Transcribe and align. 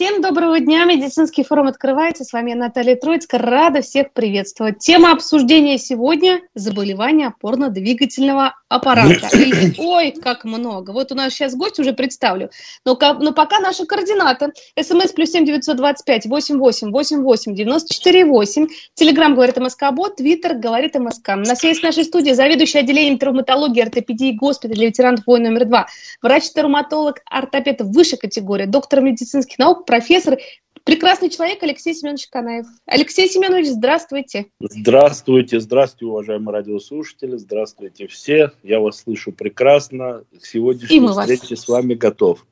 Всем 0.00 0.22
доброго 0.22 0.58
дня. 0.60 0.86
Медицинский 0.86 1.44
форум 1.44 1.66
открывается. 1.66 2.24
С 2.24 2.32
вами 2.32 2.54
Наталья 2.54 2.96
Троицкая. 2.96 3.38
Рада 3.38 3.82
всех 3.82 4.14
приветствовать. 4.14 4.78
Тема 4.78 5.12
обсуждения 5.12 5.76
сегодня– 5.76 6.40
заболевания 6.54 7.26
опорно-двигательного 7.26 8.54
аппарата. 8.70 9.28
И, 9.36 9.74
ой, 9.76 10.12
как 10.12 10.46
много. 10.46 10.92
Вот 10.92 11.12
у 11.12 11.14
нас 11.14 11.34
сейчас 11.34 11.54
гость 11.54 11.78
уже 11.80 11.92
представлю. 11.92 12.48
Но, 12.86 12.98
но 13.20 13.32
пока 13.32 13.60
наши 13.60 13.84
координаты. 13.84 14.54
СМС 14.80 15.12
плюс 15.12 15.32
семь 15.32 15.44
девятьсот 15.44 15.76
двадцать 15.76 16.06
пять 16.06 16.24
восемь 16.24 16.56
восемь 16.56 16.92
восемь 16.92 17.20
восемь 17.20 17.54
девяносто 17.54 17.92
четыре 17.92 18.24
восемь. 18.24 18.68
Телеграмм 18.94 19.34
говорит 19.34 19.58
МСК 19.58 19.92
Бот. 19.92 20.16
Твиттер 20.16 20.54
говорит 20.54 20.94
МСК. 20.94 21.34
На 21.36 21.54
связи 21.54 21.78
с 21.78 21.82
нашей 21.82 22.04
студией 22.04 22.34
заведующий 22.34 22.78
отделением 22.78 23.18
травматологии, 23.18 23.82
ортопедии 23.82 24.32
госпиталя 24.32 24.86
ветеранов 24.86 25.26
войны 25.26 25.50
номер 25.50 25.66
два. 25.66 25.88
Врач-травматолог, 26.22 27.20
ортопед 27.26 27.82
высшей 27.82 28.18
категории, 28.18 28.64
доктор 28.64 29.02
медицинских 29.02 29.58
наук, 29.58 29.84
профессор, 29.90 30.38
прекрасный 30.84 31.30
человек 31.30 31.60
Алексей 31.64 31.94
Семенович 31.94 32.28
Канаев. 32.28 32.66
Алексей 32.86 33.28
Семенович, 33.28 33.66
здравствуйте. 33.66 34.46
Здравствуйте, 34.60 35.58
здравствуйте, 35.58 36.06
уважаемые 36.06 36.52
радиослушатели, 36.52 37.36
здравствуйте 37.36 38.06
все. 38.06 38.52
Я 38.62 38.78
вас 38.78 39.00
слышу 39.00 39.32
прекрасно. 39.32 40.22
К 40.40 40.46
сегодняшней 40.46 41.08
встрече 41.08 41.54
вас. 41.56 41.64
с 41.64 41.68
вами 41.68 41.94
готов. 41.94 42.46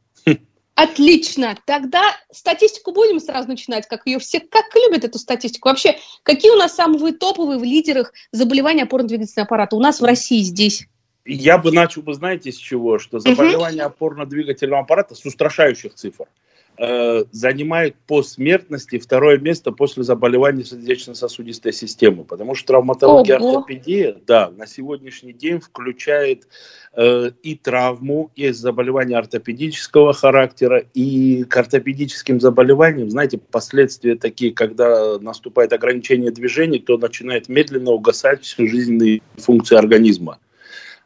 Отлично. 0.75 1.57
Тогда 1.65 2.03
статистику 2.33 2.91
будем 2.91 3.21
сразу 3.21 3.49
начинать, 3.49 3.87
как 3.87 4.05
ее 4.07 4.19
все 4.19 4.41
как 4.41 4.65
любят 4.75 5.05
эту 5.05 5.19
статистику. 5.21 5.69
Вообще, 5.69 5.97
какие 6.25 6.51
у 6.51 6.57
нас 6.57 6.75
самые 6.75 7.15
топовые 7.15 7.61
в 7.61 7.65
лидерах 7.65 8.13
заболевания 8.33 8.83
опорно-двигательного 8.83 9.47
аппарата 9.47 9.77
у 9.77 9.81
нас 9.81 10.01
в 10.01 10.05
России 10.05 10.41
здесь? 10.41 10.89
Я 11.25 11.59
бы 11.59 11.71
начал 11.71 12.03
бы, 12.03 12.15
знаете, 12.15 12.51
с 12.51 12.57
чего? 12.57 12.99
Что 12.99 13.21
заболевания 13.21 13.87
угу. 13.87 13.95
опорно-двигательного 13.95 14.81
аппарата 14.81 15.15
с 15.15 15.25
устрашающих 15.25 15.95
цифр– 15.95 16.27
Э, 16.81 17.25
занимает 17.33 17.97
по 18.07 18.23
смертности 18.23 19.01
второе 19.01 19.39
место 19.39 19.73
после 19.73 20.05
заболеваний 20.05 20.63
сердечно-сосудистой 20.63 21.73
системы, 21.73 22.23
потому 22.23 22.55
что 22.55 22.69
травматология 22.69 23.37
Ого. 23.37 23.59
ортопедия, 23.59 24.17
да, 24.29 24.53
на 24.57 24.65
сегодняшний 24.69 25.33
день 25.33 25.59
включает 25.59 26.47
э, 26.95 27.33
и 27.43 27.57
травму, 27.57 28.31
и 28.37 28.51
заболевания 28.51 29.19
ортопедического 29.19 30.13
характера, 30.13 30.85
и 30.95 31.43
к 31.43 31.57
ортопедическим 31.57 32.41
заболеваниям, 32.41 33.11
знаете, 33.11 33.39
последствия 33.39 34.15
такие, 34.15 34.53
когда 34.53 35.19
наступает 35.19 35.73
ограничение 35.73 36.31
движений, 36.31 36.79
то 36.79 36.97
начинает 36.97 37.49
медленно 37.49 37.91
угасать 37.91 38.55
жизненные 38.57 39.23
функции 39.37 39.77
организма. 39.77 40.39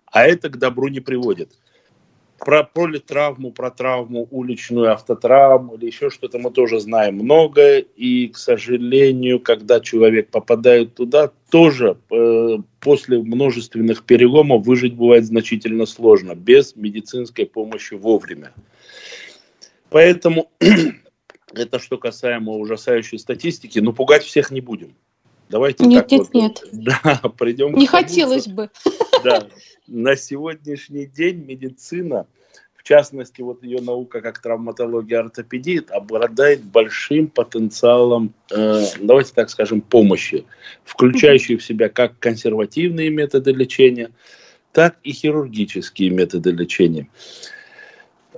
А 0.05 0.27
это 0.27 0.51
к 0.51 0.59
добру 0.59 0.89
не 0.89 1.01
приводит 1.01 1.49
про 2.45 2.65
политравму, 2.65 3.53
про 3.53 3.71
травму 3.71 4.27
уличную, 4.31 4.93
автотравму 4.93 5.77
или 5.77 5.87
еще 5.87 6.11
что-то 6.11 6.39
мы 6.39 6.51
тоже 6.51 6.81
знаем 6.81 7.15
много. 7.17 7.79
И, 7.79 8.29
к 8.29 8.37
сожалению, 8.37 9.39
когда 9.39 9.81
человек 9.81 10.29
попадает 10.31 10.95
туда, 10.95 11.31
тоже 11.51 11.97
э, 12.11 12.57
после 12.81 13.19
множественных 13.23 14.03
переломов 14.03 14.67
выжить 14.67 14.95
бывает 14.95 15.25
значительно 15.25 15.87
сложно, 15.87 16.35
без 16.35 16.75
медицинской 16.75 17.47
помощи 17.47 17.95
вовремя. 17.95 18.53
Поэтому 19.91 20.51
это 21.55 21.79
что 21.79 21.97
касаемо 21.97 22.55
ужасающей 22.55 23.19
статистики, 23.21 23.79
но 23.79 23.93
пугать 23.93 24.25
всех 24.25 24.51
не 24.51 24.61
будем. 24.61 24.95
Давайте 25.49 25.85
нет, 25.85 26.09
так 26.09 26.11
нет, 26.11 26.21
вот, 26.21 26.35
нет. 26.35 26.65
Да, 26.73 27.21
придем. 27.39 27.75
Не 27.75 27.87
хотелось 27.87 28.49
бы. 28.49 28.71
Да, 29.23 29.47
на 29.87 30.17
сегодняшний 30.17 31.07
день 31.07 31.45
медицина, 31.45 32.27
в 32.75 32.83
частности, 32.83 33.43
вот 33.43 33.63
ее 33.63 33.81
наука 33.81 34.21
как 34.21 34.41
травматология, 34.41 35.21
ортопедия, 35.21 35.85
обладает 35.91 36.65
большим 36.65 37.29
потенциалом, 37.29 38.35
э, 38.51 38.83
давайте 39.01 39.33
так 39.35 39.51
скажем, 39.51 39.81
помощи, 39.81 40.45
включающей 40.85 41.57
в 41.57 41.65
себя 41.65 41.89
как 41.89 42.19
консервативные 42.19 43.11
методы 43.11 43.53
лечения, 43.53 44.11
так 44.73 44.97
и 45.05 45.13
хирургические 45.13 46.11
методы 46.11 46.51
лечения. 46.51 47.09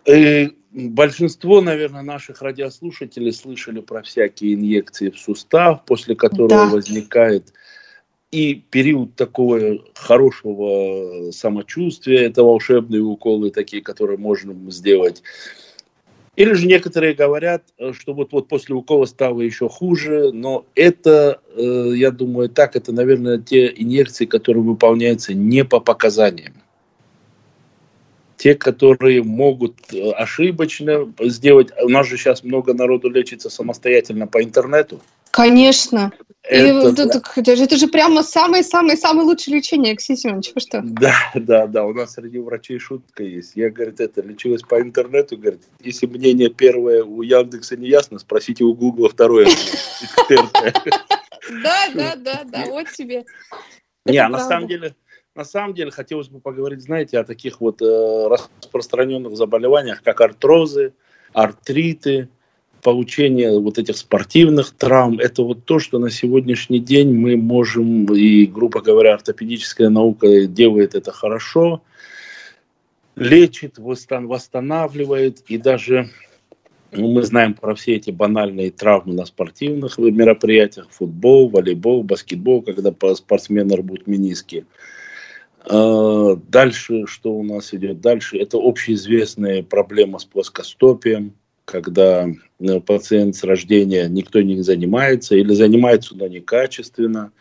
И 0.05 0.53
большинство, 0.73 1.61
наверное, 1.61 2.03
наших 2.03 2.43
радиослушателей 2.43 3.33
слышали 3.33 3.81
про 3.81 4.03
всякие 4.03 4.55
инъекции 4.55 5.09
в 5.09 5.19
сустав, 5.19 5.85
после 5.87 6.15
которого 6.17 6.67
да. 6.67 6.69
возникает 6.69 7.53
и 8.35 8.55
период 8.69 9.15
такого 9.15 9.79
хорошего 9.95 11.31
самочувствия, 11.31 12.25
это 12.25 12.43
волшебные 12.43 13.01
уколы 13.01 13.51
такие, 13.51 13.81
которые 13.81 14.19
можно 14.19 14.53
сделать. 14.73 15.23
Или 16.35 16.55
же 16.55 16.67
некоторые 16.67 17.15
говорят, 17.15 17.63
что 17.93 18.13
вот, 18.13 18.33
вот 18.33 18.49
после 18.49 18.75
укола 18.75 19.05
стало 19.05 19.41
еще 19.41 19.69
хуже, 19.69 20.33
но 20.33 20.67
это, 20.75 21.41
э, 21.55 21.93
я 21.95 22.11
думаю, 22.11 22.49
так, 22.49 22.75
это, 22.75 22.91
наверное, 22.91 23.39
те 23.39 23.73
инъекции, 23.73 24.25
которые 24.25 24.65
выполняются 24.65 25.33
не 25.33 25.65
по 25.65 25.79
показаниям. 25.79 26.55
Те, 28.37 28.57
которые 28.57 29.23
могут 29.23 29.77
э, 29.93 30.11
ошибочно 30.11 31.09
сделать. 31.21 31.69
У 31.81 31.89
нас 31.89 32.09
же 32.09 32.17
сейчас 32.17 32.43
много 32.43 32.75
народу 32.75 33.11
лечится 33.11 33.49
самостоятельно 33.49 34.27
по 34.27 34.43
интернету. 34.43 35.01
Конечно. 35.31 36.13
Это, 36.47 36.89
и, 36.89 36.93
да. 36.93 37.05
это, 37.37 37.53
это 37.53 37.77
же 37.77 37.89
прямо 37.89 38.23
самое-самое-самое 38.23 39.27
лучшее 39.27 39.57
лечение, 39.57 39.93
Алексей 39.93 40.15
Семенович, 40.15 40.53
вы 40.55 40.61
что? 40.61 40.83
Да, 40.85 41.15
да, 41.35 41.67
да, 41.67 41.87
у 41.87 41.95
нас 41.95 42.13
среди 42.13 42.39
врачей 42.39 42.79
шутка 42.79 43.23
есть. 43.23 43.53
Я, 43.55 43.71
говорит, 43.71 43.99
это 43.99 44.21
лечилась 44.21 44.61
по 44.61 44.79
интернету, 44.79 45.39
говорит, 45.39 45.63
если 45.81 46.07
мнение 46.07 46.51
первое 46.51 47.03
у 47.03 47.23
Яндекса 47.23 47.79
не 47.79 47.89
ясно, 47.89 48.19
спросите 48.19 48.63
у 48.65 48.75
Гугла 48.75 49.09
второе 49.09 49.47
экспертное. 49.47 50.75
Да, 51.63 51.89
да, 51.95 52.17
да, 52.17 52.45
да, 52.45 52.65
вот 52.67 52.91
тебе. 52.91 53.25
Не, 54.05 54.29
на 54.29 54.39
самом 54.39 54.69
деле, 54.69 54.95
на 55.35 55.45
самом 55.45 55.75
деле 55.75 55.91
хотелось 55.91 56.29
бы 56.29 56.41
поговорить, 56.41 56.83
знаете, 56.83 57.19
о 57.19 57.25
таких 57.25 57.63
вот 57.63 57.81
э, 57.81 58.29
распространенных 58.29 59.35
заболеваниях, 59.35 60.03
как 60.03 60.21
артрозы, 60.21 60.93
артриты, 61.33 62.29
получение 62.85 63.59
вот 63.59 63.79
этих 63.79 63.97
спортивных 63.97 64.71
травм, 64.73 65.19
это 65.19 65.43
вот 65.43 65.65
то, 65.65 65.79
что 65.79 65.99
на 65.99 66.11
сегодняшний 66.11 66.79
день 66.79 67.15
мы 67.15 67.37
можем, 67.37 68.05
и, 68.15 68.45
грубо 68.45 68.83
говоря, 68.83 69.15
ортопедическая 69.15 69.89
наука 69.89 70.47
делает 70.47 70.95
это 70.95 71.11
хорошо, 71.11 71.83
лечит, 73.17 73.79
восстанавливает, 73.79 75.41
и 75.49 75.57
даже 75.57 76.11
ну, 76.93 77.11
мы 77.11 77.23
знаем 77.23 77.55
про 77.55 77.75
все 77.75 77.95
эти 77.95 78.11
банальные 78.11 78.71
травмы 78.71 79.15
на 79.15 79.25
спортивных 79.25 79.97
мероприятиях, 79.97 80.89
футбол, 80.91 81.49
волейбол, 81.49 82.03
баскетбол, 82.03 82.63
когда 82.63 82.95
спортсмены 83.15 83.77
рвут 83.77 84.07
мениски. 84.07 84.67
А, 85.65 86.37
дальше, 86.37 87.07
что 87.07 87.33
у 87.33 87.43
нас 87.43 87.73
идет? 87.73 88.03
Дальше, 88.03 88.37
это 88.37 88.59
общеизвестная 88.59 89.63
проблема 89.63 90.19
с 90.19 90.27
плоскостопием, 90.27 91.33
когда 91.65 92.29
э, 92.29 92.81
пациент 92.81 93.37
с 93.37 93.45
рождения 93.45 94.09
никто 94.09 94.43
не 94.43 94.61
занимается 94.63 95.37
или 95.37 95.55
занимается, 95.55 96.17
но 96.17 96.27
некачественно. 96.27 97.33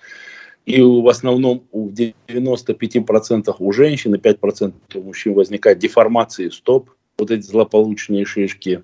И 0.66 0.82
в 0.82 1.08
основном 1.10 1.68
у 1.72 1.90
95% 1.90 3.56
у 3.60 3.72
женщин 3.74 4.16
и 4.16 4.18
5% 4.18 4.74
у 4.96 5.02
мужчин 5.02 5.34
возникает 5.34 5.80
деформации 5.80 6.50
стоп, 6.50 6.90
вот 7.18 7.32
эти 7.32 7.46
злополучные 7.46 8.26
шишки. 8.26 8.84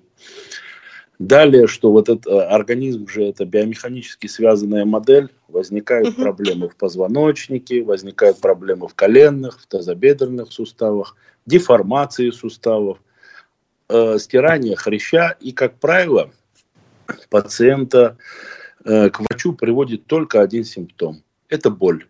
Далее, 1.18 1.66
что 1.66 1.90
вот 1.90 2.08
этот 2.08 2.26
э, 2.26 2.40
организм 2.40 3.06
же 3.08 3.24
это 3.24 3.44
биомеханически 3.44 4.26
связанная 4.26 4.84
модель, 4.84 5.28
возникают 5.48 6.08
uh-huh. 6.08 6.22
проблемы 6.22 6.68
в 6.68 6.76
позвоночнике, 6.76 7.82
возникают 7.82 8.40
проблемы 8.40 8.88
в 8.88 8.94
коленных, 8.94 9.60
в 9.60 9.66
тазобедренных 9.66 10.50
суставах, 10.50 11.16
деформации 11.44 12.30
суставов 12.30 13.02
э, 13.90 14.18
стирание 14.18 14.76
хряща, 14.76 15.36
и, 15.40 15.52
как 15.52 15.78
правило, 15.78 16.30
пациента 17.28 18.16
э, 18.84 19.10
к 19.10 19.20
врачу 19.20 19.52
приводит 19.52 20.06
только 20.06 20.40
один 20.40 20.64
симптом– 20.64 21.22
это 21.48 21.70
боль. 21.70 22.06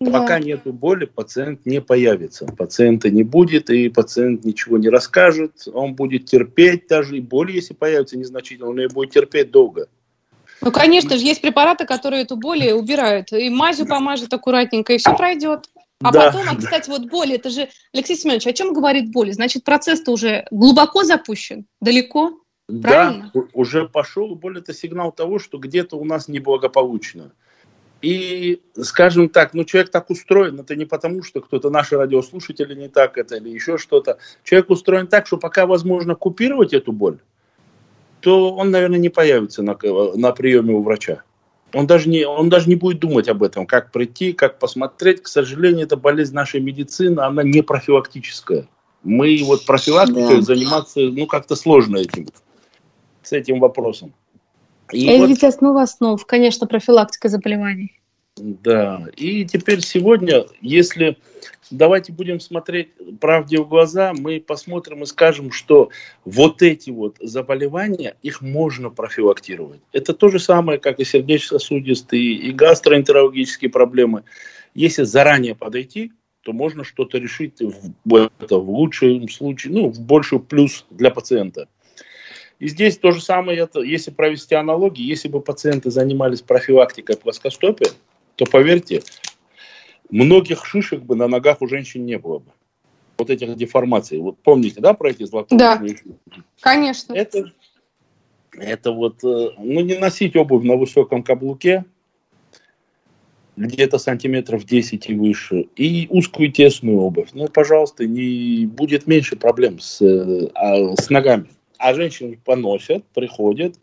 Да. 0.00 0.12
Пока 0.12 0.38
нет 0.38 0.62
боли, 0.64 1.06
пациент 1.06 1.66
не 1.66 1.80
появится. 1.80 2.46
Пациента 2.46 3.10
не 3.10 3.24
будет, 3.24 3.68
и 3.68 3.88
пациент 3.88 4.44
ничего 4.44 4.78
не 4.78 4.88
расскажет. 4.88 5.66
Он 5.72 5.94
будет 5.94 6.26
терпеть 6.26 6.86
даже, 6.86 7.16
и 7.16 7.20
боль, 7.20 7.50
если 7.50 7.74
появится 7.74 8.16
незначительно, 8.16 8.68
он 8.68 8.78
ее 8.78 8.88
будет 8.88 9.10
терпеть 9.10 9.50
долго. 9.50 9.88
Ну, 10.60 10.70
конечно 10.70 11.16
же, 11.16 11.24
есть 11.24 11.40
препараты, 11.40 11.84
которые 11.84 12.22
эту 12.22 12.36
боль 12.36 12.70
убирают. 12.70 13.32
И 13.32 13.50
мазью 13.50 13.86
помажет 13.86 14.32
аккуратненько, 14.32 14.92
и 14.92 14.98
все 14.98 15.16
пройдет. 15.16 15.68
А 16.00 16.12
да, 16.12 16.26
потом, 16.26 16.48
а, 16.48 16.56
кстати, 16.56 16.88
вот 16.88 17.06
боль, 17.06 17.32
это 17.32 17.50
же, 17.50 17.68
Алексей 17.92 18.16
Семенович, 18.16 18.46
о 18.46 18.52
чем 18.52 18.72
говорит 18.72 19.10
боль? 19.10 19.32
Значит, 19.32 19.64
процесс-то 19.64 20.12
уже 20.12 20.46
глубоко 20.52 21.02
запущен, 21.02 21.66
далеко, 21.80 22.38
правильно? 22.82 23.30
Да, 23.34 23.40
уже 23.52 23.88
пошел, 23.88 24.36
боль 24.36 24.58
это 24.58 24.72
сигнал 24.72 25.10
того, 25.10 25.40
что 25.40 25.58
где-то 25.58 25.96
у 25.96 26.04
нас 26.04 26.28
неблагополучно. 26.28 27.32
И, 28.00 28.62
скажем 28.80 29.28
так, 29.28 29.54
ну, 29.54 29.64
человек 29.64 29.90
так 29.90 30.08
устроен, 30.08 30.60
это 30.60 30.76
не 30.76 30.84
потому, 30.84 31.24
что 31.24 31.40
кто-то, 31.40 31.68
наши 31.68 31.96
радиослушатели 31.96 32.74
не 32.74 32.88
так 32.88 33.18
это 33.18 33.36
или 33.36 33.48
еще 33.48 33.76
что-то. 33.76 34.18
Человек 34.44 34.70
устроен 34.70 35.08
так, 35.08 35.26
что 35.26 35.36
пока 35.36 35.66
возможно 35.66 36.14
купировать 36.14 36.72
эту 36.72 36.92
боль, 36.92 37.18
то 38.20 38.54
он, 38.54 38.70
наверное, 38.70 39.00
не 39.00 39.08
появится 39.08 39.62
на, 39.62 39.76
на 40.14 40.30
приеме 40.30 40.74
у 40.74 40.82
врача. 40.82 41.24
Он 41.74 41.86
даже, 41.86 42.08
не, 42.08 42.24
он 42.26 42.48
даже 42.48 42.68
не 42.68 42.76
будет 42.76 42.98
думать 42.98 43.28
об 43.28 43.42
этом, 43.42 43.66
как 43.66 43.92
прийти, 43.92 44.32
как 44.32 44.58
посмотреть. 44.58 45.22
К 45.22 45.28
сожалению, 45.28 45.84
это 45.84 45.96
болезнь 45.96 46.34
нашей 46.34 46.60
медицины, 46.60 47.20
она 47.20 47.42
не 47.42 47.62
профилактическая. 47.62 48.66
Мы 49.02 49.40
вот 49.44 49.66
профилактикой 49.66 50.36
да. 50.36 50.42
заниматься, 50.42 51.00
ну, 51.00 51.26
как-то 51.26 51.56
сложно 51.56 51.98
этим, 51.98 52.28
с 53.22 53.32
этим 53.32 53.60
вопросом. 53.60 54.14
И 54.92 55.06
Это 55.06 55.20
вот, 55.20 55.28
ведь 55.28 55.44
основа 55.44 55.82
основ, 55.82 56.24
конечно, 56.24 56.66
профилактика 56.66 57.28
заболеваний. 57.28 57.97
Да, 58.38 59.06
и 59.16 59.44
теперь 59.44 59.80
сегодня, 59.80 60.46
если 60.60 61.16
давайте 61.70 62.12
будем 62.12 62.40
смотреть 62.40 62.90
правде 63.20 63.58
в 63.58 63.68
глаза, 63.68 64.12
мы 64.16 64.40
посмотрим 64.40 65.02
и 65.02 65.06
скажем, 65.06 65.52
что 65.52 65.90
вот 66.24 66.62
эти 66.62 66.90
вот 66.90 67.16
заболевания, 67.20 68.16
их 68.22 68.40
можно 68.40 68.90
профилактировать. 68.90 69.80
Это 69.92 70.14
то 70.14 70.28
же 70.28 70.38
самое, 70.38 70.78
как 70.78 71.00
и 71.00 71.04
сердечно-сосудистые, 71.04 72.34
и 72.34 72.52
гастроэнтерологические 72.52 73.70
проблемы. 73.70 74.24
Если 74.74 75.02
заранее 75.02 75.54
подойти, 75.54 76.12
то 76.42 76.52
можно 76.52 76.84
что-то 76.84 77.18
решить 77.18 77.60
в, 77.60 78.30
это, 78.40 78.58
в 78.58 78.70
лучшем 78.70 79.28
случае, 79.28 79.72
ну, 79.72 79.88
в 79.88 80.00
больший 80.00 80.40
плюс 80.40 80.86
для 80.90 81.10
пациента. 81.10 81.68
И 82.58 82.68
здесь 82.68 82.98
то 82.98 83.12
же 83.12 83.20
самое, 83.20 83.68
если 83.84 84.10
провести 84.10 84.54
аналогии, 84.54 85.04
если 85.04 85.28
бы 85.28 85.40
пациенты 85.40 85.90
занимались 85.90 86.42
профилактикой 86.42 87.16
плоскостопия, 87.16 87.90
то 88.38 88.46
поверьте, 88.46 89.02
многих 90.10 90.64
шишек 90.64 91.02
бы 91.02 91.16
на 91.16 91.26
ногах 91.26 91.60
у 91.60 91.66
женщин 91.66 92.06
не 92.06 92.18
было 92.18 92.38
бы. 92.38 92.52
Вот 93.18 93.30
этих 93.30 93.56
деформаций. 93.56 94.18
Вот 94.18 94.38
помните, 94.38 94.80
да, 94.80 94.94
про 94.94 95.10
эти 95.10 95.24
златые 95.24 95.58
Да, 95.58 95.82
конечно. 96.60 97.12
Это, 97.14 97.52
это 98.52 98.92
вот, 98.92 99.24
э, 99.24 99.50
ну, 99.58 99.80
не 99.80 99.98
носить 99.98 100.36
обувь 100.36 100.64
на 100.64 100.76
высоком 100.76 101.24
каблуке, 101.24 101.84
где-то 103.56 103.98
сантиметров 103.98 104.64
10 104.64 105.10
и 105.10 105.14
выше, 105.14 105.66
и 105.74 106.06
узкую 106.08 106.52
тесную 106.52 106.98
обувь. 106.98 107.30
Ну, 107.32 107.48
пожалуйста, 107.48 108.06
не 108.06 108.66
будет 108.66 109.08
меньше 109.08 109.34
проблем 109.34 109.80
с, 109.80 110.00
э, 110.00 110.48
а, 110.54 110.94
с 110.94 111.10
ногами. 111.10 111.46
А 111.76 111.92
женщины 111.92 112.38
поносят, 112.44 113.04
приходят, 113.14 113.74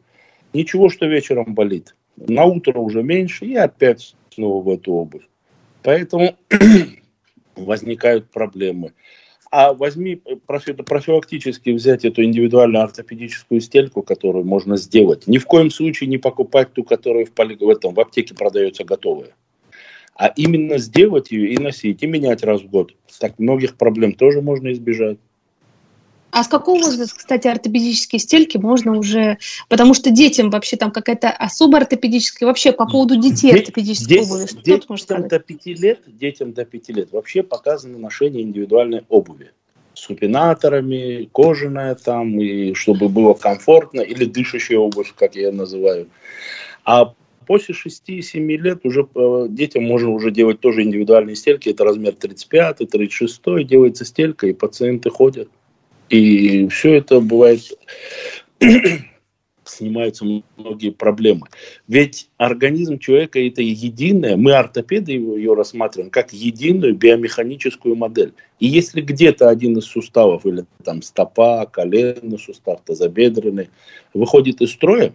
ничего, 0.54 0.88
что 0.88 1.08
вечером 1.08 1.54
болит. 1.54 1.94
На 2.16 2.46
утро 2.46 2.80
уже 2.80 3.04
меньше, 3.04 3.46
и 3.46 3.56
опять 3.56 4.16
снова 4.36 4.64
в 4.64 4.70
эту 4.70 4.94
обувь. 4.94 5.28
Поэтому 5.84 6.36
возникают 7.56 8.30
проблемы. 8.30 8.94
А 9.52 9.74
возьми 9.74 10.22
профилактически 10.48 11.70
взять 11.70 12.04
эту 12.04 12.24
индивидуальную 12.24 12.84
ортопедическую 12.84 13.62
стельку, 13.62 14.02
которую 14.02 14.44
можно 14.44 14.76
сделать. 14.76 15.28
Ни 15.28 15.38
в 15.38 15.46
коем 15.46 15.70
случае 15.70 16.10
не 16.10 16.18
покупать 16.18 16.74
ту, 16.74 16.84
которая 16.84 17.26
в, 17.26 17.32
поли, 17.32 17.56
в, 17.56 17.70
этом, 17.70 17.94
в 17.94 18.00
аптеке 18.00 18.36
продается 18.36 18.84
готовая. 18.84 19.34
А 20.16 20.28
именно 20.28 20.78
сделать 20.78 21.32
ее 21.32 21.54
и 21.54 21.58
носить, 21.58 22.04
и 22.04 22.08
менять 22.08 22.44
раз 22.44 22.62
в 22.62 22.70
год. 22.70 22.94
Так 23.20 23.40
многих 23.40 23.76
проблем 23.76 24.14
тоже 24.14 24.42
можно 24.42 24.72
избежать. 24.74 25.20
А 26.36 26.44
с 26.44 26.50
какого 26.50 26.80
возраста, 26.80 27.18
кстати, 27.18 27.48
ортопедические 27.48 28.20
стельки 28.20 28.58
можно 28.58 28.98
уже... 28.98 29.38
Потому 29.70 29.94
что 29.94 30.12
детям 30.12 30.50
вообще 30.50 30.76
там 30.76 30.92
какая-то 30.92 31.30
особая 31.30 31.84
ортопедическая... 31.84 32.46
Вообще 32.46 32.74
по 32.74 32.86
поводу 32.86 33.16
детей 33.16 33.54
Де- 33.54 33.60
ортопедической 33.60 34.20
обуви. 34.20 34.46
Что 34.46 34.62
детям 34.62 35.28
до 35.30 35.40
5 35.40 35.66
лет, 35.68 36.02
детям 36.08 36.52
до 36.52 36.66
5 36.66 36.90
лет 36.90 37.14
вообще 37.14 37.42
показано 37.42 38.00
ношение 38.00 38.44
индивидуальной 38.44 39.06
обуви. 39.08 39.52
С 39.94 40.02
супинаторами, 40.02 41.30
кожаная 41.32 41.96
там, 41.96 42.38
и 42.38 42.74
чтобы 42.74 43.08
было 43.08 43.34
комфортно, 43.34 44.02
или 44.02 44.26
дышащая 44.26 44.80
обувь, 44.80 45.14
как 45.16 45.38
я 45.38 45.54
называю. 45.54 46.10
А 46.84 47.14
после 47.48 47.74
6-7 47.74 48.46
лет 48.58 48.82
уже 48.84 49.08
э, 49.16 49.46
детям 49.48 49.86
можно 49.86 50.10
уже 50.10 50.32
делать 50.32 50.60
тоже 50.60 50.84
индивидуальные 50.84 51.38
стельки. 51.38 51.70
Это 51.70 51.86
размер 51.86 52.14
35, 52.14 52.90
36, 52.92 53.42
делается 53.66 54.04
стелька, 54.04 54.48
и 54.48 54.52
пациенты 54.52 55.10
ходят. 55.10 55.48
И 56.10 56.68
все 56.68 56.96
это 56.96 57.20
бывает, 57.20 57.62
снимаются 59.64 60.26
многие 60.58 60.92
проблемы. 60.92 61.48
Ведь 61.88 62.30
организм 62.38 63.00
человека 63.00 63.40
это 63.40 63.62
единое, 63.62 64.38
мы 64.38 64.54
ортопеды 64.54 65.14
его, 65.14 65.36
ее 65.36 65.54
рассматриваем 65.54 66.12
как 66.12 66.34
единую 66.34 66.96
биомеханическую 66.96 67.96
модель. 67.96 68.34
И 68.60 68.68
если 68.68 69.02
где-то 69.02 69.50
один 69.50 69.78
из 69.78 69.86
суставов, 69.86 70.46
или 70.46 70.66
там 70.84 71.02
стопа, 71.02 71.66
коленный 71.66 72.40
сустав, 72.40 72.82
тазобедренный, 72.86 73.70
выходит 74.14 74.62
из 74.62 74.72
строя, 74.72 75.14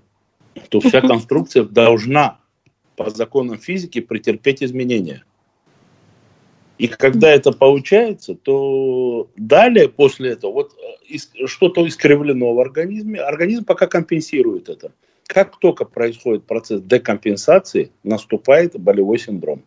то 0.69 0.81
вся 0.81 1.01
конструкция 1.01 1.65
должна 1.65 2.39
по 2.97 3.09
законам 3.11 3.59
физики 3.59 4.01
претерпеть 4.01 4.63
изменения. 4.63 5.25
И 6.81 6.89
когда 6.89 7.31
это 7.31 7.53
получается, 7.53 8.35
то 8.35 9.29
далее 9.37 9.87
после 9.91 10.31
этого 10.31 10.53
вот 10.53 10.73
э, 11.11 11.47
что-то 11.47 11.87
искривлено 11.87 12.55
в 12.55 12.59
организме, 12.59 13.21
организм 13.21 13.67
пока 13.67 13.87
компенсирует 13.87 14.71
это. 14.71 14.91
Как 15.27 15.59
только 15.59 15.85
происходит 15.85 16.47
процесс 16.47 16.81
декомпенсации, 16.81 17.91
наступает 18.03 18.81
болевой 18.81 19.19
синдром. 19.19 19.63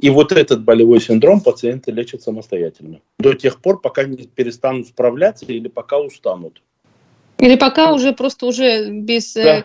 И 0.00 0.10
вот 0.10 0.32
этот 0.32 0.64
болевой 0.64 1.00
синдром 1.00 1.42
пациенты 1.42 1.92
лечат 1.92 2.22
самостоятельно. 2.22 3.00
До 3.20 3.34
тех 3.34 3.60
пор, 3.62 3.80
пока 3.80 4.02
не 4.02 4.26
перестанут 4.26 4.88
справляться 4.88 5.44
или 5.46 5.68
пока 5.68 6.00
устанут. 6.00 6.60
Или 7.40 7.56
пока 7.56 7.92
уже 7.92 8.12
просто 8.12 8.46
уже 8.46 8.90
без 8.90 9.32
да, 9.32 9.58
э, 9.58 9.64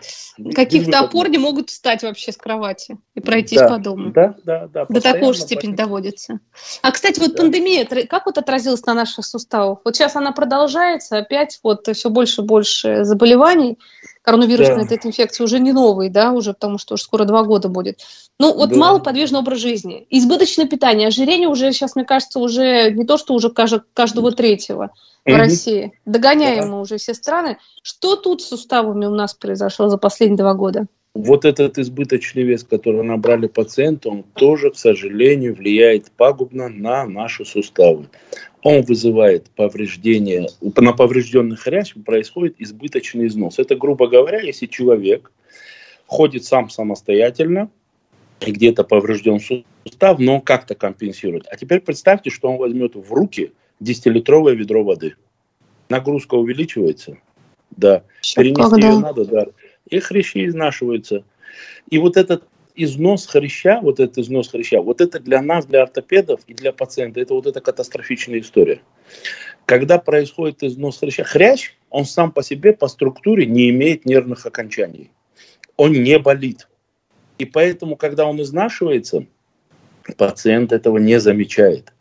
каких-то 0.54 1.00
опор 1.00 1.28
не 1.28 1.36
могут 1.36 1.68
встать 1.68 2.02
вообще 2.02 2.32
с 2.32 2.36
кровати 2.36 2.96
и 3.14 3.20
пройтись 3.20 3.58
да, 3.58 3.68
по 3.68 3.78
дому. 3.78 4.12
Да, 4.12 4.34
да, 4.44 4.66
да. 4.66 4.86
До 4.88 5.00
такой 5.00 5.34
же 5.34 5.40
степени 5.40 5.72
почти. 5.72 5.84
доводится. 5.84 6.40
А, 6.80 6.90
кстати, 6.90 7.20
вот 7.20 7.32
да. 7.32 7.42
пандемия, 7.42 7.84
как 8.06 8.26
вот 8.26 8.38
отразилась 8.38 8.84
на 8.86 8.94
наших 8.94 9.26
суставах? 9.26 9.80
Вот 9.84 9.94
сейчас 9.94 10.16
она 10.16 10.32
продолжается, 10.32 11.18
опять 11.18 11.60
вот 11.62 11.86
все 11.86 12.08
больше 12.08 12.40
и 12.40 12.44
больше 12.44 13.04
заболеваний. 13.04 13.78
Коронавирусная 14.26 14.88
да. 14.88 14.94
эта 14.96 15.06
инфекция 15.06 15.44
уже 15.44 15.60
не 15.60 15.72
новый, 15.72 16.10
да, 16.10 16.32
уже 16.32 16.52
потому 16.52 16.78
что 16.78 16.94
уже 16.94 17.04
скоро 17.04 17.24
два 17.24 17.44
года 17.44 17.68
будет. 17.68 18.00
Ну, 18.40 18.52
вот 18.52 18.70
да. 18.70 18.76
малоподвижный 18.76 19.38
образ 19.38 19.60
жизни, 19.60 20.04
избыточное 20.10 20.66
питание, 20.66 21.06
ожирение 21.06 21.48
уже 21.48 21.70
сейчас, 21.70 21.94
мне 21.94 22.04
кажется, 22.04 22.40
уже 22.40 22.90
не 22.90 23.04
то, 23.04 23.18
что 23.18 23.34
уже 23.34 23.50
каждого 23.50 24.32
третьего 24.32 24.90
в 25.24 25.28
угу. 25.28 25.38
России. 25.38 25.92
Догоняем 26.06 26.64
да. 26.64 26.70
мы 26.72 26.80
уже 26.80 26.96
все 26.96 27.14
страны. 27.14 27.58
Что 27.84 28.16
тут 28.16 28.42
с 28.42 28.48
суставами 28.48 29.06
у 29.06 29.14
нас 29.14 29.32
произошло 29.32 29.88
за 29.88 29.96
последние 29.96 30.38
два 30.38 30.54
года? 30.54 30.86
Вот 31.16 31.44
этот 31.44 31.78
избыточный 31.78 32.42
вес, 32.42 32.64
который 32.64 33.02
набрали 33.02 33.46
пациенты, 33.46 34.08
он 34.08 34.22
тоже, 34.34 34.70
к 34.70 34.76
сожалению, 34.76 35.54
влияет 35.54 36.10
пагубно 36.10 36.68
на 36.68 37.06
наши 37.06 37.44
суставы. 37.44 38.08
Он 38.62 38.82
вызывает 38.82 39.50
повреждение, 39.50 40.48
на 40.60 40.92
поврежденных 40.92 41.60
хрящ 41.60 41.94
происходит 42.04 42.56
избыточный 42.58 43.28
износ. 43.28 43.58
Это, 43.58 43.76
грубо 43.76 44.08
говоря, 44.08 44.40
если 44.40 44.66
человек 44.66 45.32
ходит 46.06 46.44
сам 46.44 46.68
самостоятельно, 46.70 47.70
и 48.40 48.52
где-то 48.52 48.84
поврежден 48.84 49.40
сустав, 49.40 50.18
но 50.18 50.40
как-то 50.40 50.74
компенсирует. 50.74 51.46
А 51.50 51.56
теперь 51.56 51.80
представьте, 51.80 52.28
что 52.28 52.50
он 52.50 52.58
возьмет 52.58 52.94
в 52.94 53.12
руки– 53.12 53.52
10-литровое 53.82 54.54
ведро 54.54 54.84
воды. 54.84 55.14
Нагрузка 55.88 56.34
увеличивается, 56.34 57.18
да. 57.76 58.02
Перенести 58.34 58.62
Когда? 58.62 58.88
ее 58.88 58.98
надо, 58.98 59.24
да. 59.24 59.46
И 59.88 59.98
хрящи 60.00 60.46
изнашиваются. 60.46 61.24
И 61.90 61.98
вот 61.98 62.16
этот 62.16 62.44
износ 62.74 63.26
хряща, 63.26 63.80
вот 63.82 64.00
этот 64.00 64.18
износ 64.18 64.48
хряща, 64.50 64.80
вот 64.80 65.00
это 65.00 65.18
для 65.18 65.42
нас, 65.42 65.66
для 65.66 65.82
ортопедов 65.82 66.40
и 66.46 66.54
для 66.54 66.72
пациента, 66.72 67.20
это 67.20 67.34
вот 67.34 67.46
эта 67.46 67.60
катастрофичная 67.60 68.40
история. 68.40 68.80
Когда 69.64 69.98
происходит 69.98 70.62
износ 70.62 70.98
хряща, 70.98 71.24
хрящ, 71.24 71.72
он 71.90 72.04
сам 72.04 72.30
по 72.30 72.42
себе 72.42 72.72
по 72.72 72.88
структуре 72.88 73.46
не 73.46 73.70
имеет 73.70 74.04
нервных 74.04 74.46
окончаний. 74.46 75.10
Он 75.76 75.92
не 75.92 76.18
болит. 76.18 76.68
И 77.38 77.44
поэтому, 77.44 77.96
когда 77.96 78.26
он 78.26 78.40
изнашивается, 78.40 79.26
пациент 80.16 80.72
этого 80.72 80.98
не 80.98 81.18
замечает. 81.20 81.92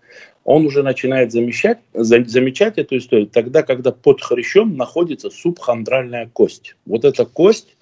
Он 0.43 0.65
уже 0.67 0.83
начинает 0.83 1.31
замечать, 1.31 1.79
замечать 1.93 2.77
эту 2.77 2.97
историю 2.97 3.27
тогда, 3.27 3.63
когда 3.63 3.91
под 3.91 4.21
хрящом 4.21 4.77
находится 4.77 5.31
субхондральная 5.31 6.29
кость. 6.31 6.75
Вот 6.85 7.03
эта 7.03 7.25
кость 7.25 7.74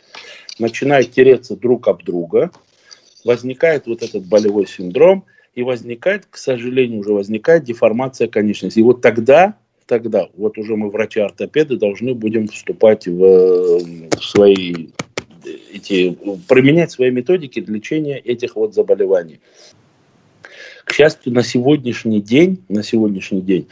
начинает 0.59 1.11
тереться 1.11 1.55
друг 1.55 1.87
об 1.87 2.03
друга, 2.03 2.51
возникает 3.23 3.87
вот 3.87 4.03
этот 4.03 4.25
болевой 4.25 4.67
синдром, 4.67 5.25
и 5.55 5.61
возникает, 5.61 6.25
к 6.29 6.37
сожалению, 6.37 7.01
уже 7.01 7.13
возникает 7.13 7.63
деформация 7.63 8.27
конечности. 8.27 8.79
И 8.79 8.83
вот 8.83 9.01
тогда, 9.01 9.55
тогда, 9.85 10.27
вот 10.35 10.57
уже 10.57 10.75
мы 10.75 10.89
врачи-ортопеды 10.89 11.77
должны 11.77 12.13
будем 12.13 12.47
вступать 12.47 13.07
в, 13.07 13.79
в 13.79 14.19
свои 14.19 14.87
эти, 15.73 16.17
применять 16.47 16.91
свои 16.91 17.11
методики 17.11 17.59
лечения 17.59 18.17
этих 18.17 18.55
вот 18.55 18.73
заболеваний. 18.73 19.41
К 20.85 20.93
счастью, 20.93 21.33
на 21.33 21.43
сегодняшний 21.43 22.21
день, 22.21 22.63
на 22.67 22.83
сегодняшний 22.83 23.41
день 23.41 23.67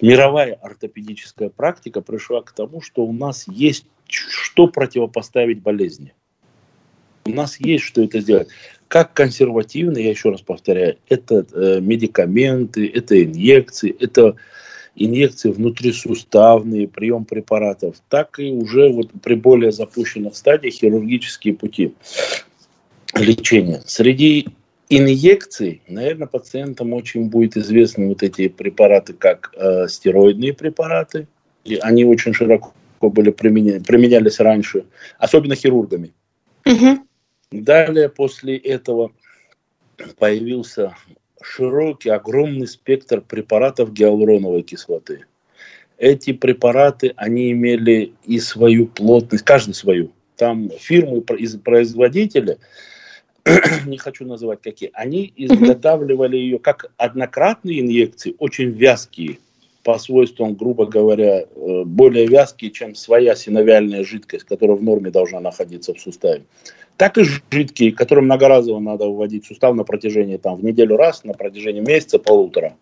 мировая 0.00 0.54
ортопедическая 0.54 1.48
практика 1.48 2.00
пришла 2.00 2.42
к 2.42 2.52
тому, 2.52 2.80
что 2.80 3.02
у 3.02 3.12
нас 3.12 3.46
есть 3.48 3.86
что 4.08 4.66
противопоставить 4.66 5.60
болезни. 5.60 6.14
У 7.24 7.30
нас 7.30 7.58
есть 7.60 7.84
что 7.84 8.02
это 8.02 8.20
сделать. 8.20 8.48
Как 8.88 9.12
консервативно, 9.12 9.98
я 9.98 10.10
еще 10.10 10.30
раз 10.30 10.42
повторяю, 10.42 10.98
это 11.08 11.46
э, 11.52 11.80
медикаменты, 11.80 12.86
это 12.86 13.22
инъекции, 13.22 13.94
это 13.98 14.36
инъекции 14.94 15.50
внутрисуставные, 15.50 16.88
прием 16.88 17.24
препаратов, 17.24 17.96
так 18.08 18.38
и 18.38 18.50
уже 18.50 18.90
вот 18.90 19.10
при 19.22 19.34
более 19.34 19.72
запущенных 19.72 20.36
стадиях 20.36 20.74
хирургические 20.74 21.54
пути 21.54 21.94
лечения. 23.14 23.82
Среди 23.86 24.48
инъекций, 24.96 25.82
наверное, 25.88 26.26
пациентам 26.26 26.92
очень 26.92 27.28
будет 27.28 27.56
известны 27.56 28.08
вот 28.08 28.22
эти 28.22 28.48
препараты, 28.48 29.12
как 29.12 29.52
э, 29.56 29.88
стероидные 29.88 30.52
препараты. 30.52 31.26
И 31.64 31.76
они 31.76 32.04
очень 32.04 32.34
широко 32.34 32.72
были 33.00 33.30
применя, 33.30 33.80
применялись 33.80 34.40
раньше, 34.40 34.84
особенно 35.18 35.54
хирургами. 35.54 36.12
Угу. 36.66 36.98
Далее 37.52 38.08
после 38.08 38.56
этого 38.56 39.12
появился 40.18 40.94
широкий, 41.42 42.10
огромный 42.10 42.66
спектр 42.66 43.20
препаратов 43.20 43.92
гиалуроновой 43.92 44.62
кислоты. 44.62 45.26
Эти 45.98 46.32
препараты, 46.32 47.12
они 47.16 47.52
имели 47.52 48.12
и 48.24 48.40
свою 48.40 48.86
плотность, 48.86 49.44
каждый 49.44 49.74
свою. 49.74 50.12
Там 50.36 50.70
фирмы, 50.70 51.20
производители, 51.20 52.58
не 53.86 53.98
хочу 53.98 54.24
называть 54.26 54.62
какие, 54.62 54.90
они 54.94 55.32
изготавливали 55.36 56.36
ее 56.36 56.58
как 56.58 56.92
однократные 56.96 57.80
инъекции, 57.80 58.34
очень 58.38 58.70
вязкие, 58.70 59.38
по 59.82 59.98
свойствам, 59.98 60.54
грубо 60.54 60.86
говоря, 60.86 61.40
э, 61.40 61.82
более 61.84 62.26
вязкие, 62.26 62.70
чем 62.70 62.94
своя 62.94 63.34
синовиальная 63.34 64.04
жидкость, 64.04 64.44
которая 64.44 64.76
в 64.76 64.82
норме 64.82 65.10
должна 65.10 65.40
находиться 65.40 65.92
в 65.92 66.00
суставе 66.00 66.44
так 66.96 67.18
и 67.18 67.24
жидкие, 67.50 67.92
которые 67.92 68.24
многоразово 68.24 68.78
надо 68.78 69.06
вводить 69.06 69.44
в 69.44 69.48
сустав 69.48 69.74
на 69.74 69.84
протяжении, 69.84 70.36
там, 70.36 70.56
в 70.56 70.64
неделю 70.64 70.96
раз, 70.96 71.24
на 71.24 71.32
протяжении 71.32 71.80
месяца, 71.80 72.18
полутора. 72.18 72.76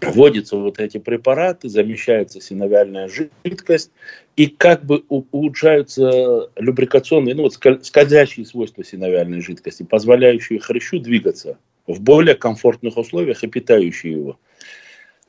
Вводятся 0.00 0.56
вот 0.56 0.78
эти 0.78 0.98
препараты, 0.98 1.68
замещается 1.68 2.40
синовиальная 2.40 3.08
жидкость, 3.08 3.90
и 4.36 4.46
как 4.48 4.84
бы 4.84 5.04
улучшаются 5.08 6.50
любрикационные, 6.56 7.34
ну 7.34 7.42
вот 7.44 7.54
скользящие 7.84 8.44
свойства 8.46 8.84
синовиальной 8.84 9.40
жидкости, 9.40 9.84
позволяющие 9.84 10.58
хрящу 10.58 10.98
двигаться 10.98 11.58
в 11.86 12.00
более 12.00 12.34
комфортных 12.34 12.96
условиях 12.96 13.44
и 13.44 13.46
питающие 13.46 14.12
его. 14.12 14.38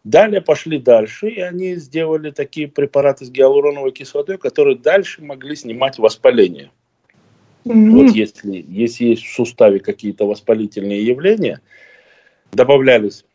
Далее 0.03 0.41
пошли 0.41 0.79
дальше, 0.79 1.29
и 1.29 1.39
они 1.39 1.75
сделали 1.75 2.31
такие 2.31 2.67
препараты 2.67 3.25
с 3.25 3.29
гиалуроновой 3.29 3.91
кислотой, 3.91 4.37
которые 4.37 4.77
дальше 4.77 5.23
могли 5.23 5.55
снимать 5.55 5.97
воспаление. 5.97 6.71
Mm-hmm. 7.65 7.89
Вот 7.89 8.15
если, 8.15 8.63
если 8.67 9.05
есть 9.05 9.23
в 9.23 9.33
суставе 9.33 9.79
какие-то 9.79 10.27
воспалительные 10.27 11.03
явления, 11.03 11.59
добавлялись 12.51 13.25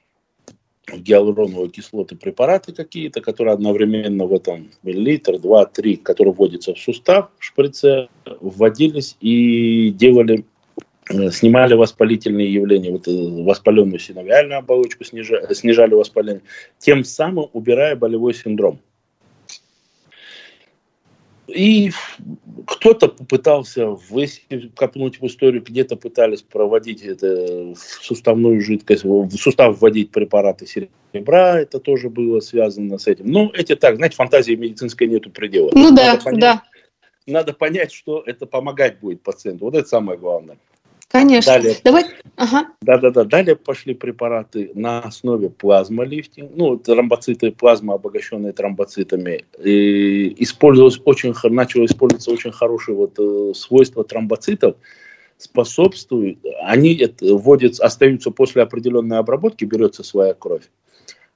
в 0.93 1.03
гиалуроновые 1.03 1.71
кислоты 1.71 2.17
препараты 2.17 2.73
какие-то, 2.73 3.21
которые 3.21 3.55
одновременно 3.55 4.27
в 4.27 4.35
этом 4.35 4.71
миллилитр, 4.83 5.39
два, 5.39 5.67
три, 5.67 5.97
которые 5.97 6.35
вводятся 6.35 6.75
в 6.75 6.79
сустав 6.79 7.31
в 7.39 7.45
шприце, 7.45 8.09
вводились 8.41 9.17
и 9.21 9.91
делали, 9.91 10.45
э, 11.11 11.31
снимали 11.31 11.75
воспалительные 11.75 12.53
явления, 12.53 12.91
вот 12.91 13.09
э, 13.09 13.13
воспаленную 13.45 13.99
синовиальную 13.99 14.59
оболочку 14.59 15.05
снижали, 15.05 15.53
снижали 15.55 15.95
воспаление, 15.95 16.43
тем 16.79 17.05
самым 17.05 17.49
убирая 17.53 17.97
болевой 17.97 18.35
синдром. 18.35 18.81
И 21.55 21.93
кто-то 22.67 23.09
попытался 23.09 23.97
копнуть 24.75 25.21
в 25.21 25.27
историю, 25.27 25.63
где-то 25.63 25.97
пытались 25.97 26.43
проводить 26.43 27.03
это 27.03 27.75
в 27.75 27.79
суставную 27.79 28.61
жидкость, 28.61 29.05
в 29.05 29.31
сустав 29.37 29.81
вводить 29.81 30.11
препараты 30.11 30.67
серебра, 30.67 31.61
это 31.61 31.81
тоже 31.81 32.09
было 32.09 32.41
связано 32.41 32.99
с 32.99 33.07
этим. 33.07 33.27
Но 33.27 33.51
эти 33.55 33.75
так, 33.75 33.97
знаете, 33.97 34.17
фантазии 34.17 34.55
медицинской 34.55 35.07
нету 35.07 35.31
предела. 35.31 35.71
Ну 35.73 35.95
да, 35.95 36.17
понять, 36.23 36.41
да. 36.41 36.63
Надо 37.27 37.53
понять, 37.53 37.93
что 37.93 38.23
это 38.25 38.47
помогать 38.47 39.01
будет 39.01 39.23
пациенту. 39.23 39.67
Вот 39.67 39.75
это 39.75 39.89
самое 39.89 40.19
главное. 40.19 40.59
Конечно. 41.11 41.53
Далее, 41.55 41.77
Давай. 41.83 42.05
Ага. 42.37 42.69
Да, 42.83 42.99
да, 42.99 43.11
да. 43.11 43.25
Далее 43.25 43.57
пошли 43.57 43.95
препараты 43.95 44.71
на 44.75 45.01
основе 45.01 45.51
плазмолифтинга, 45.51 46.53
ну, 46.55 46.77
тромбоциты, 46.77 47.51
плазма, 47.51 47.95
обогащенные 47.95 48.53
тромбоцитами. 48.53 49.45
И 49.63 50.43
использовалось 50.43 51.01
очень, 51.05 51.35
начало 51.51 51.85
использоваться 51.87 52.31
очень 52.31 52.53
хорошее 52.53 52.97
вот 52.97 53.19
э, 53.19 53.53
свойство 53.55 54.05
тромбоцитов, 54.05 54.77
способствует, 55.37 56.39
они 56.63 56.95
это, 56.95 57.35
вводятся, 57.35 57.85
остаются 57.85 58.31
после 58.31 58.63
определенной 58.63 59.19
обработки, 59.19 59.65
берется 59.65 60.05
своя 60.05 60.35
кровь, 60.35 60.71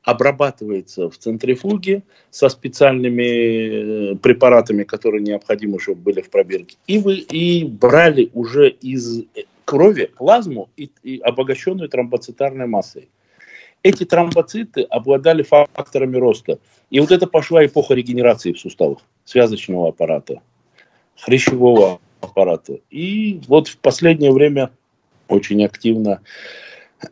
обрабатывается 0.05 1.11
в 1.11 1.19
центрифуге 1.19 2.05
со 2.31 2.49
специальными 2.49 4.13
э, 4.13 4.17
препаратами, 4.17 4.85
которые 4.85 5.23
необходимы, 5.23 5.81
чтобы 5.81 6.01
были 6.01 6.21
в 6.21 6.31
пробирке. 6.31 6.77
И 6.87 6.99
вы 6.99 7.17
и 7.17 7.65
брали 7.65 8.31
уже 8.35 8.69
из 8.69 9.25
крови 9.65 10.11
плазму 10.17 10.71
и, 10.77 10.91
и 11.03 11.19
обогащенную 11.19 11.89
тромбоцитарной 11.89 12.67
массой. 12.67 13.09
Эти 13.83 14.05
тромбоциты 14.05 14.83
обладали 14.83 15.43
факторами 15.43 16.17
роста. 16.17 16.59
И 16.91 17.01
вот 17.01 17.11
это 17.11 17.27
пошла 17.27 17.65
эпоха 17.65 17.95
регенерации 17.95 18.53
в 18.53 18.59
суставах, 18.59 18.99
связочного 19.25 19.89
аппарата, 19.89 20.41
хрящевого 21.17 22.01
аппарата. 22.21 22.79
И 22.91 23.41
вот 23.47 23.69
в 23.69 23.77
последнее 23.79 24.33
время 24.33 24.71
очень 25.29 25.63
активно 25.65 26.21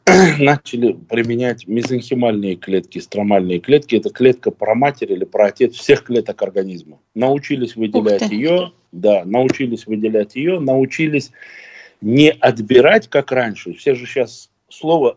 начали 0.39 0.93
применять 0.93 1.67
мезенхимальные 1.67 2.57
клетки, 2.57 2.99
стромальные 2.99 3.61
клетки. 3.61 3.97
Это 3.97 4.11
клетка 4.11 4.51
про 4.51 4.75
матерь 4.75 5.13
или 5.13 5.25
про 5.25 5.47
отец 5.47 5.75
всех 5.75 6.05
клеток 6.05 6.41
организма. 6.43 6.99
Научились 7.15 7.77
выделять 7.77 8.31
ее, 8.31 8.73
да, 8.93 9.25
научились 9.25 9.87
выделять 9.87 10.37
ее, 10.37 10.59
научились 10.61 11.33
не 12.03 12.31
отбирать, 12.31 13.09
как 13.09 13.33
раньше. 13.33 13.73
Все 13.73 13.95
же 13.95 14.07
сейчас 14.07 14.51
слово, 14.69 15.17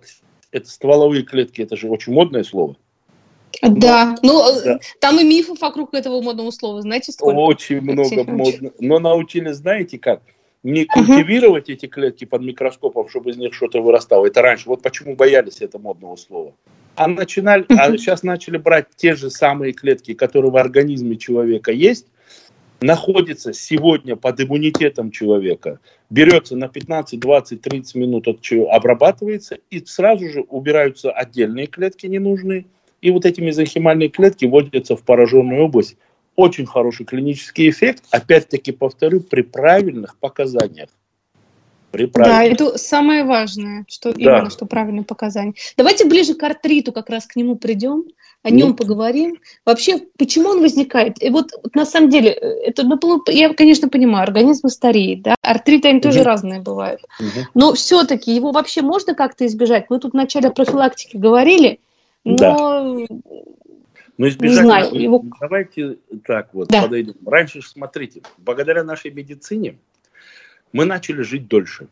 это 0.51 0.70
стволовые 0.70 1.24
клетки, 1.24 1.62
это 1.62 1.75
же 1.75 1.89
очень 1.89 2.13
модное 2.13 2.44
слово. 2.44 2.77
Да, 3.62 4.15
ну 4.22 4.44
да. 4.63 4.80
там 5.00 5.20
и 5.20 5.24
мифов 5.24 5.62
вокруг 5.62 5.94
этого 5.94 6.22
модного 6.22 6.51
слова, 6.51 6.82
знаете, 6.82 7.12
сколько? 7.12 7.38
Очень 7.38 7.82
много 7.82 8.24
модно. 8.24 8.72
Но 8.80 9.00
научились, 9.00 9.58
знаете 9.58 9.98
как? 9.98 10.22
Не 10.63 10.86
культивировать 10.86 11.70
uh-huh. 11.70 11.74
эти 11.74 11.86
клетки 11.86 12.25
под 12.25 12.42
микроскопом, 12.42 13.08
чтобы 13.08 13.30
из 13.30 13.38
них 13.38 13.54
что-то 13.54 13.82
вырастало. 13.82 14.25
Это 14.25 14.42
раньше. 14.42 14.68
Вот 14.68 14.82
почему 14.82 15.15
боялись 15.15 15.62
этого 15.62 15.82
модного 15.82 16.15
слова. 16.15 16.54
А, 16.96 17.08
начинали, 17.08 17.63
uh-huh. 17.65 17.75
а 17.77 17.98
сейчас 17.98 18.24
начали 18.24 18.58
брать 18.58 18.88
те 18.96 19.15
же 19.15 19.30
самые 19.30 19.74
клетки, 19.74 20.15
которые 20.15 20.51
в 20.51 20.58
организме 20.58 21.18
человека 21.18 21.72
есть, 21.72 22.08
находится 22.82 23.53
сегодня 23.53 24.15
под 24.15 24.41
иммунитетом 24.41 25.12
человека, 25.12 25.79
берется 26.10 26.55
на 26.55 26.67
15, 26.67 27.20
20, 27.20 27.62
30 27.62 27.96
минут, 27.96 28.27
от 28.27 28.41
чего 28.41 28.72
обрабатывается, 28.72 29.58
и 29.70 29.84
сразу 29.86 30.29
же 30.29 30.41
убираются 30.41 31.12
отдельные 31.12 31.67
клетки 31.67 32.05
ненужные, 32.05 32.65
и 33.01 33.12
вот 33.12 33.25
эти 33.25 33.39
мезонхимальные 33.41 34.10
клетки 34.10 34.46
вводятся 34.46 34.96
в 34.96 35.03
пораженную 35.03 35.63
область. 35.63 35.98
Очень 36.36 36.65
хороший 36.65 37.05
клинический 37.05 37.70
эффект, 37.70 38.03
опять-таки 38.12 38.72
повторю, 38.72 39.22
при 39.22 39.41
правильных 39.41 40.17
показаниях. 40.17 40.89
При 41.91 42.08
правильных. 42.08 42.58
Да, 42.58 42.65
это 42.65 42.77
самое 42.77 43.24
важное, 43.24 43.86
что 43.88 44.12
да. 44.12 44.20
именно, 44.20 44.50
что 44.50 44.65
правильные 44.65 45.05
показания. 45.05 45.53
Давайте 45.77 46.05
ближе 46.05 46.34
к 46.34 46.44
артриту 46.44 46.91
как 46.91 47.10
раз 47.10 47.25
к 47.25 47.38
нему 47.38 47.55
придем. 47.55 48.03
О 48.45 48.51
нем 48.51 48.69
Нет. 48.69 48.77
поговорим. 48.77 49.39
Вообще, 49.65 49.97
почему 50.19 50.49
он 50.49 50.61
возникает? 50.61 51.21
И 51.21 51.31
вот, 51.31 51.49
вот 51.63 51.73
на 51.73 51.83
самом 51.83 52.11
деле, 52.11 52.29
это, 52.29 52.83
ну, 52.83 53.23
я, 53.27 53.51
конечно, 53.55 53.89
понимаю, 53.89 54.21
организм 54.21 54.67
стареет, 54.67 55.23
да, 55.23 55.35
артриты, 55.41 55.87
они 55.87 55.97
угу. 55.97 56.03
тоже 56.03 56.21
разные 56.21 56.61
бывают. 56.61 57.01
Угу. 57.19 57.47
Но 57.55 57.73
все-таки 57.73 58.35
его 58.35 58.51
вообще 58.51 58.83
можно 58.83 59.15
как-то 59.15 59.47
избежать? 59.47 59.87
Мы 59.89 59.99
тут 59.99 60.11
в 60.11 60.15
начале 60.15 60.51
профилактики 60.51 61.17
говорили, 61.17 61.79
но... 62.23 62.37
Да. 62.37 63.15
Но 64.17 64.27
избежать, 64.29 64.57
не 64.57 64.63
знаю, 64.63 64.93
его... 64.93 65.25
давайте 65.41 65.97
так 66.23 66.53
вот 66.53 66.67
да. 66.67 66.83
подойдем. 66.83 67.15
Раньше, 67.25 67.63
смотрите, 67.63 68.21
благодаря 68.37 68.83
нашей 68.83 69.09
медицине 69.09 69.77
мы 70.71 70.85
начали 70.85 71.23
жить 71.23 71.47
дольше. 71.47 71.87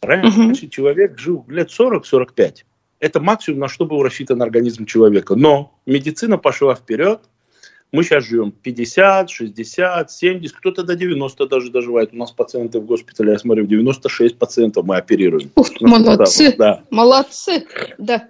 Раньше 0.00 0.40
угу. 0.40 0.70
человек 0.70 1.18
жил 1.18 1.44
лет 1.48 1.68
40-45. 1.68 2.64
Это 3.00 3.18
максимум, 3.18 3.60
на 3.60 3.68
что 3.68 3.86
был 3.86 4.02
рассчитан 4.02 4.42
организм 4.42 4.84
человека. 4.84 5.34
Но 5.34 5.72
медицина 5.86 6.36
пошла 6.36 6.74
вперед. 6.74 7.22
Мы 7.92 8.04
сейчас 8.04 8.24
живем 8.24 8.52
50, 8.52 9.30
60, 9.30 10.10
70, 10.12 10.56
кто-то 10.56 10.84
до 10.84 10.94
90 10.94 11.46
даже 11.46 11.70
доживает. 11.70 12.12
У 12.12 12.16
нас 12.16 12.30
пациенты 12.30 12.78
в 12.78 12.84
госпитале, 12.84 13.32
я 13.32 13.38
смотрю, 13.38 13.66
96 13.66 14.38
пациентов 14.38 14.84
мы 14.84 14.96
оперируем. 14.96 15.50
Ух, 15.56 15.68
молодцы, 15.80 16.54
да. 16.56 16.84
молодцы, 16.90 17.66
да. 17.98 18.28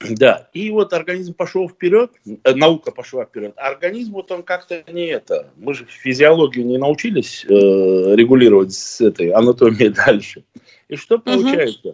Да, 0.00 0.48
и 0.52 0.70
вот 0.70 0.92
организм 0.92 1.34
пошел 1.34 1.68
вперед, 1.68 2.12
э, 2.24 2.54
наука 2.54 2.92
пошла 2.92 3.24
вперед. 3.24 3.52
А 3.56 3.68
организм 3.68 4.12
вот 4.12 4.30
он 4.30 4.44
как-то 4.44 4.84
не 4.90 5.06
это. 5.06 5.50
Мы 5.56 5.74
же 5.74 5.86
физиологию 5.86 6.64
не 6.66 6.78
научились 6.78 7.44
э, 7.44 7.48
регулировать 7.50 8.72
с 8.72 9.00
этой 9.00 9.30
анатомией 9.30 9.88
дальше. 10.06 10.44
И 10.88 10.96
что 10.96 11.18
получается? 11.18 11.88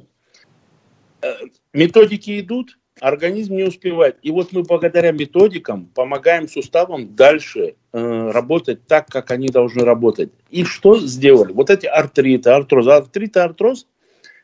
Угу. 1.22 1.50
Методики 1.74 2.40
идут, 2.40 2.78
организм 3.00 3.56
не 3.56 3.64
успевает. 3.64 4.16
И 4.22 4.30
вот 4.30 4.52
мы 4.52 4.62
благодаря 4.62 5.10
методикам 5.10 5.86
помогаем 5.86 6.48
суставам 6.48 7.16
дальше 7.16 7.74
э, 7.92 8.30
работать 8.30 8.86
так, 8.86 9.08
как 9.08 9.32
они 9.32 9.48
должны 9.48 9.84
работать. 9.84 10.30
И 10.50 10.64
что 10.64 10.98
сделали? 10.98 11.52
Вот 11.52 11.70
эти 11.70 11.86
артриты, 11.86 12.50
артроз. 12.50 12.86
Артрит 12.86 13.36
и 13.36 13.40
артроз 13.40 13.86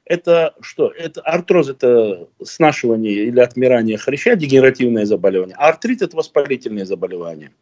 это 0.04 0.54
что? 0.60 0.88
Это 0.88 1.20
артроз 1.20 1.68
это 1.68 2.26
снашивание 2.42 3.12
или 3.12 3.38
отмирание 3.38 3.96
хряща, 3.96 4.34
дегенеративное 4.34 5.06
заболевание. 5.06 5.54
А 5.56 5.68
артрит 5.68 6.02
это 6.02 6.16
воспалительное 6.16 6.84
заболевание. 6.84 7.52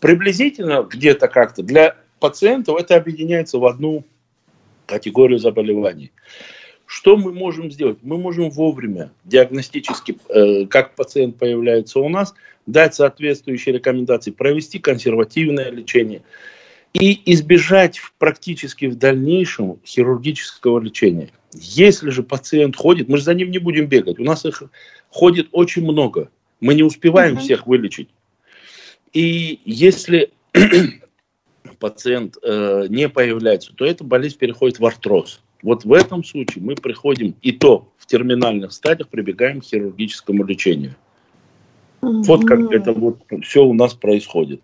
Приблизительно 0.00 0.84
где-то 0.84 1.26
как-то 1.26 1.64
для 1.64 1.96
пациентов 2.20 2.78
это 2.78 2.94
объединяется 2.94 3.58
в 3.58 3.66
одну 3.66 4.04
категорию 4.86 5.40
заболеваний. 5.40 6.12
Что 6.92 7.16
мы 7.16 7.32
можем 7.32 7.70
сделать? 7.70 7.96
Мы 8.02 8.18
можем 8.18 8.50
вовремя 8.50 9.10
диагностически, 9.24 10.18
э, 10.28 10.66
как 10.66 10.94
пациент 10.94 11.38
появляется 11.38 12.00
у 12.00 12.08
нас, 12.10 12.34
дать 12.66 12.94
соответствующие 12.94 13.76
рекомендации, 13.76 14.30
провести 14.30 14.78
консервативное 14.78 15.70
лечение 15.70 16.20
и 16.92 17.32
избежать 17.32 17.98
практически 18.18 18.84
в 18.84 18.96
дальнейшем 18.96 19.78
хирургического 19.86 20.80
лечения. 20.80 21.30
Если 21.54 22.10
же 22.10 22.22
пациент 22.22 22.76
ходит, 22.76 23.08
мы 23.08 23.16
же 23.16 23.24
за 23.24 23.32
ним 23.32 23.50
не 23.50 23.58
будем 23.58 23.86
бегать, 23.86 24.18
у 24.18 24.24
нас 24.24 24.44
их 24.44 24.62
ходит 25.08 25.48
очень 25.52 25.84
много, 25.84 26.28
мы 26.60 26.74
не 26.74 26.82
успеваем 26.82 27.36
uh-huh. 27.36 27.40
всех 27.40 27.66
вылечить. 27.66 28.10
И 29.14 29.60
если 29.64 30.30
пациент 31.78 32.36
э, 32.42 32.84
не 32.90 33.08
появляется, 33.08 33.72
то 33.74 33.86
эта 33.86 34.04
болезнь 34.04 34.36
переходит 34.36 34.78
в 34.78 34.84
артроз. 34.84 35.40
Вот 35.62 35.84
в 35.84 35.92
этом 35.92 36.24
случае 36.24 36.62
мы 36.62 36.74
приходим, 36.74 37.34
и 37.40 37.52
то 37.52 37.88
в 37.96 38.06
терминальных 38.06 38.72
стадиях 38.72 39.08
прибегаем 39.08 39.60
к 39.60 39.64
хирургическому 39.64 40.44
лечению. 40.44 40.94
Угу. 42.00 42.22
Вот 42.22 42.44
как 42.44 42.60
это 42.72 42.92
вот 42.92 43.20
все 43.42 43.64
у 43.64 43.72
нас 43.72 43.94
происходит. 43.94 44.60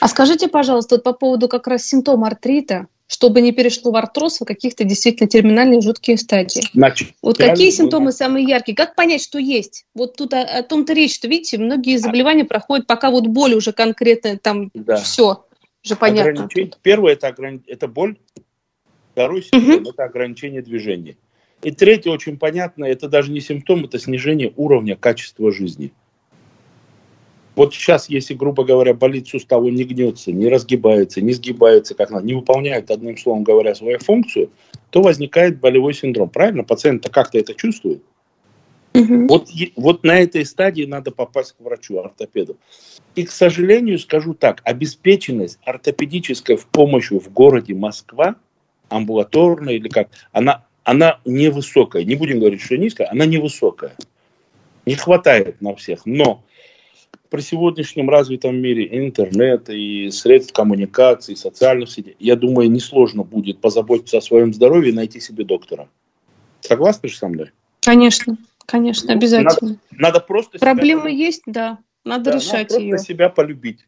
А 0.00 0.08
скажите, 0.08 0.48
пожалуйста, 0.48 0.96
вот 0.96 1.04
по 1.04 1.12
поводу 1.12 1.48
как 1.48 1.66
раз 1.66 1.84
симптома 1.84 2.28
артрита, 2.28 2.86
чтобы 3.06 3.42
не 3.42 3.52
перешло 3.52 3.92
в 3.92 3.96
артроз 3.96 4.40
в 4.40 4.44
каких-то 4.44 4.84
действительно 4.84 5.28
терминальные 5.28 5.82
жуткие 5.82 6.16
стадии. 6.16 6.62
Значит, 6.72 7.10
вот 7.20 7.36
какие 7.36 7.70
симптомы 7.70 8.06
было... 8.06 8.12
самые 8.12 8.46
яркие? 8.46 8.74
Как 8.74 8.94
понять, 8.94 9.22
что 9.22 9.38
есть? 9.38 9.84
Вот 9.94 10.16
тут 10.16 10.32
о, 10.32 10.42
о 10.42 10.62
том-то 10.62 10.94
речь, 10.94 11.14
что, 11.14 11.28
видите, 11.28 11.58
многие 11.58 11.98
заболевания 11.98 12.44
проходят, 12.44 12.86
пока 12.86 13.10
вот 13.10 13.26
боль 13.26 13.54
уже 13.54 13.72
конкретно 13.72 14.38
там 14.38 14.70
да. 14.72 14.96
все 14.96 15.44
уже 15.84 15.96
понятно. 15.96 16.48
Первое 16.82 17.12
это, 17.12 17.28
ограни... 17.28 17.62
это 17.66 17.88
боль, 17.88 18.16
второй 19.12 19.42
симптом 19.42 19.88
это 19.88 20.04
ограничение 20.04 20.62
движения. 20.62 21.16
И 21.62 21.70
третье 21.70 22.10
очень 22.10 22.38
понятно, 22.38 22.84
это 22.84 23.08
даже 23.08 23.30
не 23.30 23.40
симптом, 23.40 23.84
это 23.84 23.98
снижение 23.98 24.52
уровня 24.56 24.96
качества 24.96 25.52
жизни. 25.52 25.92
Вот 27.54 27.74
сейчас, 27.74 28.08
если, 28.08 28.34
грубо 28.34 28.64
говоря, 28.64 28.94
болит 28.94 29.28
сустав, 29.28 29.62
он 29.62 29.74
не 29.74 29.84
гнется, 29.84 30.32
не 30.32 30.48
разгибается, 30.48 31.20
не 31.20 31.32
сгибается, 31.32 31.94
как 31.94 32.10
надо, 32.10 32.24
не 32.24 32.34
выполняет, 32.34 32.90
одним 32.90 33.16
словом 33.18 33.44
говоря, 33.44 33.74
свою 33.74 33.98
функцию, 33.98 34.50
то 34.90 35.02
возникает 35.02 35.60
болевой 35.60 35.92
синдром. 35.92 36.30
Правильно? 36.30 36.64
Пациент 36.64 37.08
как-то 37.10 37.38
это 37.38 37.54
чувствует. 37.54 38.02
Угу. 38.94 39.26
Вот, 39.28 39.48
вот 39.76 40.02
на 40.02 40.20
этой 40.20 40.44
стадии 40.44 40.84
надо 40.84 41.10
попасть 41.10 41.54
к 41.56 41.60
врачу, 41.60 41.98
ортопеду. 41.98 42.56
И, 43.14 43.24
к 43.24 43.30
сожалению, 43.30 43.98
скажу 43.98 44.34
так, 44.34 44.60
обеспеченность 44.64 45.58
ортопедической 45.64 46.58
помощью 46.72 47.20
в 47.20 47.30
городе 47.32 47.74
Москва, 47.74 48.36
амбулаторная 48.92 49.74
или 49.74 49.88
как, 49.88 50.08
она, 50.32 50.64
она 50.84 51.18
невысокая. 51.24 52.04
Не 52.04 52.14
будем 52.14 52.38
говорить, 52.38 52.62
что 52.62 52.76
низкая, 52.76 53.10
она 53.10 53.26
невысокая. 53.26 53.96
Не 54.86 54.94
хватает 54.94 55.60
на 55.60 55.74
всех. 55.74 56.06
Но 56.06 56.42
при 57.30 57.40
сегодняшнем 57.40 58.10
развитом 58.10 58.56
мире 58.56 58.88
интернета 58.90 59.72
и 59.72 60.10
средств 60.10 60.52
коммуникации, 60.52 61.34
социальных 61.34 61.90
сетей, 61.90 62.16
я 62.18 62.36
думаю, 62.36 62.70
несложно 62.70 63.22
будет 63.22 63.60
позаботиться 63.60 64.18
о 64.18 64.20
своем 64.20 64.52
здоровье 64.52 64.92
и 64.92 64.94
найти 64.94 65.18
себе 65.18 65.44
доктора. 65.44 65.88
Согласны 66.60 67.08
же 67.08 67.16
со 67.16 67.28
мной? 67.28 67.50
Конечно, 67.80 68.36
конечно, 68.66 69.12
обязательно. 69.12 69.70
Надо, 69.70 69.80
надо 69.90 70.20
просто... 70.20 70.58
Проблемы 70.58 71.10
себя... 71.10 71.24
есть, 71.24 71.42
да, 71.46 71.78
надо 72.04 72.32
да, 72.32 72.36
решать 72.36 72.70
надо 72.70 72.82
ее. 72.82 72.92
Надо 72.92 73.02
себя 73.02 73.28
полюбить. 73.28 73.86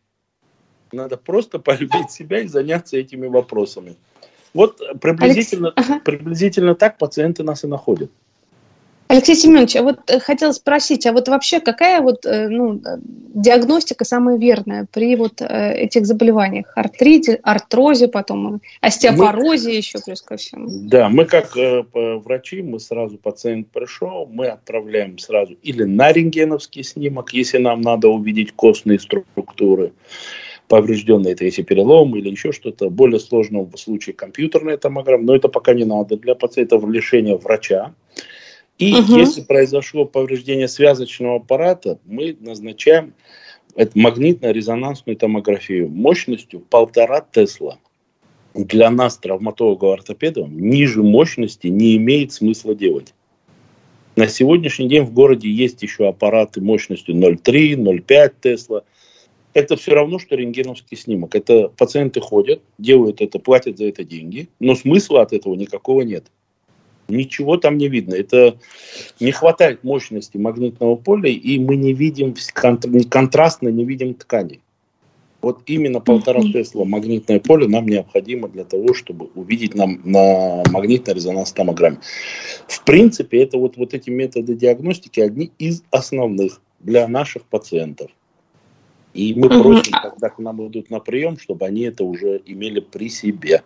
Надо 0.90 1.16
просто 1.16 1.58
полюбить 1.58 2.10
себя 2.10 2.40
и 2.40 2.46
заняться 2.46 2.96
этими 2.96 3.26
вопросами. 3.26 3.96
Вот 4.54 4.80
приблизительно, 5.00 5.72
Алекс... 5.74 5.90
ага. 5.90 6.00
приблизительно 6.00 6.74
так 6.74 6.96
пациенты 6.96 7.42
нас 7.42 7.64
и 7.64 7.66
находят. 7.66 8.10
Алексей 9.06 9.34
Семенович, 9.34 9.76
а 9.76 9.82
вот 9.82 10.10
э, 10.10 10.18
хотела 10.18 10.52
спросить, 10.52 11.06
а 11.06 11.12
вот 11.12 11.28
вообще 11.28 11.60
какая 11.60 12.00
вот 12.00 12.24
э, 12.24 12.48
ну, 12.48 12.80
диагностика 13.34 14.04
самая 14.04 14.38
верная 14.38 14.86
при 14.90 15.14
вот 15.14 15.42
э, 15.42 15.74
этих 15.74 16.06
заболеваниях? 16.06 16.72
Артрите, 16.74 17.38
артрозе, 17.42 18.08
потом 18.08 18.60
остеопорозе 18.80 19.68
мы, 19.68 19.74
еще 19.74 19.98
плюс 20.04 20.22
ко 20.22 20.36
всему. 20.36 20.68
Да, 20.88 21.10
мы 21.10 21.26
как 21.26 21.56
э, 21.56 21.84
врачи, 21.92 22.62
мы 22.62 22.80
сразу, 22.80 23.18
пациент 23.18 23.68
пришел, 23.68 24.26
мы 24.30 24.46
отправляем 24.46 25.18
сразу 25.18 25.54
или 25.62 25.84
на 25.84 26.10
рентгеновский 26.10 26.82
снимок, 26.82 27.34
если 27.34 27.58
нам 27.58 27.82
надо 27.82 28.08
увидеть 28.08 28.52
костные 28.52 28.98
структуры, 28.98 29.92
поврежденные, 30.68 31.34
это 31.34 31.44
если 31.44 31.62
перелом 31.62 32.16
или 32.16 32.30
еще 32.30 32.52
что-то. 32.52 32.90
Более 32.90 33.20
сложно 33.20 33.60
в 33.60 33.76
случае 33.76 34.14
компьютерная 34.14 34.76
томограмма, 34.76 35.24
но 35.24 35.36
это 35.36 35.48
пока 35.48 35.74
не 35.74 35.84
надо 35.84 36.16
для 36.16 36.34
пациентов 36.34 36.84
решение 36.90 37.36
врача. 37.36 37.94
И 38.78 38.92
угу. 38.94 39.16
если 39.16 39.42
произошло 39.42 40.04
повреждение 40.04 40.68
связочного 40.68 41.36
аппарата, 41.36 41.98
мы 42.04 42.36
назначаем 42.40 43.14
это 43.76 43.98
магнитно-резонансную 43.98 45.16
томографию 45.16 45.88
мощностью 45.88 46.60
полтора 46.60 47.20
Тесла. 47.20 47.78
Для 48.54 48.90
нас, 48.90 49.18
травматологов-ортопедов, 49.18 50.48
ниже 50.48 51.02
мощности 51.02 51.66
не 51.66 51.96
имеет 51.96 52.32
смысла 52.32 52.74
делать. 52.74 53.12
На 54.16 54.28
сегодняшний 54.28 54.88
день 54.88 55.02
в 55.02 55.12
городе 55.12 55.50
есть 55.50 55.82
еще 55.82 56.06
аппараты 56.06 56.60
мощностью 56.60 57.16
0,3, 57.16 57.74
0,5 57.74 58.32
Тесла. 58.40 58.84
Это 59.54 59.76
все 59.76 59.94
равно, 59.94 60.18
что 60.18 60.34
рентгеновский 60.34 60.96
снимок. 60.96 61.34
Это 61.36 61.68
пациенты 61.68 62.20
ходят, 62.20 62.60
делают 62.78 63.20
это, 63.20 63.38
платят 63.38 63.78
за 63.78 63.86
это 63.86 64.04
деньги, 64.04 64.48
но 64.58 64.74
смысла 64.74 65.22
от 65.22 65.32
этого 65.32 65.54
никакого 65.54 66.02
нет. 66.02 66.26
Ничего 67.06 67.56
там 67.56 67.78
не 67.78 67.88
видно. 67.88 68.14
Это 68.14 68.58
не 69.20 69.30
хватает 69.30 69.84
мощности 69.84 70.36
магнитного 70.36 70.96
поля, 70.96 71.30
и 71.30 71.58
мы 71.58 71.76
не 71.76 71.92
видим 71.92 72.34
контрастно, 73.08 73.68
не 73.68 73.84
видим 73.84 74.14
тканей. 74.14 74.60
Вот 75.44 75.60
именно 75.66 76.00
полтора 76.00 76.40
Тесла 76.40 76.86
магнитное 76.86 77.38
поле 77.38 77.68
нам 77.68 77.86
необходимо 77.86 78.48
для 78.48 78.64
того, 78.64 78.94
чтобы 78.94 79.28
увидеть 79.34 79.74
нам 79.74 80.00
на 80.02 80.62
магнитно-резонансной 80.72 81.54
томограмме. 81.54 81.98
В 82.66 82.82
принципе, 82.84 83.42
это 83.42 83.58
вот, 83.58 83.76
вот 83.76 83.92
эти 83.92 84.08
методы 84.08 84.54
диагностики 84.54 85.20
одни 85.20 85.52
из 85.58 85.82
основных 85.90 86.62
для 86.80 87.06
наших 87.08 87.42
пациентов. 87.42 88.10
И 89.14 89.32
мы 89.34 89.48
просим, 89.48 89.92
когда 89.92 90.28
к 90.28 90.38
нам 90.38 90.66
идут 90.66 90.90
на 90.90 90.98
прием, 90.98 91.38
чтобы 91.38 91.64
они 91.66 91.82
это 91.82 92.04
уже 92.04 92.42
имели 92.44 92.80
при 92.80 93.08
себе. 93.08 93.62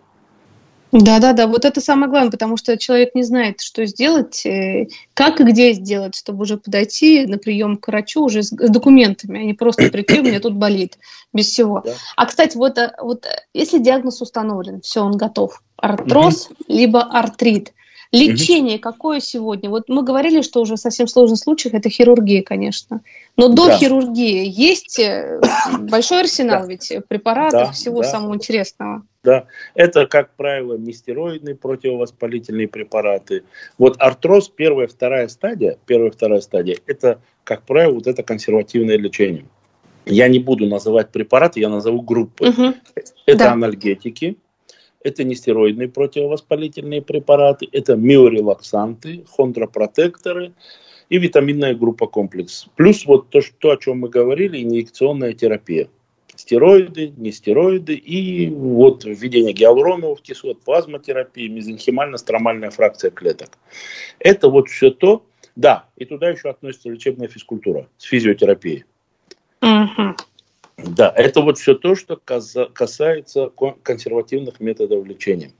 Да, 0.91 1.19
да, 1.19 1.33
да, 1.33 1.45
вот 1.45 1.65
это 1.65 1.81
самое 1.81 2.09
главное, 2.09 2.31
потому 2.31 2.57
что 2.57 2.75
человек 2.77 3.13
не 3.13 3.21
знает, 3.21 3.61
что 3.61 3.85
сделать, 3.85 4.43
э, 4.45 4.87
как 5.13 5.39
и 5.39 5.43
где 5.43 5.73
сделать, 5.73 6.15
чтобы 6.15 6.43
уже 6.43 6.57
подойти 6.57 7.27
на 7.27 7.37
прием 7.37 7.77
к 7.77 7.87
врачу 7.87 8.23
уже 8.23 8.41
с 8.41 8.49
документами, 8.49 9.39
а 9.39 9.43
не 9.43 9.53
просто 9.53 9.89
прийти, 9.91 10.19
у 10.19 10.23
меня 10.23 10.39
тут 10.39 10.55
болит, 10.55 10.97
без 11.31 11.47
всего. 11.47 11.83
Да. 11.85 11.93
А, 12.15 12.25
кстати, 12.25 12.57
вот, 12.57 12.79
э, 12.79 12.91
вот 13.01 13.25
если 13.53 13.77
диагноз 13.77 14.21
установлен, 14.21 14.81
все, 14.81 15.01
он 15.01 15.15
готов, 15.15 15.61
артроз, 15.77 16.47
угу. 16.47 16.55
либо 16.67 17.03
артрит, 17.03 17.73
Лечение 18.11 18.75
угу. 18.75 18.81
какое 18.81 19.19
сегодня? 19.19 19.69
Вот 19.69 19.87
мы 19.87 20.01
говорили, 20.01 20.41
что 20.41 20.61
уже 20.61 20.75
в 20.75 20.79
совсем 20.79 21.07
сложных 21.07 21.37
случаях 21.37 21.75
это 21.75 21.89
хирургия, 21.89 22.41
конечно. 22.41 23.01
Но 23.37 23.49
до 23.49 23.67
да. 23.67 23.77
хирургии 23.77 24.47
есть 24.47 24.97
э, 24.99 25.39
большой 25.81 26.21
арсенал 26.21 26.61
да. 26.63 26.67
ведь 26.67 26.91
препаратов, 27.07 27.67
да, 27.67 27.71
всего 27.71 28.01
да. 28.01 28.07
самого 28.07 28.33
интересного. 28.33 29.03
Да, 29.23 29.45
это, 29.75 30.07
как 30.07 30.35
правило, 30.35 30.75
нестероидные 30.75 31.53
противовоспалительные 31.53 32.67
препараты. 32.67 33.43
Вот 33.77 33.95
артроз, 33.99 34.49
первая, 34.49 34.87
вторая 34.87 35.27
стадия, 35.27 35.77
первая, 35.85 36.09
вторая 36.09 36.41
стадия, 36.41 36.77
это, 36.87 37.21
как 37.43 37.63
правило, 37.63 37.93
вот 37.93 38.07
это 38.07 38.23
консервативное 38.23 38.97
лечение. 38.97 39.45
Я 40.07 40.27
не 40.29 40.39
буду 40.39 40.65
называть 40.65 41.11
препараты, 41.11 41.59
я 41.59 41.69
назову 41.69 42.01
группы. 42.01 42.49
Угу. 42.49 42.73
Это 43.27 43.37
да. 43.37 43.51
анальгетики, 43.51 44.37
это 45.01 45.23
нестероидные 45.23 45.87
противовоспалительные 45.87 47.01
препараты, 47.01 47.67
это 47.71 47.95
миорелаксанты, 47.95 49.23
хондропротекторы 49.29 50.53
и 51.09 51.17
витаминная 51.17 51.73
группа 51.73 52.07
комплекс. 52.07 52.67
Плюс 52.75 53.05
вот 53.05 53.29
то, 53.29 53.41
что, 53.41 53.71
о 53.71 53.77
чем 53.77 53.99
мы 53.99 54.09
говорили, 54.09 54.61
инъекционная 54.61 55.33
терапия. 55.33 55.87
Стероиды, 56.35 57.11
нестероиды 57.17 57.95
и 57.95 58.49
вот 58.49 59.03
введение 59.03 59.51
гиалуроновых 59.51 60.21
кислот, 60.21 60.61
плазмотерапия, 60.63 61.49
мезенхимально-стромальная 61.49 62.69
фракция 62.69 63.11
клеток. 63.11 63.57
Это 64.19 64.47
вот 64.49 64.69
все 64.69 64.89
то, 64.89 65.25
да, 65.55 65.85
и 65.97 66.05
туда 66.05 66.29
еще 66.29 66.49
относится 66.49 66.89
лечебная 66.89 67.27
физкультура 67.27 67.89
с 67.97 68.05
физиотерапией. 68.05 68.85
Угу. 69.61 70.15
Да, 70.85 71.13
это 71.15 71.41
вот 71.41 71.57
все 71.57 71.75
то, 71.75 71.95
что 71.95 72.15
касается 72.17 73.51
консервативных 73.83 74.59
методов 74.59 75.05
лечения. 75.05 75.51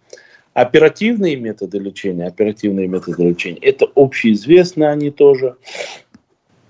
Оперативные 0.53 1.35
методы 1.35 1.77
лечения, 1.79 2.27
оперативные 2.27 2.87
методы 2.87 3.23
лечения, 3.23 3.59
это 3.61 3.87
общеизвестно 3.95 4.91
они 4.91 5.11
тоже. 5.11 5.55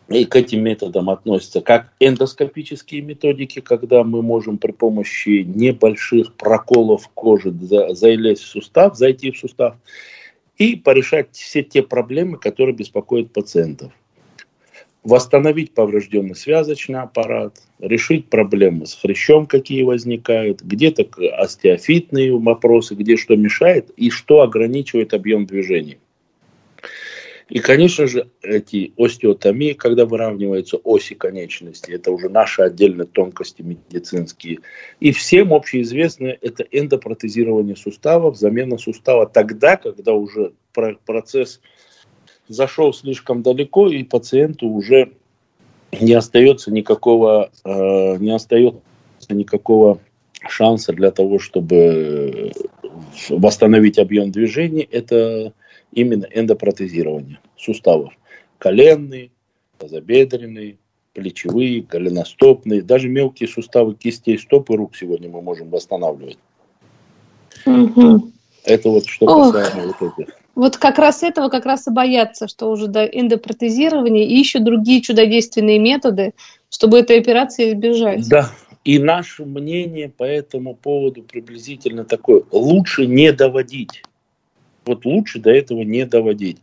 И 0.10 0.26
к 0.26 0.36
этим 0.36 0.64
методам 0.64 1.10
относятся 1.10 1.62
как 1.62 1.94
эндоскопические 2.00 3.02
методики, 3.02 3.62
когда 3.62 4.04
мы 4.04 4.24
можем 4.24 4.58
при 4.58 4.72
помощи 4.72 5.44
небольших 5.44 6.34
проколов 6.34 7.08
кожи 7.14 7.52
залезть 7.52 8.44
в 8.44 8.48
сустав, 8.48 8.98
зайти 8.98 9.32
в 9.32 9.38
сустав 9.38 9.76
и 10.58 10.76
порешать 10.76 11.30
все 11.32 11.62
те 11.62 11.84
проблемы, 11.84 12.38
которые 12.38 12.76
беспокоят 12.76 13.32
пациентов 13.32 13.92
восстановить 15.04 15.74
поврежденный 15.74 16.36
связочный 16.36 17.00
аппарат, 17.00 17.62
решить 17.80 18.30
проблемы 18.30 18.86
с 18.86 18.96
хрящом, 18.96 19.46
какие 19.46 19.84
возникают, 19.84 20.62
где-то 20.62 21.08
остеофитные 21.38 22.38
вопросы, 22.38 22.96
где 22.96 23.16
что 23.16 23.36
мешает 23.36 23.90
и 23.92 24.10
что 24.10 24.42
ограничивает 24.42 25.14
объем 25.14 25.46
движений. 25.46 25.98
И, 27.50 27.60
конечно 27.60 28.06
же, 28.06 28.30
эти 28.44 28.94
остеотомии, 28.96 29.74
когда 29.74 30.06
выравниваются 30.06 30.78
оси 30.78 31.16
конечности, 31.16 31.92
это 31.92 32.12
уже 32.12 32.30
наши 32.30 32.62
отдельные 32.62 33.08
тонкости 33.08 33.64
медицинские. 33.64 34.60
И 35.00 35.12
всем 35.12 35.52
общеизвестно 35.52 36.38
это 36.42 36.64
эндопротезирование 36.70 37.76
суставов, 37.76 38.38
замена 38.38 38.78
сустава 38.78 39.26
тогда, 39.26 39.78
когда 39.78 40.14
уже 40.14 40.54
процесс 41.06 41.60
зашел 42.50 42.94
слишком 42.94 43.42
далеко, 43.42 43.88
и 43.88 44.04
пациенту 44.04 44.68
уже 44.68 45.14
не 45.98 46.14
остается 46.14 46.72
никакого, 46.72 47.52
э, 47.64 48.18
не 48.18 48.32
остается 48.32 48.82
никакого 49.30 50.00
шанса 50.48 50.92
для 50.94 51.12
того, 51.12 51.40
чтобы 51.40 52.52
восстановить 53.30 54.00
объем 54.00 54.32
движения, 54.32 54.84
это 54.84 55.54
именно 55.94 56.26
эндопротезирование 56.26 57.40
суставов. 57.58 58.14
Коленные, 58.58 59.32
тазобедренные, 59.78 60.78
плечевые, 61.14 61.82
голеностопные, 61.82 62.82
даже 62.82 63.10
мелкие 63.10 63.48
суставы 63.48 63.96
кистей, 63.96 64.38
стоп 64.38 64.70
и 64.70 64.76
рук 64.76 64.96
сегодня 64.96 65.30
мы 65.30 65.42
можем 65.42 65.70
восстанавливать. 65.70 66.38
Угу. 67.66 68.32
Это 68.64 68.90
вот 68.90 69.06
что 69.06 69.26
касаемо 69.26 69.90
Ох. 69.90 70.02
вот 70.02 70.14
этих. 70.18 70.34
Вот 70.60 70.76
как 70.76 71.00
раз 71.00 71.24
этого 71.24 71.48
как 71.48 71.66
раз 71.66 71.88
и 71.88 71.90
боятся, 71.90 72.50
что 72.50 72.70
уже 72.70 72.88
до 72.88 73.06
эндопротезирования 73.06 74.26
и 74.26 74.42
ищут 74.42 74.66
другие 74.66 75.00
чудодейственные 75.00 75.80
методы, 75.80 76.34
чтобы 76.70 77.00
этой 77.00 77.18
операции 77.18 77.70
избежать. 77.70 78.28
Да, 78.28 78.52
и 78.84 79.00
наше 79.00 79.46
мнение 79.46 80.10
по 80.10 80.26
этому 80.26 80.76
поводу 80.76 81.24
приблизительно 81.24 82.04
такое. 82.04 82.44
Лучше 82.52 83.06
не 83.06 83.32
доводить. 83.32 84.04
Вот 84.84 85.06
лучше 85.06 85.40
до 85.40 85.50
этого 85.50 85.84
не 85.84 86.06
доводить. 86.06 86.58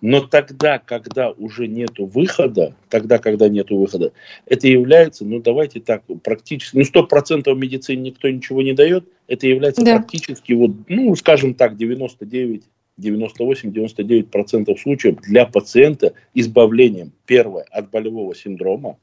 Но 0.00 0.20
тогда, 0.20 0.78
когда 0.78 1.30
уже 1.32 1.66
нет 1.66 1.94
выхода, 1.98 2.76
тогда, 2.88 3.18
когда 3.18 3.48
нет 3.48 3.68
выхода, 3.70 4.12
это 4.46 4.68
является, 4.68 5.24
ну 5.24 5.40
давайте 5.40 5.80
так, 5.80 6.04
практически, 6.22 6.76
ну 6.76 6.84
сто 6.84 7.02
процентов 7.02 7.56
в 7.56 7.60
медицине 7.60 8.10
никто 8.10 8.28
ничего 8.28 8.62
не 8.62 8.74
дает, 8.74 9.08
это 9.26 9.48
является 9.48 9.84
да. 9.84 9.96
практически, 9.96 10.52
вот, 10.52 10.70
ну 10.88 11.16
скажем 11.16 11.54
так, 11.54 11.76
99 11.76 12.62
98-99% 13.00 14.76
случаев 14.78 15.16
для 15.22 15.46
пациента 15.46 16.14
избавлением, 16.34 17.12
первое, 17.26 17.64
от 17.70 17.90
болевого 17.90 18.34
синдрома, 18.34 18.98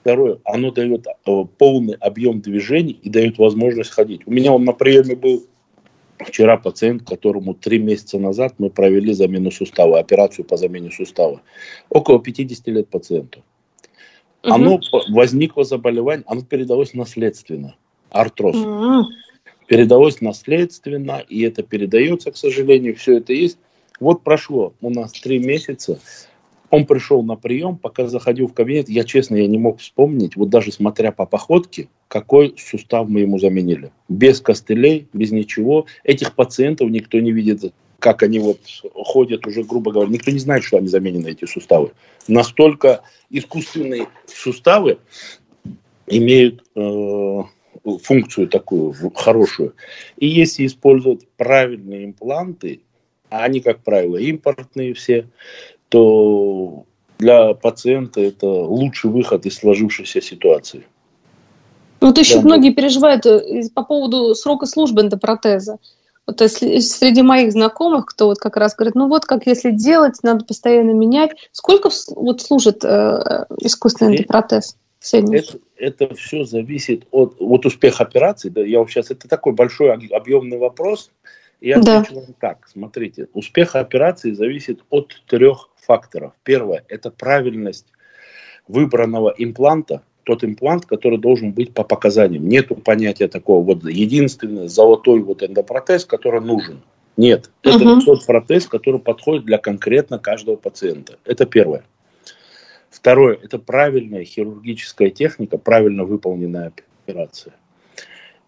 второе, 0.00 0.38
оно 0.44 0.70
дает 0.70 1.06
э, 1.06 1.44
полный 1.58 1.94
объем 1.94 2.40
движений 2.40 2.98
и 3.02 3.08
дает 3.08 3.38
возможность 3.38 3.90
ходить. 3.90 4.22
У 4.26 4.30
меня 4.30 4.52
он 4.52 4.64
на 4.64 4.72
приеме 4.72 5.16
был 5.16 5.46
вчера 6.18 6.56
пациент, 6.56 7.02
которому 7.02 7.54
три 7.54 7.78
месяца 7.78 8.18
назад 8.18 8.54
мы 8.58 8.70
провели 8.70 9.12
замену 9.12 9.50
сустава, 9.50 9.98
операцию 9.98 10.44
по 10.44 10.56
замене 10.56 10.90
сустава. 10.90 11.40
Около 11.88 12.20
50 12.20 12.66
лет 12.68 12.88
пациенту. 12.88 13.42
Угу. 14.44 14.52
Оно 14.54 14.80
возникло 15.08 15.64
заболевание, 15.64 16.24
оно 16.26 16.42
передалось 16.42 16.94
наследственно. 16.94 17.74
Артроз. 18.10 18.56
Угу 18.56 19.06
передалось 19.66 20.20
наследственно, 20.20 21.22
и 21.28 21.42
это 21.42 21.62
передается, 21.62 22.30
к 22.30 22.36
сожалению, 22.36 22.96
все 22.96 23.18
это 23.18 23.32
есть. 23.32 23.58
Вот 24.00 24.22
прошло 24.22 24.74
у 24.80 24.90
нас 24.90 25.12
три 25.12 25.38
месяца, 25.38 25.98
он 26.70 26.84
пришел 26.86 27.22
на 27.22 27.36
прием, 27.36 27.76
пока 27.76 28.06
заходил 28.06 28.48
в 28.48 28.54
кабинет, 28.54 28.88
я 28.88 29.04
честно, 29.04 29.36
я 29.36 29.46
не 29.46 29.58
мог 29.58 29.78
вспомнить, 29.78 30.36
вот 30.36 30.50
даже 30.50 30.72
смотря 30.72 31.12
по 31.12 31.26
походке, 31.26 31.88
какой 32.08 32.54
сустав 32.58 33.08
мы 33.08 33.20
ему 33.20 33.38
заменили. 33.38 33.92
Без 34.08 34.40
костылей, 34.40 35.08
без 35.12 35.30
ничего. 35.30 35.86
Этих 36.04 36.34
пациентов 36.34 36.90
никто 36.90 37.18
не 37.20 37.32
видит, 37.32 37.72
как 37.98 38.22
они 38.22 38.38
вот 38.38 38.58
ходят 38.94 39.46
уже, 39.46 39.62
грубо 39.62 39.92
говоря. 39.92 40.10
Никто 40.10 40.30
не 40.30 40.38
знает, 40.38 40.64
что 40.64 40.78
они 40.78 40.88
заменены, 40.88 41.28
эти 41.28 41.44
суставы. 41.44 41.92
Настолько 42.28 43.02
искусственные 43.30 44.08
суставы 44.26 44.98
имеют 46.06 46.64
э, 46.74 47.42
функцию 48.02 48.48
такую 48.48 48.94
хорошую. 49.14 49.74
И 50.16 50.26
если 50.26 50.66
использовать 50.66 51.28
правильные 51.36 52.04
импланты, 52.04 52.80
а 53.30 53.44
они, 53.44 53.60
как 53.60 53.82
правило, 53.82 54.16
импортные 54.16 54.94
все, 54.94 55.28
то 55.88 56.84
для 57.18 57.54
пациента 57.54 58.20
это 58.20 58.46
лучший 58.46 59.10
выход 59.10 59.46
из 59.46 59.56
сложившейся 59.56 60.20
ситуации. 60.20 60.86
Ну, 62.00 62.08
вот 62.08 62.18
еще 62.18 62.36
да, 62.36 62.42
многие 62.42 62.72
переживают 62.72 63.24
э, 63.26 63.62
по 63.74 63.82
поводу 63.82 64.34
срока 64.34 64.66
службы 64.66 65.02
эндопротеза. 65.02 65.78
Вот 66.26 66.40
если, 66.40 66.80
среди 66.80 67.22
моих 67.22 67.52
знакомых, 67.52 68.06
кто 68.06 68.26
вот 68.26 68.38
как 68.38 68.56
раз 68.56 68.74
говорит, 68.74 68.96
ну 68.96 69.08
вот 69.08 69.24
как 69.24 69.46
если 69.46 69.70
делать, 69.70 70.16
надо 70.22 70.44
постоянно 70.44 70.90
менять. 70.90 71.30
Сколько 71.52 71.88
вот 72.14 72.42
служит 72.42 72.84
э, 72.84 73.46
искусственный 73.60 74.16
эндопротез? 74.16 74.76
Это, 75.12 75.58
это 75.76 76.14
все 76.14 76.44
зависит 76.44 77.06
от 77.10 77.36
вот 77.38 77.66
успеха 77.66 78.04
операции. 78.04 78.48
Да, 78.48 78.62
я 78.62 78.78
вам 78.78 78.88
сейчас 78.88 79.10
это 79.10 79.28
такой 79.28 79.52
большой 79.52 79.92
объемный 79.92 80.58
вопрос. 80.58 81.10
Я 81.60 81.78
отвечу 81.78 82.14
да. 82.14 82.20
вам 82.20 82.34
так. 82.38 82.68
Смотрите, 82.68 83.28
успех 83.32 83.76
операции 83.76 84.32
зависит 84.32 84.80
от 84.90 85.22
трех 85.26 85.70
факторов. 85.76 86.32
Первое– 86.44 86.84
это 86.88 87.10
правильность 87.10 87.86
выбранного 88.68 89.34
импланта, 89.36 90.02
тот 90.24 90.44
имплант, 90.44 90.86
который 90.86 91.18
должен 91.18 91.52
быть 91.52 91.72
по 91.72 91.84
показаниям. 91.84 92.48
Нету 92.48 92.74
понятия 92.74 93.28
такого 93.28 93.64
вот 93.64 93.84
единственный 93.84 94.68
золотой 94.68 95.20
вот 95.20 95.42
эндопротез, 95.42 96.04
который 96.04 96.40
нужен. 96.40 96.82
Нет, 97.16 97.50
это 97.62 97.92
угу. 97.92 98.00
тот 98.02 98.26
протез, 98.26 98.66
который 98.66 99.00
подходит 99.00 99.44
для 99.44 99.58
конкретно 99.58 100.18
каждого 100.18 100.56
пациента. 100.56 101.18
Это 101.24 101.46
первое. 101.46 101.84
Второе– 102.96 103.38
это 103.42 103.58
правильная 103.58 104.24
хирургическая 104.24 105.10
техника, 105.10 105.58
правильно 105.58 106.04
выполненная 106.04 106.72
операция. 107.04 107.52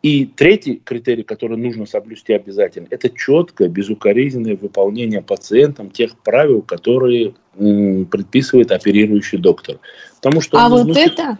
И 0.02 0.24
третий 0.24 0.76
критерий, 0.82 1.22
который 1.22 1.58
нужно 1.58 1.84
соблюсти 1.84 2.32
обязательно, 2.32 2.86
это 2.88 3.10
четкое, 3.10 3.68
безукоризненное 3.68 4.56
выполнение 4.56 5.20
пациентом 5.20 5.90
тех 5.90 6.16
правил, 6.20 6.62
которые 6.62 7.34
м, 7.58 8.06
предписывает 8.06 8.72
оперирующий 8.72 9.36
доктор. 9.36 9.80
Потому 10.16 10.40
что 10.40 10.58
а 10.58 10.70
вот 10.70 10.84
вносит... 10.84 11.12
это, 11.12 11.38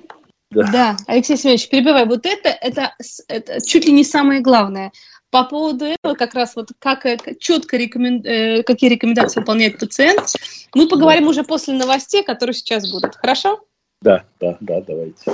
да. 0.50 0.70
да, 0.70 0.96
Алексей 1.06 1.38
Семенович, 1.38 1.70
перебивай, 1.70 2.04
вот 2.04 2.26
это, 2.26 2.50
это, 2.50 2.92
это 3.28 3.64
чуть 3.64 3.86
ли 3.86 3.92
не 3.92 4.04
самое 4.04 4.42
главное. 4.42 4.92
По 5.30 5.44
поводу 5.44 5.84
этого, 5.84 6.14
как 6.14 6.34
раз 6.34 6.56
вот 6.56 6.70
как 6.78 7.06
четко 7.38 7.76
рекомен... 7.76 8.22
э, 8.24 8.62
какие 8.62 8.88
рекомендации 8.88 9.40
выполняет 9.40 9.78
пациент, 9.78 10.34
мы 10.74 10.88
поговорим 10.88 11.24
да. 11.24 11.30
уже 11.30 11.42
после 11.44 11.74
новостей, 11.74 12.24
которые 12.24 12.54
сейчас 12.54 12.90
будут. 12.90 13.14
Хорошо? 13.16 13.60
Да, 14.00 14.24
да, 14.40 14.56
да, 14.60 14.80
давайте. 14.80 15.32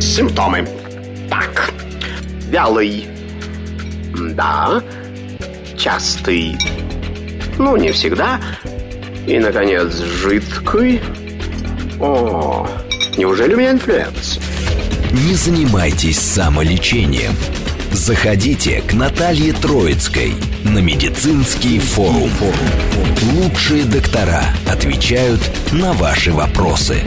Симптомы. 0.00 0.68
Так, 1.28 1.72
вялый. 2.46 3.08
Да. 4.34 4.80
Частый. 5.76 6.56
Ну, 7.58 7.76
не 7.76 7.90
всегда. 7.90 8.40
И, 9.26 9.38
наконец, 9.38 9.92
жидкий. 9.94 11.00
О, 12.00 12.66
неужели 13.16 13.54
у 13.54 13.56
меня 13.56 13.72
инфлюэнца? 13.72 14.38
Не 15.12 15.34
занимайтесь 15.34 16.18
самолечением. 16.18 17.32
Заходите 17.92 18.82
к 18.82 18.94
Наталье 18.94 19.52
Троицкой 19.52 20.34
на 20.64 20.78
медицинский 20.78 21.80
форум. 21.80 22.30
Лучшие 23.34 23.84
доктора 23.84 24.44
отвечают 24.70 25.40
на 25.72 25.92
ваши 25.94 26.32
вопросы. 26.32 27.00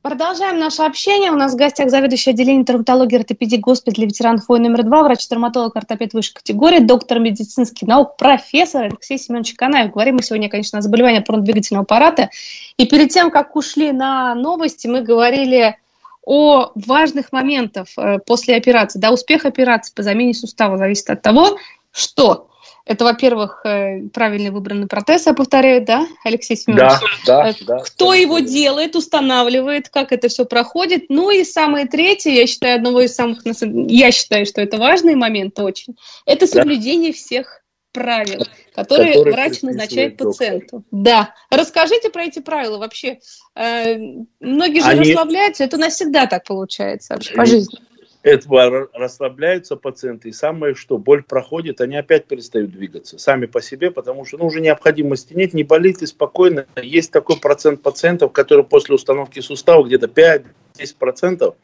Продолжаем 0.00 0.58
наше 0.58 0.82
общение. 0.82 1.30
У 1.30 1.36
нас 1.36 1.52
в 1.52 1.56
гостях 1.56 1.90
заведующий 1.90 2.30
отделением 2.30 2.64
травматологии 2.64 3.18
ортопедии 3.18 3.56
госпиталя 3.56 4.06
ветеранов 4.06 4.48
войны 4.48 4.68
номер 4.68 4.84
два, 4.84 5.02
врач-травматолог, 5.02 5.76
ортопед 5.76 6.14
высшей 6.14 6.34
категории, 6.34 6.78
доктор 6.78 7.20
медицинских 7.20 7.86
наук, 7.86 8.16
профессор 8.16 8.84
Алексей 8.84 9.18
Семенович 9.18 9.54
Канаев. 9.54 9.92
Говорим 9.92 10.16
мы 10.16 10.22
сегодня, 10.22 10.48
конечно, 10.48 10.78
о 10.78 10.82
заболевании 10.82 11.20
опорно-двигательного 11.20 11.82
аппарата. 11.82 12.30
И 12.78 12.86
перед 12.86 13.10
тем, 13.10 13.30
как 13.30 13.54
ушли 13.54 13.92
на 13.92 14.34
новости, 14.34 14.86
мы 14.86 15.02
говорили 15.02 15.76
о 16.24 16.72
важных 16.74 17.32
моментах 17.32 17.88
э, 17.96 18.18
после 18.18 18.56
операции. 18.56 18.98
Да, 18.98 19.10
успех 19.10 19.44
операции 19.44 19.92
по 19.94 20.02
замене 20.02 20.34
сустава 20.34 20.78
зависит 20.78 21.10
от 21.10 21.22
того, 21.22 21.58
что 21.92 22.48
это, 22.86 23.04
во-первых, 23.04 23.62
э, 23.64 24.08
правильно 24.12 24.52
выбранный 24.52 24.86
протез, 24.86 25.26
я 25.26 25.32
повторяю, 25.32 25.84
да, 25.84 26.06
Алексей 26.22 26.56
Семенович? 26.56 26.92
Да, 27.26 27.44
да, 27.44 27.50
э, 27.50 27.54
да. 27.66 27.78
Кто 27.78 28.10
да, 28.10 28.16
его 28.16 28.40
да. 28.40 28.46
делает, 28.46 28.94
устанавливает, 28.94 29.88
как 29.88 30.12
это 30.12 30.28
все 30.28 30.44
проходит. 30.44 31.04
Ну 31.08 31.30
и 31.30 31.44
самое 31.44 31.86
третье, 31.86 32.30
я 32.30 32.46
считаю, 32.46 32.76
одного 32.76 33.00
из 33.00 33.14
самых, 33.14 33.42
я 33.44 34.12
считаю, 34.12 34.44
что 34.44 34.60
это 34.60 34.76
важный 34.76 35.14
момент 35.14 35.58
очень, 35.58 35.96
это 36.26 36.46
соблюдение 36.46 37.12
да. 37.12 37.16
всех 37.16 37.63
правил, 37.94 38.46
которые, 38.74 39.14
которые 39.14 39.34
врач 39.34 39.62
назначает 39.62 40.18
пациенту. 40.18 40.84
Да. 40.90 41.34
Расскажите 41.48 42.10
про 42.10 42.24
эти 42.24 42.40
правила 42.40 42.76
вообще. 42.76 43.20
Э, 43.54 43.96
многие 44.40 44.80
же 44.80 44.88
Они... 44.88 45.12
расслабляются, 45.12 45.64
это 45.64 45.78
навсегда 45.78 46.26
так 46.26 46.44
получается 46.44 47.14
вообще 47.14 47.34
по 47.34 47.46
жизни 47.46 47.78
этого 48.24 48.88
расслабляются 48.94 49.76
пациенты, 49.76 50.30
и 50.30 50.32
самое 50.32 50.74
что, 50.74 50.96
боль 50.96 51.22
проходит, 51.22 51.82
они 51.82 51.96
опять 51.96 52.24
перестают 52.24 52.70
двигаться 52.72 53.18
сами 53.18 53.44
по 53.44 53.60
себе, 53.60 53.90
потому 53.90 54.24
что 54.24 54.38
ну, 54.38 54.46
уже 54.46 54.62
необходимости 54.62 55.34
нет, 55.34 55.52
не 55.52 55.62
болит 55.62 56.00
и 56.00 56.06
спокойно. 56.06 56.66
Есть 56.82 57.12
такой 57.12 57.36
процент 57.36 57.82
пациентов, 57.82 58.32
которые 58.32 58.64
после 58.64 58.94
установки 58.94 59.40
сустава, 59.40 59.84
где-то 59.84 60.06
5-10%, 60.06 61.54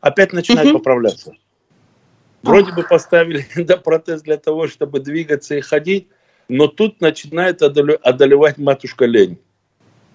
опять 0.00 0.32
начинают 0.32 0.70
угу. 0.70 0.78
поправляться. 0.78 1.34
Вроде 2.42 2.72
бы 2.72 2.82
поставили 2.82 3.46
да, 3.56 3.76
протез 3.76 4.22
для 4.22 4.36
того, 4.36 4.68
чтобы 4.68 5.00
двигаться 5.00 5.56
и 5.56 5.60
ходить, 5.60 6.08
но 6.48 6.66
тут 6.66 7.00
начинает 7.00 7.62
одолевать 7.62 8.58
матушка 8.58 9.04
лень. 9.04 9.38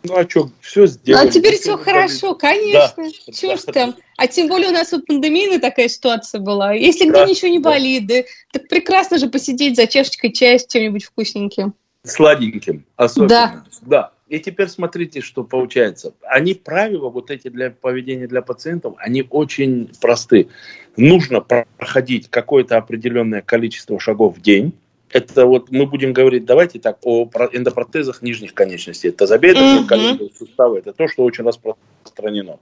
Ну 0.03 0.17
а 0.17 0.29
что, 0.29 0.49
все 0.59 0.85
сделали. 0.85 1.23
Ну, 1.23 1.29
а 1.29 1.31
теперь 1.31 1.55
все 1.55 1.77
хорошо, 1.77 2.35
конечно. 2.35 3.03
Да, 3.05 3.31
Чего 3.31 3.55
ж 3.55 3.61
там. 3.61 3.95
А 4.17 4.27
тем 4.27 4.49
более 4.49 4.69
у 4.69 4.73
нас 4.73 4.91
вот 4.91 5.05
пандемийная 5.05 5.59
такая 5.59 5.87
ситуация 5.87 6.41
была. 6.41 6.73
Если 6.73 7.09
да, 7.09 7.23
где 7.23 7.31
ничего 7.31 7.49
не 7.49 7.59
болит, 7.59 8.05
да, 8.07 8.15
так 8.51 8.67
прекрасно 8.67 9.17
же 9.17 9.29
посидеть 9.29 9.77
за 9.77 9.87
чашечкой 9.87 10.33
чая 10.33 10.59
с 10.59 10.67
чем-нибудь 10.67 11.05
вкусненьким. 11.05 11.73
Сладеньким, 12.03 12.85
особенно. 12.97 13.29
Да. 13.29 13.63
да. 13.81 14.11
И 14.27 14.39
теперь 14.39 14.67
смотрите, 14.67 15.21
что 15.21 15.43
получается. 15.43 16.13
Они 16.23 16.53
правила 16.53 17.09
вот 17.09 17.29
эти 17.29 17.49
для 17.49 17.71
поведения 17.71 18.27
для 18.27 18.41
пациентов, 18.41 18.95
они 18.97 19.25
очень 19.29 19.91
просты. 20.01 20.49
Нужно 20.95 21.41
проходить 21.41 22.29
какое-то 22.29 22.77
определенное 22.77 23.41
количество 23.41 23.99
шагов 23.99 24.37
в 24.37 24.41
день 24.41 24.73
это 25.13 25.45
вот 25.45 25.69
мы 25.69 25.85
будем 25.85 26.11
говорить, 26.11 26.45
давайте 26.45 26.79
так, 26.79 26.97
о 27.03 27.29
эндопротезах 27.51 28.23
нижних 28.23 28.53
конечностей. 28.53 29.09
Это 29.09 29.19
тазобедренные 29.19 29.83
mm-hmm. 29.83 30.37
суставы, 30.37 30.79
это 30.79 30.91
то, 30.91 31.07
что 31.07 31.23
очень 31.23 31.45
распространено. 31.45 32.59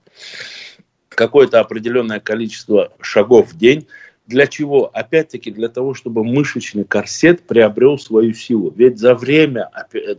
Какое-то 1.08 1.60
определенное 1.60 2.20
количество 2.20 2.92
шагов 3.00 3.52
в 3.52 3.56
день. 3.58 3.86
Для 4.26 4.46
чего? 4.46 4.90
Опять-таки 4.92 5.50
для 5.50 5.68
того, 5.68 5.94
чтобы 5.94 6.24
мышечный 6.24 6.84
корсет 6.84 7.42
приобрел 7.42 7.98
свою 7.98 8.34
силу. 8.34 8.72
Ведь 8.74 8.98
за 8.98 9.14
время 9.14 9.70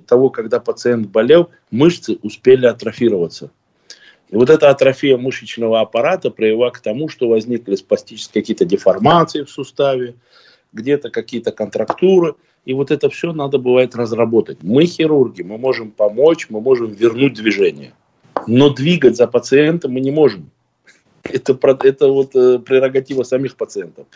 того, 0.07 0.29
когда 0.29 0.59
пациент 0.59 1.07
болел, 1.07 1.49
мышцы 1.71 2.19
успели 2.21 2.65
атрофироваться. 2.65 3.51
И 4.29 4.35
вот 4.35 4.49
эта 4.49 4.69
атрофия 4.69 5.17
мышечного 5.17 5.79
аппарата 5.79 6.31
привела 6.31 6.71
к 6.71 6.79
тому, 6.79 7.07
что 7.07 7.29
возникли 7.29 7.75
спастические 7.75 8.41
какие-то 8.41 8.65
деформации 8.65 9.43
в 9.43 9.49
суставе, 9.49 10.15
где-то 10.73 11.09
какие-то 11.09 11.51
контрактуры. 11.51 12.35
И 12.65 12.73
вот 12.73 12.91
это 12.91 13.09
все 13.09 13.31
надо 13.31 13.57
бывает 13.57 13.95
разработать. 13.95 14.57
Мы 14.63 14.85
хирурги, 14.85 15.43
мы 15.43 15.57
можем 15.57 15.91
помочь, 15.91 16.47
мы 16.49 16.61
можем 16.61 16.91
вернуть 16.91 17.35
движение. 17.35 17.93
Но 18.47 18.69
двигать 18.69 19.15
за 19.15 19.27
пациентом 19.27 19.91
мы 19.93 19.99
не 19.99 20.11
можем. 20.11 20.49
Это, 21.29 21.57
это 21.83 22.07
вот 22.07 22.35
э, 22.35 22.59
прерогатива 22.59 23.23
самих 23.23 23.55
пациентов. 23.55 24.07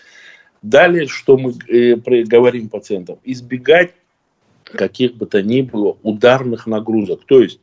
Далее, 0.61 1.07
что 1.07 1.37
мы 1.37 1.53
э, 1.67 1.95
говорим 1.95 2.69
пациентам? 2.69 3.19
Избегать 3.23 3.93
каких 4.65 5.15
бы 5.15 5.25
то 5.25 5.41
ни 5.41 5.61
было 5.61 5.97
ударных 6.03 6.67
нагрузок. 6.67 7.25
То 7.25 7.41
есть 7.41 7.59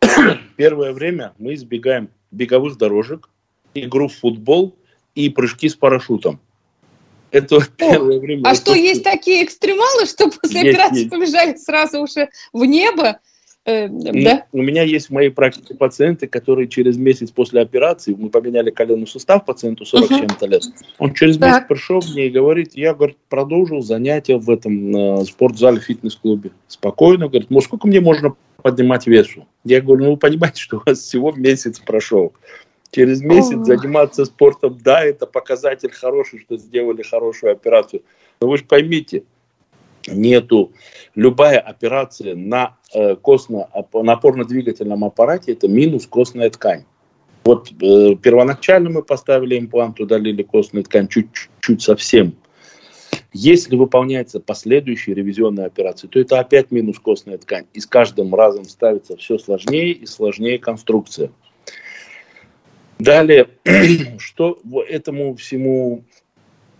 первое 0.56 0.92
время 0.92 1.32
мы 1.38 1.54
избегаем 1.54 2.10
беговых 2.30 2.76
дорожек, 2.76 3.30
игру 3.74 4.08
в 4.08 4.14
футбол 4.14 4.76
и 5.14 5.30
прыжки 5.30 5.68
с 5.68 5.74
парашютом. 5.74 6.40
Это 7.30 7.58
первое 7.76 8.20
время. 8.20 8.48
А 8.48 8.54
что, 8.54 8.74
есть 8.74 9.02
такие 9.02 9.44
экстремалы, 9.44 10.06
что 10.06 10.30
после 10.30 10.62
есть, 10.62 10.74
операции 10.74 10.98
есть. 11.00 11.10
побежали 11.10 11.56
сразу 11.56 12.00
уже 12.00 12.28
в 12.52 12.64
небо? 12.64 13.20
Э, 13.66 13.88
да? 13.88 14.46
У 14.52 14.62
меня 14.62 14.82
есть 14.82 15.08
в 15.08 15.12
моей 15.12 15.30
практике 15.30 15.74
пациенты, 15.74 16.28
которые 16.28 16.68
через 16.68 16.96
месяц 16.96 17.32
после 17.32 17.60
операции, 17.60 18.14
мы 18.16 18.30
поменяли 18.30 18.70
коленный 18.70 19.08
сустав 19.08 19.44
пациенту 19.44 19.84
40 19.84 20.08
uh-huh. 20.08 20.18
чем-то 20.20 20.46
лет, 20.46 20.62
он 20.98 21.12
через 21.14 21.36
месяц 21.36 21.54
так. 21.54 21.68
пришел 21.68 22.00
мне 22.12 22.28
и 22.28 22.30
говорит, 22.30 22.76
я 22.76 22.94
говорит, 22.94 23.16
продолжил 23.28 23.82
занятия 23.82 24.36
в 24.36 24.48
этом 24.48 24.96
э, 24.96 25.24
спортзале, 25.24 25.80
фитнес-клубе. 25.80 26.52
Спокойно, 26.68 27.26
говорит, 27.26 27.50
ну 27.50 27.60
сколько 27.60 27.88
мне 27.88 28.00
можно 28.00 28.36
поднимать 28.62 29.08
весу? 29.08 29.48
Я 29.64 29.80
говорю, 29.80 30.04
ну 30.04 30.10
вы 30.12 30.16
понимаете, 30.16 30.62
что 30.62 30.76
у 30.76 30.82
вас 30.86 31.00
всего 31.00 31.32
месяц 31.32 31.80
прошел. 31.80 32.32
Через 32.92 33.20
месяц 33.20 33.58
О. 33.58 33.64
заниматься 33.64 34.24
спортом, 34.26 34.78
да, 34.80 35.02
это 35.02 35.26
показатель 35.26 35.90
хороший, 35.90 36.38
что 36.38 36.56
сделали 36.56 37.02
хорошую 37.02 37.50
операцию. 37.50 38.02
Но 38.40 38.48
вы 38.48 38.58
же 38.58 38.64
поймите, 38.64 39.24
нету 40.06 40.72
любая 41.14 41.58
операция 41.58 42.34
на 42.34 42.76
э, 42.94 43.16
костно, 43.16 43.68
на 43.92 44.12
опорно-двигательном 44.12 45.04
аппарате 45.04 45.52
это 45.52 45.68
минус 45.68 46.06
костная 46.06 46.50
ткань. 46.50 46.84
Вот 47.44 47.70
э, 47.70 48.16
первоначально 48.16 48.90
мы 48.90 49.02
поставили 49.02 49.58
имплант, 49.58 50.00
удалили 50.00 50.42
костную 50.42 50.84
ткань 50.84 51.08
чуть-чуть 51.08 51.82
совсем. 51.82 52.34
Если 53.32 53.76
выполняется 53.76 54.40
последующая 54.40 55.14
ревизионная 55.14 55.66
операция, 55.66 56.08
то 56.08 56.18
это 56.18 56.40
опять 56.40 56.70
минус 56.70 56.98
костная 56.98 57.38
ткань. 57.38 57.66
И 57.72 57.80
с 57.80 57.86
каждым 57.86 58.34
разом 58.34 58.64
ставится 58.64 59.16
все 59.16 59.38
сложнее 59.38 59.92
и 59.92 60.06
сложнее 60.06 60.58
конструкция. 60.58 61.30
Далее, 62.98 63.48
что 64.18 64.58
этому 64.88 65.36
всему, 65.36 66.04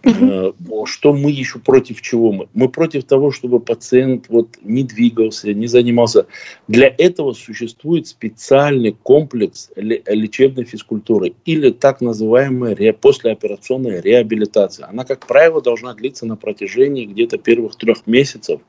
э, 0.06 0.52
что 0.86 1.12
мы 1.12 1.30
еще 1.30 1.58
против 1.58 2.00
чего 2.00 2.32
мы? 2.32 2.48
Мы 2.54 2.68
против 2.68 3.04
того, 3.04 3.30
чтобы 3.30 3.60
пациент 3.60 4.26
вот 4.28 4.56
не 4.62 4.84
двигался, 4.84 5.52
не 5.52 5.66
занимался. 5.66 6.26
Для 6.68 6.94
этого 6.96 7.32
существует 7.32 8.06
специальный 8.06 8.96
комплекс 9.02 9.70
лечебной 9.76 10.64
физкультуры 10.64 11.34
или 11.44 11.70
так 11.70 12.00
называемая 12.00 12.92
послеоперационная 12.92 14.00
реабилитация. 14.00 14.88
Она, 14.88 15.04
как 15.04 15.26
правило, 15.26 15.60
должна 15.60 15.94
длиться 15.94 16.26
на 16.26 16.36
протяжении 16.36 17.06
где-то 17.06 17.38
первых 17.38 17.76
трех 17.76 18.06
месяцев 18.06 18.60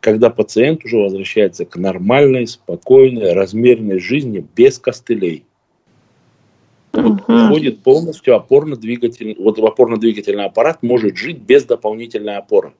когда 0.00 0.30
пациент 0.30 0.84
уже 0.84 0.96
возвращается 0.96 1.64
к 1.64 1.76
нормальной, 1.76 2.46
спокойной, 2.46 3.32
размеренной 3.32 3.98
жизни 3.98 4.46
без 4.54 4.78
костылей. 4.78 5.44
Вот 6.92 7.22
уходит 7.28 7.82
полностью 7.82 8.34
опорно-двигательный, 8.34 9.36
вот 9.38 9.58
опорно-двигательный 9.58 10.44
аппарат 10.44 10.82
может 10.82 11.16
жить 11.16 11.38
без 11.38 11.64
дополнительной 11.64 12.36
опоры. 12.36 12.72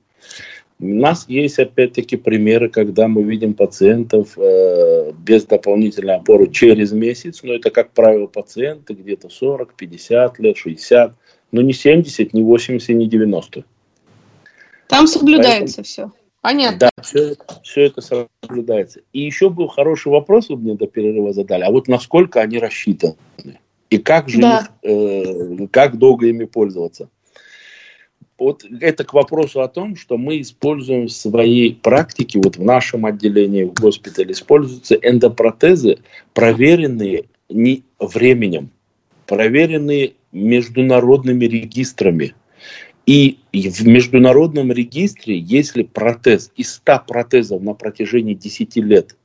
У 0.80 0.86
нас 0.86 1.24
есть 1.28 1.58
опять-таки 1.58 2.16
примеры, 2.16 2.68
когда 2.68 3.08
мы 3.08 3.24
видим 3.24 3.54
пациентов 3.54 4.38
э, 4.38 5.12
без 5.12 5.44
дополнительной 5.44 6.16
опоры 6.16 6.48
через 6.48 6.92
месяц, 6.92 7.42
но 7.42 7.52
это, 7.54 7.70
как 7.70 7.90
правило, 7.90 8.28
пациенты 8.28 8.94
где-то 8.94 9.28
40, 9.28 9.74
50 9.74 10.38
лет, 10.38 10.56
60, 10.56 11.14
но 11.50 11.62
не 11.62 11.72
70, 11.72 12.32
не 12.32 12.42
80, 12.44 12.88
не 12.90 13.08
90. 13.08 13.64
Там 14.86 15.06
соблюдается 15.08 15.78
Поэтому, 15.78 15.84
все. 15.84 16.12
Понятно. 16.40 16.78
Да, 16.78 17.02
все, 17.02 17.34
все 17.64 17.82
это 17.82 18.00
соблюдается. 18.00 19.00
И 19.12 19.20
еще 19.20 19.50
был 19.50 19.66
хороший 19.66 20.12
вопрос, 20.12 20.48
вы 20.48 20.56
мне 20.58 20.74
до 20.74 20.86
перерыва 20.86 21.32
задали, 21.32 21.64
а 21.64 21.72
вот 21.72 21.88
насколько 21.88 22.40
они 22.40 22.58
рассчитаны? 22.58 23.16
И 23.90 23.98
как 23.98 24.28
же 24.28 24.40
да. 24.40 24.68
их, 24.82 24.90
э, 24.90 25.66
как 25.70 25.96
долго 25.96 26.26
ими 26.26 26.44
пользоваться? 26.44 27.08
Вот 28.38 28.64
это 28.80 29.04
к 29.04 29.14
вопросу 29.14 29.62
о 29.62 29.68
том, 29.68 29.96
что 29.96 30.16
мы 30.16 30.40
используем 30.40 31.06
в 31.06 31.12
своей 31.12 31.74
практике, 31.74 32.38
вот 32.42 32.56
в 32.56 32.62
нашем 32.62 33.04
отделении 33.04 33.64
в 33.64 33.74
госпитале 33.74 34.32
используются 34.32 34.94
эндопротезы, 34.94 35.98
проверенные 36.34 37.24
не 37.48 37.82
временем, 37.98 38.70
проверенные 39.26 40.12
международными 40.30 41.46
регистрами. 41.46 42.34
И 43.06 43.38
в 43.52 43.86
международном 43.86 44.70
регистре, 44.70 45.38
если 45.38 45.82
протез 45.82 46.52
из 46.56 46.74
100 46.74 47.04
протезов 47.08 47.62
на 47.62 47.72
протяжении 47.72 48.34
10 48.34 48.76
лет 48.76 49.16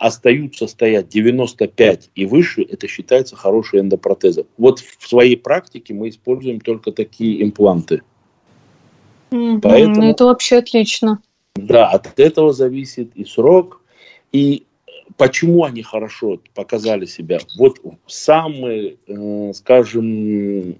остаются 0.00 0.66
стоять 0.66 1.10
95 1.10 2.10
и 2.14 2.24
выше, 2.24 2.62
это 2.62 2.88
считается 2.88 3.36
хороший 3.36 3.80
эндопротезом. 3.80 4.46
Вот 4.56 4.80
в 4.80 5.06
своей 5.06 5.36
практике 5.36 5.92
мы 5.92 6.08
используем 6.08 6.58
только 6.58 6.90
такие 6.90 7.42
импланты. 7.44 8.00
Mm-hmm. 9.30 9.60
Поэтому, 9.62 10.10
это 10.10 10.24
вообще 10.24 10.56
отлично. 10.56 11.20
Да, 11.54 11.90
от 11.90 12.18
этого 12.18 12.54
зависит 12.54 13.14
и 13.14 13.26
срок, 13.26 13.82
и 14.32 14.64
почему 15.18 15.64
они 15.64 15.82
хорошо 15.82 16.40
показали 16.54 17.04
себя. 17.04 17.38
Вот 17.58 17.78
самое, 18.06 18.96
э, 19.06 19.52
скажем, 19.52 20.76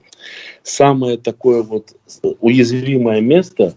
самое 0.63 1.19
такое 1.19 1.63
вот 1.63 1.95
уязвимое 2.41 3.21
место 3.21 3.75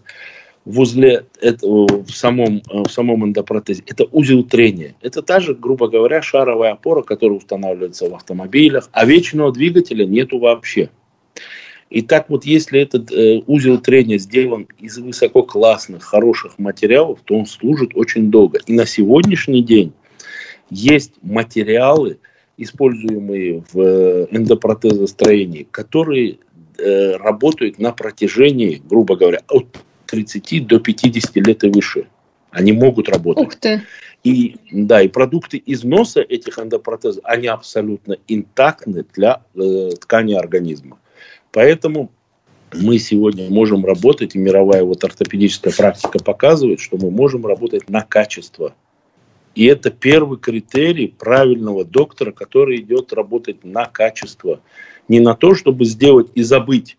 возле 0.64 1.26
этого, 1.40 2.02
в 2.02 2.10
самом, 2.10 2.62
в 2.68 2.88
самом 2.88 3.24
эндопротезе, 3.24 3.82
это 3.86 4.04
узел 4.10 4.44
трения. 4.44 4.94
Это 5.02 5.22
та 5.22 5.40
же, 5.40 5.54
грубо 5.54 5.88
говоря, 5.88 6.22
шаровая 6.22 6.72
опора, 6.72 7.02
которая 7.02 7.38
устанавливается 7.38 8.08
в 8.08 8.14
автомобилях, 8.14 8.88
а 8.92 9.04
вечного 9.04 9.52
двигателя 9.52 10.06
нету 10.06 10.38
вообще. 10.38 10.90
И 11.90 12.02
так 12.02 12.28
вот, 12.28 12.44
если 12.44 12.80
этот 12.80 13.12
э, 13.12 13.42
узел 13.46 13.78
трения 13.78 14.18
сделан 14.18 14.66
из 14.80 14.98
высококлассных, 14.98 16.02
хороших 16.02 16.58
материалов, 16.58 17.20
то 17.24 17.34
он 17.36 17.46
служит 17.46 17.90
очень 17.94 18.30
долго. 18.30 18.58
И 18.66 18.72
на 18.72 18.86
сегодняшний 18.86 19.62
день 19.62 19.92
есть 20.70 21.12
материалы, 21.22 22.18
используемые 22.56 23.62
в 23.72 23.80
э, 23.80 24.26
эндопротезостроении, 24.30 25.68
которые 25.70 26.38
э, 26.78 27.16
работают 27.16 27.78
на 27.78 27.92
протяжении, 27.92 28.82
грубо 28.84 29.16
говоря, 29.16 29.42
от 29.48 29.66
30 30.06 30.66
до 30.66 30.80
50 30.80 31.36
лет 31.36 31.64
и 31.64 31.68
выше. 31.68 32.06
Они 32.50 32.72
могут 32.72 33.08
работать. 33.08 33.46
Ух 33.46 33.54
ты. 33.56 33.82
И, 34.22 34.56
да, 34.72 35.02
и 35.02 35.08
продукты 35.08 35.62
износа 35.66 36.22
этих 36.22 36.58
эндопротезов, 36.58 37.22
они 37.24 37.46
абсолютно 37.46 38.16
интактны 38.26 39.04
для 39.14 39.42
э, 39.54 39.90
ткани 40.00 40.34
организма. 40.34 40.98
Поэтому 41.52 42.10
мы 42.72 42.98
сегодня 42.98 43.50
можем 43.50 43.84
работать, 43.84 44.34
и 44.34 44.38
мировая 44.38 44.82
вот 44.82 45.04
ортопедическая 45.04 45.72
практика 45.72 46.18
показывает, 46.18 46.80
что 46.80 46.96
мы 46.96 47.10
можем 47.10 47.46
работать 47.46 47.88
на 47.90 48.02
качество. 48.02 48.74
И 49.54 49.66
это 49.66 49.90
первый 49.90 50.38
критерий 50.38 51.08
правильного 51.08 51.84
доктора, 51.84 52.32
который 52.32 52.80
идет 52.80 53.12
работать 53.12 53.62
на 53.62 53.86
качество. 53.86 54.60
Не 55.06 55.20
на 55.20 55.34
то, 55.34 55.54
чтобы 55.54 55.84
сделать 55.84 56.28
и 56.34 56.42
забыть, 56.42 56.96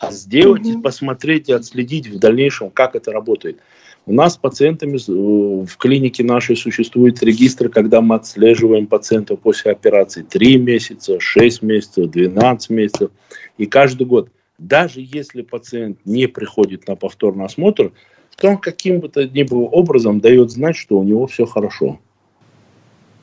а 0.00 0.10
сделать 0.12 0.62
угу. 0.62 0.78
и 0.78 0.82
посмотреть 0.82 1.50
и 1.50 1.52
отследить 1.52 2.08
в 2.08 2.18
дальнейшем, 2.18 2.70
как 2.70 2.96
это 2.96 3.12
работает. 3.12 3.60
У 4.06 4.14
нас 4.14 4.34
с 4.34 4.36
пациентами 4.38 4.96
э, 4.96 5.66
в 5.66 5.76
клинике 5.76 6.24
нашей 6.24 6.56
существует 6.56 7.22
регистр, 7.22 7.68
когда 7.68 8.00
мы 8.00 8.14
отслеживаем 8.14 8.86
пациентов 8.86 9.40
после 9.40 9.72
операции 9.72 10.22
3 10.22 10.56
месяца, 10.56 11.20
6 11.20 11.62
месяцев, 11.62 12.10
12 12.10 12.70
месяцев. 12.70 13.10
И 13.58 13.66
каждый 13.66 14.06
год, 14.06 14.30
даже 14.58 15.00
если 15.00 15.42
пациент 15.42 15.98
не 16.06 16.26
приходит 16.26 16.88
на 16.88 16.96
повторный 16.96 17.44
осмотр, 17.44 17.92
то 18.36 18.48
он 18.48 18.56
каким 18.56 19.00
бы 19.00 19.10
то 19.10 19.28
ни 19.28 19.42
было 19.42 19.64
образом 19.64 20.20
дает 20.20 20.50
знать, 20.50 20.76
что 20.76 20.98
у 20.98 21.04
него 21.04 21.26
все 21.26 21.44
хорошо. 21.44 22.00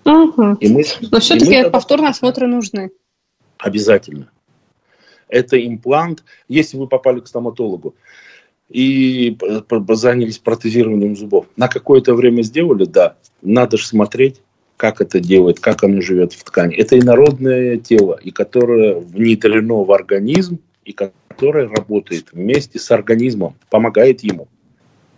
Угу. 0.06 0.58
И 0.60 0.70
мы, 0.70 0.84
Но 1.12 1.20
все-таки 1.20 1.64
мы 1.64 1.72
повторные 1.72 2.12
осмотры 2.12 2.46
нужны. 2.46 2.92
Обязательно. 3.58 4.30
Это 5.30 5.66
имплант. 5.66 6.24
Если 6.48 6.78
вы 6.78 6.88
попали 6.88 7.20
к 7.20 7.28
стоматологу 7.28 7.96
и 8.70 9.38
занялись 9.90 10.40
протезированием 10.40 11.16
зубов, 11.16 11.48
на 11.56 11.68
какое-то 11.68 12.14
время 12.14 12.42
сделали, 12.42 12.86
да, 12.86 13.16
надо 13.42 13.78
же 13.78 13.88
смотреть, 13.88 14.42
как 14.78 15.02
это 15.02 15.20
делает, 15.20 15.60
как 15.60 15.84
оно 15.84 16.02
живет 16.02 16.34
в 16.34 16.44
ткани. 16.44 16.76
Это 16.76 17.00
инородное 17.00 17.78
тело, 17.78 18.20
и 18.22 18.32
которое 18.32 18.96
внедрено 18.96 19.84
в 19.84 19.92
организм, 19.92 20.60
и 20.86 20.94
которое 20.94 21.68
работает 21.68 22.28
вместе 22.32 22.80
с 22.80 22.90
организмом, 22.92 23.56
помогает 23.70 24.22
ему. 24.22 24.48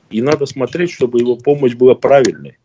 И 0.10 0.22
надо 0.22 0.46
смотреть, 0.46 0.92
чтобы 0.92 1.20
его 1.20 1.36
помощь 1.36 1.76
была 1.76 1.94
правильной. 1.94 2.58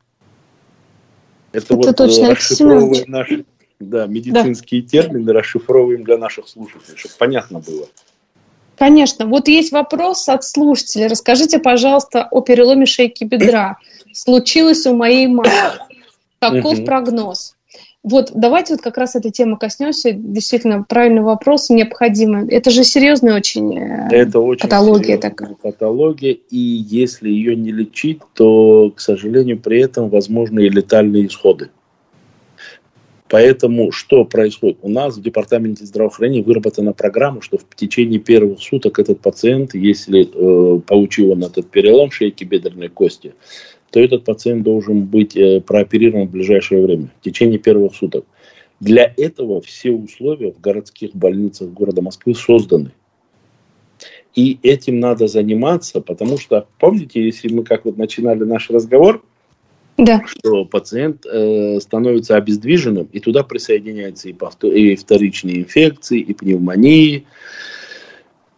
Это, 1.52 1.66
это 1.66 1.76
вот 1.76 1.96
точно, 1.96 2.30
расшифровываем 2.30 3.04
наши 3.11 3.44
да, 3.80 4.06
медицинские 4.06 4.82
да. 4.82 4.88
термины, 4.88 5.32
расшифровываем 5.32 6.04
для 6.04 6.18
наших 6.18 6.48
слушателей, 6.48 6.96
чтобы 6.96 7.14
понятно 7.18 7.60
было. 7.60 7.88
Конечно. 8.76 9.26
Вот 9.26 9.48
есть 9.48 9.72
вопрос 9.72 10.28
от 10.28 10.44
слушателя. 10.44 11.08
Расскажите, 11.08 11.58
пожалуйста, 11.58 12.26
о 12.30 12.40
переломе 12.40 12.87
шейки 12.87 13.24
бедра. 13.24 13.78
Случилось 14.12 14.87
у 14.87 14.94
моей 14.94 15.26
мамы. 15.26 15.50
Каков 16.40 16.84
прогноз? 16.84 17.54
Вот 18.02 18.32
давайте 18.34 18.74
вот 18.74 18.82
как 18.82 18.98
раз 18.98 19.16
этой 19.16 19.30
темы 19.30 19.56
коснемся. 19.56 20.12
Действительно, 20.12 20.84
правильный 20.87 21.22
вопрос 21.22 21.70
необходимый. 21.70 22.46
Это 22.50 22.70
же 22.70 22.84
серьезная 22.84 23.34
очень, 23.34 23.78
э, 23.78 24.08
Это 24.10 24.40
очень 24.40 24.68
патология. 24.68 25.16
Такая. 25.16 25.54
Патология, 25.54 26.32
и 26.32 26.58
если 26.58 27.30
ее 27.30 27.56
не 27.56 27.72
лечить, 27.72 28.20
то, 28.34 28.92
к 28.94 29.00
сожалению, 29.00 29.58
при 29.58 29.80
этом 29.80 30.10
возможны 30.10 30.60
и 30.60 30.68
летальные 30.68 31.28
исходы. 31.28 31.70
Поэтому 33.34 33.90
что 33.90 34.24
происходит? 34.24 34.78
У 34.82 34.88
нас 34.88 35.16
в 35.16 35.20
департаменте 35.20 35.84
здравоохранения 35.84 36.44
выработана 36.44 36.92
программа, 36.92 37.42
что 37.42 37.58
в 37.58 37.64
течение 37.74 38.20
первых 38.20 38.60
суток 38.60 39.00
этот 39.00 39.22
пациент, 39.22 39.74
если 39.74 40.22
э, 40.22 40.80
получил 40.82 41.32
он 41.32 41.42
этот 41.42 41.68
перелом 41.68 42.12
шейки 42.12 42.44
бедренной 42.44 42.90
кости, 42.90 43.34
то 43.90 43.98
этот 43.98 44.22
пациент 44.22 44.62
должен 44.62 45.06
быть 45.06 45.36
э, 45.36 45.60
прооперирован 45.60 46.28
в 46.28 46.30
ближайшее 46.30 46.86
время, 46.86 47.08
в 47.18 47.24
течение 47.24 47.58
первых 47.58 47.96
суток. 47.96 48.24
Для 48.78 49.12
этого 49.16 49.60
все 49.60 49.90
условия 49.90 50.52
в 50.52 50.60
городских 50.60 51.10
больницах 51.16 51.70
города 51.70 52.02
Москвы 52.02 52.36
созданы. 52.36 52.92
И 54.36 54.60
этим 54.62 55.00
надо 55.00 55.26
заниматься, 55.26 56.00
потому 56.00 56.38
что, 56.38 56.68
помните, 56.78 57.20
если 57.24 57.52
мы 57.52 57.64
как 57.64 57.84
вот 57.84 57.96
начинали 57.96 58.44
наш 58.44 58.70
разговор, 58.70 59.24
да. 59.96 60.22
что 60.26 60.64
пациент 60.64 61.24
э, 61.26 61.78
становится 61.80 62.37
обездвиженным, 62.37 63.09
и 63.12 63.20
туда 63.20 63.42
присоединяются 63.42 64.28
и, 64.28 64.33
повтор, 64.33 64.72
и 64.72 64.96
вторичные 64.96 65.61
инфекции, 65.61 66.20
и 66.20 66.33
пневмонии, 66.35 67.26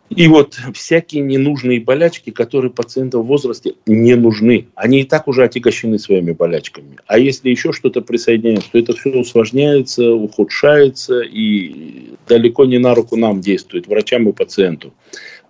и 0.09 0.29
вот 0.29 0.57
всякие 0.73 1.23
ненужные 1.23 1.81
болячки, 1.81 2.31
которые 2.31 2.71
пациентам 2.71 3.23
в 3.23 3.27
возрасте 3.27 3.75
не 3.87 4.15
нужны. 4.15 4.69
Они 4.77 5.01
и 5.01 5.05
так 5.05 5.27
уже 5.27 5.45
отягощены 5.45 5.99
своими 5.99 6.31
болячками. 6.31 6.99
А 7.07 7.19
если 7.19 7.51
еще 7.51 7.73
что-то 7.73 8.03
присоединяется, 8.03 8.71
то 8.71 8.79
это 8.79 8.95
все 8.95 9.11
усложняется, 9.11 10.13
ухудшается 10.13 11.23
и 11.23 12.15
далеко 12.29 12.67
не 12.67 12.79
на 12.79 12.95
руку 12.95 13.17
нам 13.17 13.41
действует, 13.41 13.89
врачам 13.89 14.29
и 14.29 14.33
пациенту. 14.33 14.95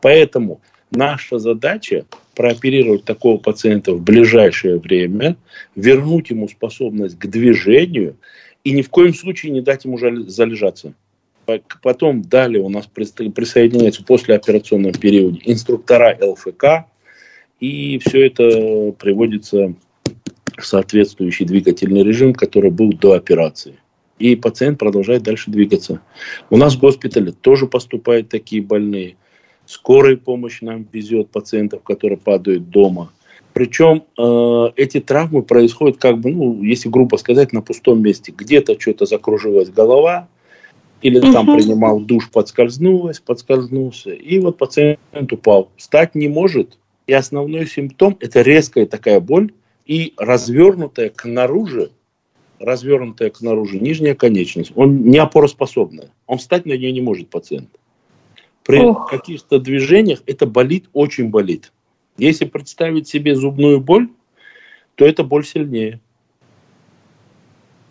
Поэтому 0.01 0.61
наша 0.90 1.38
задача 1.38 2.06
прооперировать 2.37 3.04
такого 3.04 3.38
пациента 3.38 3.92
в 3.92 4.02
ближайшее 4.02 4.78
время, 4.78 5.37
вернуть 5.74 6.30
ему 6.30 6.48
способность 6.48 7.18
к 7.18 7.26
движению 7.26 8.16
и 8.62 8.72
ни 8.72 8.82
в 8.82 8.90
коем 8.90 9.14
случае 9.14 9.52
не 9.52 9.62
дать 9.62 9.87
ему 9.87 9.98
залежаться. 9.98 10.92
Потом 11.82 12.22
далее 12.22 12.62
у 12.62 12.68
нас 12.68 12.87
присоединяются 12.87 14.04
после 14.04 14.34
операционном 14.34 14.92
периоде 14.92 15.40
инструктора 15.44 16.18
ЛФК, 16.20 16.87
и 17.58 17.98
все 18.04 18.26
это 18.26 18.92
приводится 18.92 19.74
в 20.58 20.66
соответствующий 20.66 21.46
двигательный 21.46 22.02
режим, 22.02 22.34
который 22.34 22.70
был 22.70 22.92
до 22.92 23.12
операции. 23.12 23.78
и 24.18 24.34
пациент 24.37 24.78
продолжает 24.78 25.22
дальше 25.22 25.50
двигаться. 25.50 26.00
У 26.50 26.56
нас 26.56 26.74
в 26.74 26.80
госпитале 26.80 27.32
тоже 27.32 27.66
поступают 27.66 28.28
такие 28.28 28.62
больные. 28.62 29.16
Скорая 29.67 30.17
помощь 30.17 30.60
нам 30.60 30.87
везет 30.92 31.31
пациентов, 31.31 31.83
которые 31.83 32.19
падают 32.19 32.71
дома. 32.71 33.12
Причем 33.52 34.04
э, 34.19 34.73
эти 34.77 35.00
травмы 35.00 35.42
происходят, 35.42 35.96
как 35.98 36.19
бы, 36.19 36.31
ну, 36.31 36.62
если 36.62 36.88
грубо 36.88 37.17
сказать, 37.17 37.52
на 37.52 37.62
пустом 37.62 38.02
месте. 38.02 38.33
Где-то 38.37 38.79
что-то 38.79 39.06
закружилась 39.06 39.71
голова, 39.71 40.29
или 41.02 41.19
угу. 41.19 41.33
там 41.33 41.46
принимал 41.56 42.00
душ, 42.00 42.31
подскользнулась, 42.31 43.21
подскользнулся, 43.21 44.10
и 44.10 44.38
вот 44.38 44.58
пациент 44.58 45.33
упал. 45.33 45.71
Встать 45.77 46.14
не 46.14 46.29
может, 46.29 46.79
и 47.06 47.12
основной 47.12 47.67
симптом– 47.67 48.17
это 48.21 48.42
резкая 48.42 48.87
такая 48.87 49.21
боль 49.21 49.52
и 49.85 50.14
развернутая 50.17 51.10
к 51.10 51.25
наружу 51.25 51.90
развернутая 52.58 53.31
к 53.31 53.40
наружу 53.40 53.79
нижняя 53.79 54.14
конечность. 54.14 54.73
Он 54.75 55.02
не 55.02 55.19
опороспособная. 55.19 56.10
Он 56.27 56.38
встать 56.38 56.67
на 56.67 56.73
нее 56.73 56.92
не 56.92 57.00
может 57.00 57.29
пациент. 57.29 57.69
При 58.67 58.81
Ох. 58.81 59.08
каких-то 59.08 59.60
движениях 59.60 60.21
это 60.27 60.44
болит, 60.44 60.87
очень 60.92 61.31
болит. 61.31 61.73
Если 62.19 62.46
представить 62.46 63.06
себе 63.06 63.37
зубную 63.37 63.81
боль, 63.81 64.08
то 64.96 65.04
эта 65.04 65.23
боль 65.23 65.44
сильнее. 65.44 66.00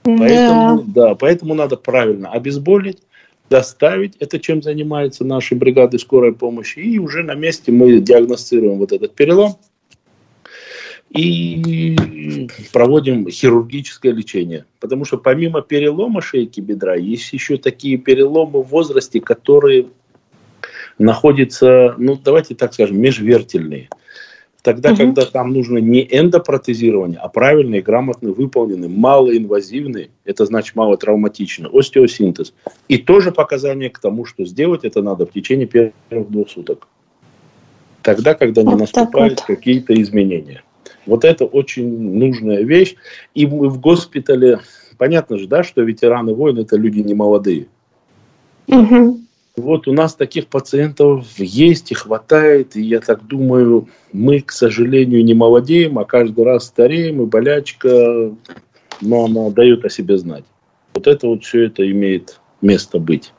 Да. 0.03 0.15
Поэтому, 0.17 0.84
да, 0.84 1.15
поэтому 1.15 1.53
надо 1.53 1.78
правильно 1.78 2.32
обезболить, 2.32 3.01
доставить, 3.49 4.15
это 4.19 4.39
чем 4.39 4.61
занимаются 4.61 5.23
наши 5.23 5.55
бригады 5.55 5.97
скорой 5.97 6.34
помощи, 6.34 6.80
и 6.80 6.99
уже 6.99 7.23
на 7.23 7.36
месте 7.36 7.71
мы 7.71 7.99
диагностируем 7.99 8.78
вот 8.78 8.91
этот 8.91 9.15
перелом, 9.15 9.55
и 11.09 11.95
проводим 12.73 13.30
хирургическое 13.30 14.11
лечение. 14.11 14.65
Потому 14.80 15.05
что 15.05 15.17
помимо 15.17 15.61
перелома 15.61 16.21
шейки 16.21 16.59
бедра, 16.59 16.95
есть 16.95 17.32
еще 17.32 17.57
такие 17.57 17.97
переломы 17.97 18.61
в 18.61 18.67
возрасте, 18.67 19.21
которые 19.21 19.88
находятся, 20.97 21.95
ну 21.97 22.19
давайте 22.21 22.55
так 22.55 22.73
скажем, 22.73 22.99
межвертельные. 22.99 23.89
Тогда, 24.65 24.89
угу. 24.89 24.97
когда 24.97 25.25
там 25.25 25.53
нужно 25.53 25.77
не 25.77 26.01
эндопротезирование, 26.01 27.19
а 27.19 27.27
правильный, 27.27 27.81
грамотно 27.81 28.31
выполненный, 28.31 28.87
малоинвазивный, 28.87 30.09
это 30.23 30.45
значит 30.45 30.75
малотравматичный, 30.75 31.69
остеосинтез. 31.71 32.51
И 32.87 32.97
тоже 32.97 33.31
показания 33.31 33.91
к 33.91 33.99
тому, 33.99 34.25
что 34.25 34.43
сделать 34.43 34.83
это 34.83 35.03
надо 35.03 35.27
в 35.27 35.31
течение 35.31 35.67
первых 35.67 36.31
двух 36.31 36.49
суток. 36.49 36.87
Тогда, 38.01 38.33
когда 38.33 38.63
не 38.63 38.69
вот 38.69 38.79
наступают 38.79 39.41
вот. 39.41 39.45
какие-то 39.45 39.93
изменения. 40.01 40.63
Вот 41.05 41.25
это 41.25 41.45
очень 41.45 42.17
нужная 42.17 42.63
вещь. 42.63 42.95
И 43.35 43.45
мы 43.45 43.69
в 43.69 43.79
госпитале, 43.79 44.61
понятно 44.97 45.37
же, 45.37 45.47
да, 45.47 45.63
что 45.63 45.83
ветераны 45.83 46.33
войн 46.33 46.57
это 46.57 46.75
люди 46.75 47.01
не 47.01 47.13
молодые. 47.13 47.67
Угу. 48.67 49.24
Вот 49.56 49.88
у 49.88 49.93
нас 49.93 50.16
таких 50.16 50.47
пациентов 50.47 51.28
есть 51.38 51.91
и 51.91 51.95
хватает, 51.95 52.76
и 52.76 52.82
я 52.82 52.99
так 52.99 53.26
думаю, 53.26 53.88
мы, 54.12 54.41
к 54.41 54.51
сожалению, 54.51 55.24
не 55.24 55.34
молодеем, 55.34 55.97
а 55.97 56.06
каждый 56.06 56.43
раз 56.43 56.66
стареем, 56.66 57.22
и 57.22 57.26
болячка, 57.26 58.34
но 59.01 59.26
она 59.26 59.49
дает 59.51 59.86
о 59.86 59.89
себе 59.89 60.18
знать. 60.18 60.43
Вот 60.93 61.08
это 61.08 61.28
вот 61.28 61.43
все 61.43 61.68
это 61.68 61.89
имеет 61.89 62.39
место 62.62 62.99
быть. 62.99 63.32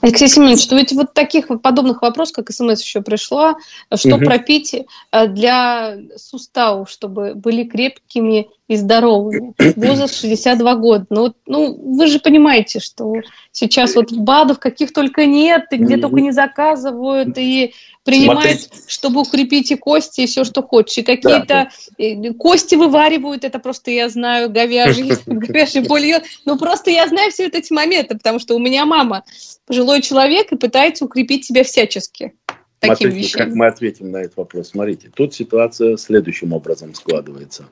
Алексей 0.00 0.28
Семенович, 0.28 0.62
что 0.62 0.76
ведь 0.76 0.92
вот 0.92 1.12
таких 1.12 1.48
подобных 1.62 2.00
вопросов, 2.02 2.36
как 2.36 2.50
смс 2.50 2.82
еще 2.82 3.02
пришла, 3.02 3.56
что 3.94 4.16
угу. 4.16 4.24
пропить 4.24 4.74
э, 4.74 5.28
для 5.28 5.98
суставов, 6.16 6.88
чтобы 6.88 7.34
были 7.34 7.64
крепкими 7.64 8.48
и 8.70 8.76
здоровыми. 8.76 9.52
Возраст 9.74 10.20
62 10.20 10.74
года. 10.76 11.06
Ну, 11.10 11.34
ну, 11.44 11.76
вы 11.96 12.06
же 12.06 12.20
понимаете, 12.20 12.78
что 12.78 13.14
сейчас 13.50 13.96
вот 13.96 14.12
БАДов 14.12 14.60
каких 14.60 14.92
только 14.92 15.26
нет, 15.26 15.64
и 15.72 15.76
где 15.76 15.96
только 15.96 16.20
не 16.20 16.30
заказывают, 16.30 17.36
и 17.36 17.74
принимают, 18.04 18.60
Смотрите. 18.60 18.84
чтобы 18.86 19.22
укрепить 19.22 19.72
и 19.72 19.74
кости, 19.74 20.20
и 20.20 20.26
все, 20.28 20.44
что 20.44 20.62
хочешь. 20.62 20.98
И 20.98 21.02
какие-то 21.02 21.70
да. 21.98 22.32
кости 22.38 22.76
вываривают, 22.76 23.42
это 23.42 23.58
просто 23.58 23.90
я 23.90 24.08
знаю, 24.08 24.50
говяжий, 24.50 25.14
говяжий 25.26 25.82
бульон. 25.82 26.22
Ну, 26.44 26.56
просто 26.56 26.92
я 26.92 27.08
знаю 27.08 27.32
все 27.32 27.48
эти 27.48 27.72
моменты, 27.72 28.16
потому 28.16 28.38
что 28.38 28.54
у 28.54 28.60
меня 28.60 28.86
мама 28.86 29.24
пожилой 29.66 30.00
человек 30.00 30.52
и 30.52 30.56
пытается 30.56 31.06
укрепить 31.06 31.44
себя 31.44 31.64
всячески 31.64 32.34
таким 32.80 33.10
Смотрите, 33.10 33.18
вещам. 33.18 33.46
как 33.46 33.54
мы 33.54 33.66
ответим 33.66 34.10
на 34.10 34.16
этот 34.18 34.36
вопрос. 34.36 34.68
Смотрите, 34.68 35.10
тут 35.14 35.34
ситуация 35.34 35.96
следующим 35.96 36.52
образом 36.52 36.94
складывается. 36.94 37.68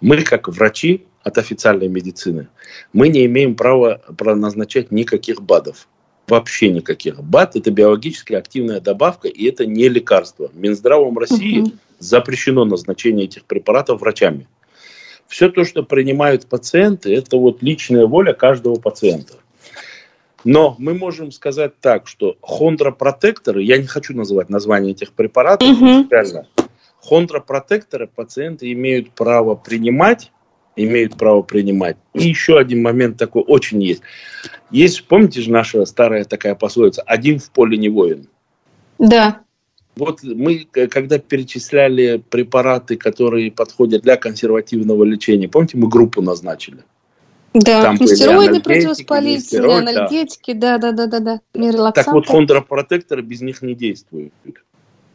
Мы, 0.00 0.22
как 0.22 0.48
врачи 0.48 1.04
от 1.22 1.38
официальной 1.38 1.88
медицины, 1.88 2.48
мы 2.92 3.08
не 3.08 3.26
имеем 3.26 3.54
права 3.54 4.00
назначать 4.18 4.90
никаких 4.90 5.42
БАДов. 5.42 5.88
Вообще 6.28 6.70
никаких. 6.70 7.22
БАД– 7.22 7.56
это 7.58 7.70
биологически 7.72 8.34
активная 8.34 8.80
добавка, 8.80 9.28
и 9.28 9.44
это 9.46 9.66
не 9.66 9.88
лекарство. 9.88 10.50
Минздравом 10.54 11.18
России 11.18 11.60
угу. 11.60 11.72
запрещено 11.98 12.64
назначение 12.64 13.24
этих 13.24 13.44
препаратов 13.44 14.00
врачами. 14.00 14.46
Все 15.26 15.48
то, 15.48 15.64
что 15.64 15.82
принимают 15.82 16.46
пациенты, 16.46 17.14
это 17.14 17.36
вот 17.36 17.62
личная 17.62 18.06
воля 18.06 18.34
каждого 18.34 18.76
пациента. 18.76 19.34
Но 20.44 20.74
мы 20.78 20.94
можем 20.94 21.30
сказать 21.30 21.78
так, 21.80 22.06
что 22.06 22.36
хондропротекторы, 22.40 23.62
я 23.62 23.78
не 23.78 23.86
хочу 23.86 24.14
называть 24.14 24.48
название 24.48 24.92
этих 24.92 25.12
препаратов, 25.12 25.68
угу. 25.68 26.06
реально, 26.10 26.48
хондропротекторы 27.00 28.06
пациенты 28.06 28.72
имеют 28.72 29.10
право 29.10 29.54
принимать, 29.54 30.32
имеют 30.76 31.16
право 31.16 31.42
принимать. 31.42 31.96
И 32.14 32.28
еще 32.28 32.58
один 32.58 32.82
момент 32.82 33.18
такой 33.18 33.42
очень 33.42 33.82
есть. 33.82 34.02
Есть, 34.70 35.04
помните 35.06 35.40
же 35.40 35.50
наша 35.50 35.84
старая 35.84 36.24
такая 36.24 36.54
пословица, 36.54 37.02
один 37.02 37.38
в 37.38 37.50
поле 37.50 37.76
не 37.76 37.88
воин. 37.88 38.28
Да. 38.98 39.40
Вот 39.94 40.22
мы, 40.22 40.66
когда 40.70 41.18
перечисляли 41.18 42.22
препараты, 42.30 42.96
которые 42.96 43.52
подходят 43.52 44.02
для 44.02 44.16
консервативного 44.16 45.04
лечения, 45.04 45.48
помните, 45.48 45.76
мы 45.76 45.88
группу 45.88 46.22
назначили? 46.22 46.78
Да, 47.54 47.82
там 47.82 47.96
стероиды 48.06 48.60
противовоспалительные, 48.60 49.78
анальгетики, 49.78 50.52
да, 50.52 50.78
да, 50.78 50.92
да, 50.92 51.06
да, 51.06 51.20
да. 51.20 51.92
Так 51.92 52.06
вот, 52.08 52.26
хондропротекторы 52.26 53.22
без 53.22 53.42
них 53.42 53.62
не 53.62 53.74
действуют. 53.74 54.32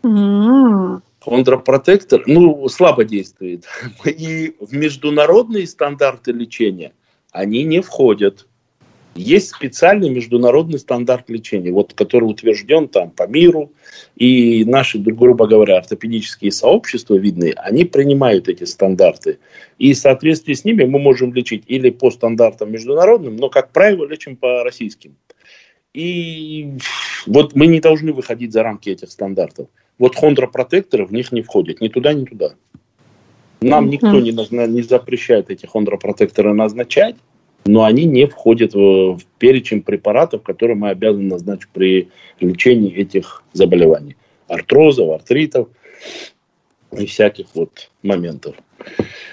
Mm. 0.04 1.02
Хондропротектор, 1.20 2.24
ну, 2.28 2.68
слабо 2.70 3.04
действует. 3.04 3.66
И 4.06 4.56
в 4.60 4.74
международные 4.74 5.68
стандарты 5.68 6.32
лечения 6.32 6.94
они 7.32 7.64
не 7.64 7.82
входят. 7.82 8.48
Есть 9.18 9.56
специальный 9.56 10.10
международный 10.10 10.80
стандарт 10.80 11.30
лечения, 11.30 11.72
вот, 11.72 11.94
который 11.94 12.26
утвержден 12.26 12.88
там 12.88 13.10
по 13.10 13.28
миру, 13.28 13.72
и 14.16 14.64
наши, 14.66 15.00
грубо 15.00 15.48
говоря, 15.48 15.78
ортопедические 15.78 16.52
сообщества 16.52 17.16
видные, 17.16 17.54
они 17.54 17.84
принимают 17.84 18.48
эти 18.48 18.64
стандарты. 18.64 19.40
И 19.80 19.94
в 19.94 19.98
соответствии 19.98 20.54
с 20.54 20.64
ними 20.66 20.84
мы 20.84 21.00
можем 21.00 21.34
лечить 21.34 21.64
или 21.68 21.90
по 21.90 22.12
стандартам 22.12 22.72
международным, 22.72 23.36
но, 23.36 23.50
как 23.50 23.72
правило, 23.72 24.06
лечим 24.06 24.36
по 24.36 24.64
российским. 24.64 25.16
И 25.94 26.74
вот 27.26 27.56
мы 27.56 27.68
не 27.68 27.80
должны 27.80 28.14
выходить 28.14 28.54
за 28.54 28.62
рамки 28.62 28.90
этих 28.90 29.12
стандартов. 29.12 29.68
Вот 29.98 30.16
хондропротекторы 30.16 31.06
в 31.06 31.12
них 31.12 31.32
не 31.32 31.42
входят, 31.42 31.82
ни 31.82 31.88
туда, 31.88 32.14
ни 32.14 32.26
туда. 32.26 32.54
Нам 33.62 33.90
никто 33.90 34.20
не, 34.20 34.32
не 34.32 34.82
запрещает 34.84 35.50
эти 35.50 35.66
хондропротекторы 35.66 36.54
назначать 36.54 37.16
но 37.68 37.84
они 37.84 38.06
не 38.06 38.26
входят 38.26 38.74
в, 38.74 39.18
в 39.18 39.26
перечень 39.38 39.82
препаратов, 39.82 40.44
которые 40.44 40.78
мы 40.78 40.90
обязаны 40.90 41.30
назначить 41.30 41.70
при 41.70 42.10
лечении 42.40 42.94
этих 42.94 43.44
заболеваний. 43.54 44.16
Артрозов, 44.48 45.14
артритов 45.14 45.68
и 46.98 47.06
всяких 47.06 47.48
вот 47.54 47.90
моментов. 48.02 48.56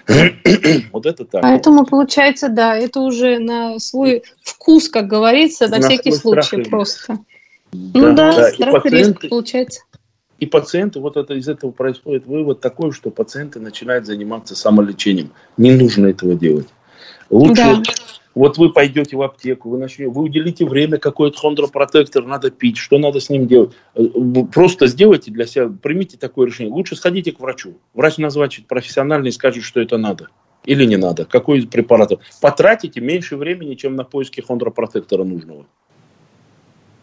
вот 0.93 1.07
это 1.07 1.25
так. 1.25 1.43
Поэтому 1.43 1.87
получается, 1.87 2.49
да, 2.49 2.77
это 2.77 3.01
уже 3.01 3.39
на 3.39 3.79
свой 3.79 4.25
вкус, 4.43 4.89
как 4.89 5.07
говорится, 5.07 5.69
на, 5.69 5.79
на 5.79 5.89
всякий 5.89 6.13
случай 6.13 6.63
просто. 6.63 7.19
Да, 7.73 8.01
ну 8.01 8.15
да, 8.15 8.35
да. 8.35 8.51
страх 8.51 8.87
и, 8.87 8.89
пациенты, 8.89 8.97
риск 8.97 9.29
получается. 9.29 9.81
И 10.39 10.47
пациенты, 10.47 11.01
вот 11.01 11.17
это 11.17 11.35
из 11.35 11.49
этого 11.49 11.71
происходит 11.71 12.27
вывод 12.27 12.61
такой, 12.61 12.93
что 12.93 13.11
пациенты 13.11 13.61
начинают 13.61 14.07
заниматься 14.07 14.57
самолечением. 14.57 15.33
Не 15.57 15.73
нужно 15.73 16.07
этого 16.07 16.35
делать. 16.35 16.69
Лучше 17.31 17.55
да. 17.55 17.83
Вот 18.35 18.59
вы 18.59 18.73
пойдете 18.73 19.17
в 19.17 19.23
аптеку, 19.23 19.71
вы 19.71 19.79
начнете, 19.79 20.11
вы 20.11 20.23
уделите 20.23 20.65
время, 20.65 20.99
какой 20.99 21.31
то 21.31 21.39
хондропротектор 21.39 22.25
надо 22.25 22.51
пить, 22.51 22.77
что 22.77 22.99
надо 22.99 23.21
с 23.21 23.31
ним 23.31 23.47
делать. 23.47 23.73
Э, 23.95 24.03
просто 24.53 24.89
сделайте 24.89 25.31
для 25.31 25.47
себя, 25.47 25.71
примите 25.83 26.17
такое 26.17 26.47
решение. 26.47 26.73
Лучше 26.73 26.97
сходите 26.97 27.31
к 27.31 27.39
врачу. 27.39 27.75
Врач 27.95 28.19
назначит 28.19 28.67
профессионально 28.67 29.29
и 29.29 29.31
скажет, 29.31 29.63
что 29.63 29.81
это 29.81 29.99
надо. 29.99 30.29
Или 30.65 30.85
не 30.85 30.97
надо, 30.97 31.27
какой 31.27 31.59
из 31.59 31.67
препаратов. 31.67 32.21
Потратите 32.41 33.01
меньше 33.01 33.37
времени, 33.37 33.75
чем 33.75 33.95
на 33.95 34.05
поиски 34.05 34.41
хондропротектора 34.41 35.23
нужного. 35.23 35.67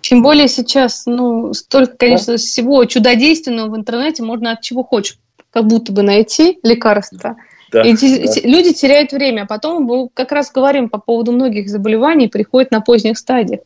Тем 0.01 0.23
более 0.23 0.47
сейчас, 0.47 1.05
ну, 1.05 1.53
столько, 1.53 1.95
конечно, 1.95 2.35
всего 2.37 2.83
чудодейственного 2.85 3.69
в 3.69 3.77
интернете 3.77 4.23
можно 4.23 4.51
от 4.53 4.61
чего 4.61 4.83
хочешь, 4.83 5.17
как 5.51 5.67
будто 5.67 5.93
бы 5.93 6.01
найти 6.01 6.59
лекарства. 6.63 7.19
Да, 7.21 7.35
и 7.73 7.93
да. 7.93 8.41
люди 8.43 8.73
теряют 8.73 9.11
время. 9.11 9.45
Потом 9.45 9.83
мы 9.83 10.09
как 10.13 10.31
раз 10.31 10.51
говорим 10.51 10.89
по 10.89 10.99
поводу 10.99 11.31
многих 11.31 11.69
заболеваний, 11.69 12.27
приходят 12.27 12.71
на 12.71 12.81
поздних 12.81 13.17
стадиях. 13.17 13.61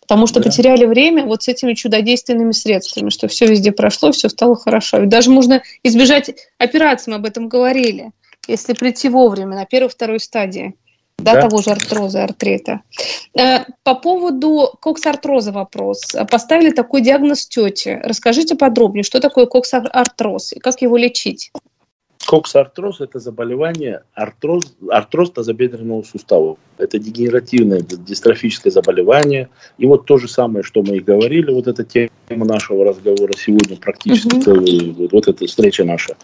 Потому 0.00 0.26
что 0.26 0.40
да. 0.40 0.50
потеряли 0.50 0.84
время 0.84 1.24
вот 1.24 1.44
с 1.44 1.48
этими 1.48 1.74
чудодейственными 1.74 2.52
средствами, 2.52 3.10
что 3.10 3.28
все 3.28 3.46
везде 3.46 3.72
прошло, 3.72 4.10
все 4.12 4.28
стало 4.28 4.56
хорошо. 4.56 4.98
Ведь 4.98 5.08
даже 5.08 5.30
можно 5.30 5.62
избежать 5.82 6.34
операции, 6.58 7.10
мы 7.10 7.16
об 7.16 7.26
этом 7.26 7.48
говорили, 7.48 8.10
если 8.48 8.72
прийти 8.72 9.08
вовремя 9.08 9.54
на 9.54 9.64
первой-второй 9.64 10.18
стадии 10.18 10.74
да, 11.18 11.34
да, 11.34 11.42
того 11.42 11.62
же 11.62 11.70
артроза, 11.70 12.24
артрита. 12.24 12.80
Э, 13.38 13.60
по 13.84 13.94
поводу 13.94 14.76
коксартроза 14.80 15.52
вопрос. 15.52 16.00
Поставили 16.30 16.70
такой 16.70 17.00
диагноз 17.00 17.46
тете. 17.46 18.00
Расскажите 18.02 18.56
подробнее, 18.56 19.04
что 19.04 19.20
такое 19.20 19.46
коксартроз 19.46 20.52
и 20.52 20.58
как 20.58 20.82
его 20.82 20.96
лечить? 20.96 21.52
Коксартроз– 22.26 23.00
это 23.00 23.18
заболевание, 23.18 24.02
артроз, 24.14 24.76
артроз 24.88 25.30
тазобедренного 25.32 26.02
сустава. 26.02 26.56
Это 26.78 26.98
дегенеративное 26.98 27.80
дистрофическое 27.80 28.70
заболевание. 28.70 29.48
И 29.78 29.86
вот 29.86 30.06
то 30.06 30.18
же 30.18 30.28
самое, 30.28 30.62
что 30.62 30.82
мы 30.82 30.96
и 30.96 31.00
говорили, 31.00 31.52
вот 31.52 31.66
эта 31.66 31.84
тема 31.84 32.10
нашего 32.46 32.84
разговора 32.84 33.32
сегодня, 33.36 33.76
практически 33.76 34.48
угу. 34.48 35.02
вот, 35.02 35.12
вот 35.12 35.28
эта 35.28 35.46
встреча 35.46 35.84
наша. 35.84 36.16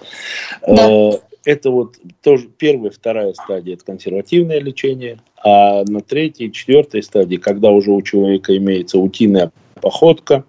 Да. 0.66 0.90
Э, 0.90 1.12
это 1.44 1.70
вот 1.70 1.96
тоже 2.22 2.48
первая, 2.58 2.90
вторая 2.90 3.32
стадия– 3.32 3.74
это 3.74 3.84
консервативное 3.84 4.60
лечение, 4.60 5.18
а 5.44 5.84
на 5.84 6.00
третьей, 6.00 6.52
четвертой 6.52 7.02
стадии, 7.02 7.36
когда 7.36 7.70
уже 7.70 7.90
у 7.90 8.02
человека 8.02 8.56
имеется 8.56 8.98
утиная 8.98 9.50
походка, 9.80 10.44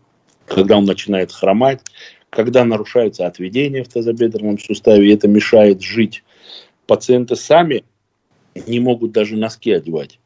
когда 0.46 0.78
он 0.78 0.86
начинает 0.86 1.32
хромать, 1.32 1.82
когда 2.30 2.64
нарушается 2.66 3.26
отведение 3.26 3.84
в 3.84 3.88
тазобедренном 3.88 4.60
суставе, 4.60 5.08
и 5.08 5.14
это 5.14 5.28
мешает 5.28 5.82
жить. 5.82 6.24
Пациенты 6.86 7.36
сами 7.36 7.84
не 8.68 8.80
могут 8.80 9.12
даже 9.12 9.36
носки 9.36 9.72
одевать. 9.72 10.20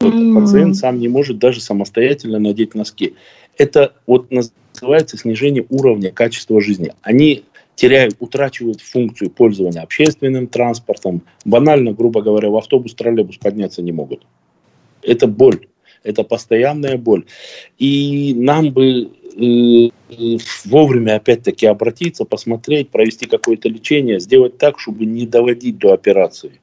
Вот 0.00 0.14
mm-hmm. 0.14 0.40
Пациент 0.40 0.76
сам 0.76 0.98
не 0.98 1.08
может 1.08 1.38
даже 1.38 1.60
самостоятельно 1.60 2.38
надеть 2.38 2.74
носки. 2.74 3.14
Это 3.56 3.94
вот 4.06 4.30
называется 4.30 5.16
снижение 5.16 5.64
уровня 5.68 6.10
качества 6.10 6.60
жизни. 6.60 6.92
Они 7.02 7.44
теряют, 7.74 8.16
утрачивают 8.18 8.80
функцию 8.80 9.30
пользования 9.30 9.82
общественным 9.82 10.46
транспортом. 10.46 11.22
Банально, 11.44 11.92
грубо 11.92 12.22
говоря, 12.22 12.50
в 12.50 12.56
автобус, 12.56 12.94
троллейбус 12.94 13.38
подняться 13.38 13.82
не 13.82 13.92
могут. 13.92 14.26
Это 15.02 15.26
боль. 15.26 15.66
Это 16.04 16.22
постоянная 16.22 16.98
боль. 16.98 17.24
И 17.78 18.34
нам 18.36 18.70
бы 18.70 19.10
э, 19.36 19.88
вовремя 20.66 21.16
опять-таки 21.16 21.66
обратиться, 21.66 22.26
посмотреть, 22.26 22.90
провести 22.90 23.26
какое-то 23.26 23.70
лечение, 23.70 24.20
сделать 24.20 24.58
так, 24.58 24.78
чтобы 24.78 25.06
не 25.06 25.26
доводить 25.26 25.78
до 25.78 25.94
операции. 25.94 26.60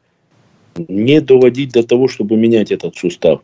Не 0.78 1.20
доводить 1.20 1.72
до 1.72 1.84
того, 1.84 2.08
чтобы 2.08 2.38
менять 2.38 2.72
этот 2.72 2.96
сустав. 2.96 3.42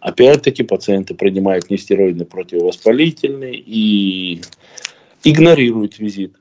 Опять-таки 0.00 0.62
пациенты 0.62 1.14
принимают 1.14 1.70
нестероидный 1.70 2.26
противовоспалительный 2.26 3.56
и 3.56 4.40
игнорируют 5.22 5.98
визит. 5.98 6.34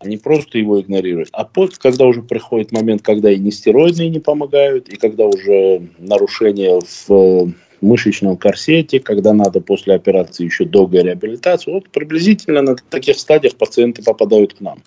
Они 0.00 0.16
просто 0.16 0.58
его 0.58 0.80
игнорируют. 0.80 1.30
А 1.32 1.44
после, 1.44 1.76
когда 1.80 2.06
уже 2.06 2.22
приходит 2.22 2.72
момент, 2.72 3.02
когда 3.02 3.32
и 3.32 3.38
нестероидные 3.38 4.10
не 4.10 4.20
помогают, 4.20 4.88
и 4.88 4.96
когда 4.96 5.26
уже 5.26 5.88
нарушение 5.98 6.80
в 6.80 7.10
э, 7.10 7.52
мышечном 7.80 8.36
корсете, 8.36 9.00
когда 9.00 9.32
надо 9.32 9.60
после 9.60 9.94
операции 9.94 10.44
еще 10.44 10.64
долгая 10.64 11.02
реабилитация, 11.02 11.74
вот 11.74 11.88
приблизительно 11.90 12.62
на 12.62 12.76
таких 12.76 13.18
стадиях 13.18 13.56
пациенты 13.56 14.02
попадают 14.02 14.54
к 14.54 14.60
нам. 14.60 14.82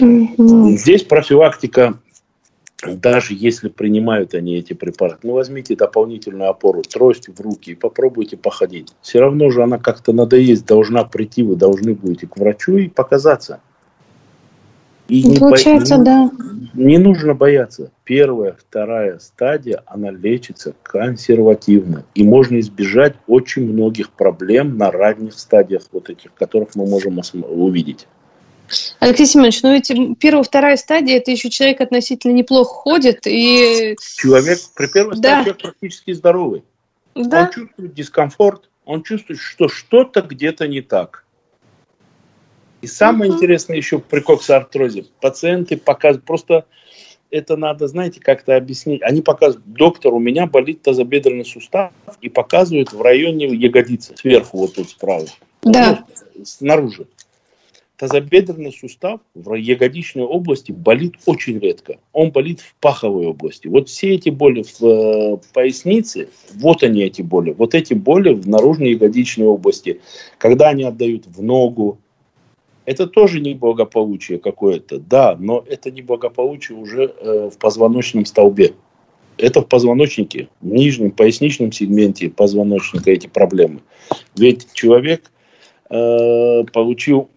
Mm-hmm. 0.00 0.76
Здесь 0.76 1.04
профилактика, 1.04 1.98
даже 2.82 3.34
если 3.34 3.68
принимают 3.68 4.34
они 4.34 4.56
эти 4.56 4.72
препараты, 4.72 5.20
ну 5.22 5.34
возьмите 5.34 5.76
дополнительную 5.76 6.50
опору, 6.50 6.82
трость 6.82 7.28
в 7.28 7.40
руки 7.40 7.72
и 7.72 7.74
попробуйте 7.74 8.36
походить. 8.36 8.92
Все 9.00 9.20
равно 9.20 9.50
же 9.50 9.62
она 9.62 9.78
как-то 9.78 10.12
надоесть, 10.12 10.66
должна 10.66 11.04
прийти, 11.04 11.42
вы 11.42 11.56
должны 11.56 11.94
будете 11.94 12.26
к 12.26 12.36
врачу 12.36 12.76
и 12.76 12.88
показаться. 12.88 13.60
И 15.08 15.22
не 15.22 15.38
Получается, 15.38 15.98
бо... 15.98 16.04
да. 16.04 16.30
Не 16.72 16.98
нужно 16.98 17.34
бояться. 17.34 17.92
Первая, 18.04 18.56
вторая 18.58 19.18
стадия, 19.18 19.82
она 19.86 20.10
лечится 20.10 20.74
консервативно. 20.82 22.04
И 22.14 22.24
можно 22.24 22.58
избежать 22.58 23.14
очень 23.26 23.70
многих 23.70 24.10
проблем 24.10 24.76
на 24.76 24.90
ранних 24.90 25.34
стадиях 25.34 25.82
вот 25.92 26.10
этих, 26.10 26.32
которых 26.34 26.74
мы 26.74 26.86
можем 26.86 27.20
увидеть. 27.48 28.06
Алексей 28.98 29.26
Семенович, 29.26 29.62
ну 29.62 29.72
ведь 29.72 29.92
первая, 30.18 30.42
вторая 30.42 30.76
стадия, 30.76 31.18
это 31.18 31.30
еще 31.30 31.50
человек 31.50 31.80
относительно 31.80 32.32
неплохо 32.32 32.72
ходит 32.72 33.26
и... 33.26 33.96
Человек 34.16 34.58
при 34.74 34.86
первой 34.86 35.16
да. 35.18 35.42
стадии 35.42 35.56
практически 35.60 36.12
здоровый. 36.12 36.64
Да. 37.14 37.42
Он 37.42 37.50
чувствует 37.50 37.94
дискомфорт, 37.94 38.70
он 38.84 39.02
чувствует, 39.02 39.38
что 39.38 39.68
что-то 39.68 40.22
где-то 40.22 40.66
не 40.66 40.80
так. 40.80 41.23
И 42.84 42.86
самое 42.86 43.30
uh-huh. 43.30 43.36
интересное 43.36 43.78
еще 43.78 43.98
при 43.98 44.20
коксартрозе. 44.20 45.06
Пациенты 45.18 45.78
показывают, 45.78 46.26
просто 46.26 46.66
это 47.30 47.56
надо, 47.56 47.88
знаете, 47.88 48.20
как-то 48.20 48.56
объяснить. 48.56 49.00
Они 49.00 49.22
показывают, 49.22 49.66
доктор, 49.66 50.12
у 50.12 50.18
меня 50.18 50.44
болит 50.46 50.82
тазобедренный 50.82 51.46
сустав, 51.46 51.92
и 52.20 52.28
показывают 52.28 52.92
в 52.92 53.00
районе 53.00 53.46
ягодицы, 53.46 54.14
сверху 54.18 54.58
вот 54.58 54.74
тут 54.74 54.90
справа. 54.90 55.24
Да. 55.62 56.04
Ну, 56.34 56.44
снаружи. 56.44 57.06
Тазобедренный 57.96 58.72
сустав 58.72 59.20
в 59.34 59.54
ягодичной 59.54 60.24
области 60.24 60.70
болит 60.70 61.14
очень 61.24 61.58
редко. 61.58 61.96
Он 62.12 62.32
болит 62.32 62.60
в 62.60 62.74
паховой 62.80 63.28
области. 63.28 63.66
Вот 63.66 63.88
все 63.88 64.10
эти 64.10 64.28
боли 64.28 64.62
в 64.62 64.84
э, 64.84 65.38
пояснице, 65.54 66.28
вот 66.56 66.82
они 66.82 67.02
эти 67.02 67.22
боли. 67.22 67.52
Вот 67.56 67.74
эти 67.74 67.94
боли 67.94 68.34
в 68.34 68.46
наружной 68.46 68.90
ягодичной 68.90 69.46
области. 69.46 70.02
Когда 70.36 70.68
они 70.68 70.82
отдают 70.82 71.26
в 71.26 71.42
ногу, 71.42 71.98
это 72.86 73.06
тоже 73.06 73.40
неблагополучие 73.40 74.38
какое-то, 74.38 74.98
да, 74.98 75.36
но 75.38 75.64
это 75.68 75.90
неблагополучие 75.90 76.76
уже 76.76 77.14
э, 77.18 77.50
в 77.52 77.58
позвоночном 77.58 78.26
столбе. 78.26 78.74
Это 79.36 79.62
в 79.62 79.68
позвоночнике, 79.68 80.48
в 80.60 80.66
нижнем 80.66 81.10
поясничном 81.10 81.72
сегменте 81.72 82.30
позвоночника 82.30 83.10
эти 83.10 83.26
проблемы. 83.26 83.80
Ведь 84.36 84.68
человек 84.74 85.30
э, 85.90 86.64
получил 86.72 87.30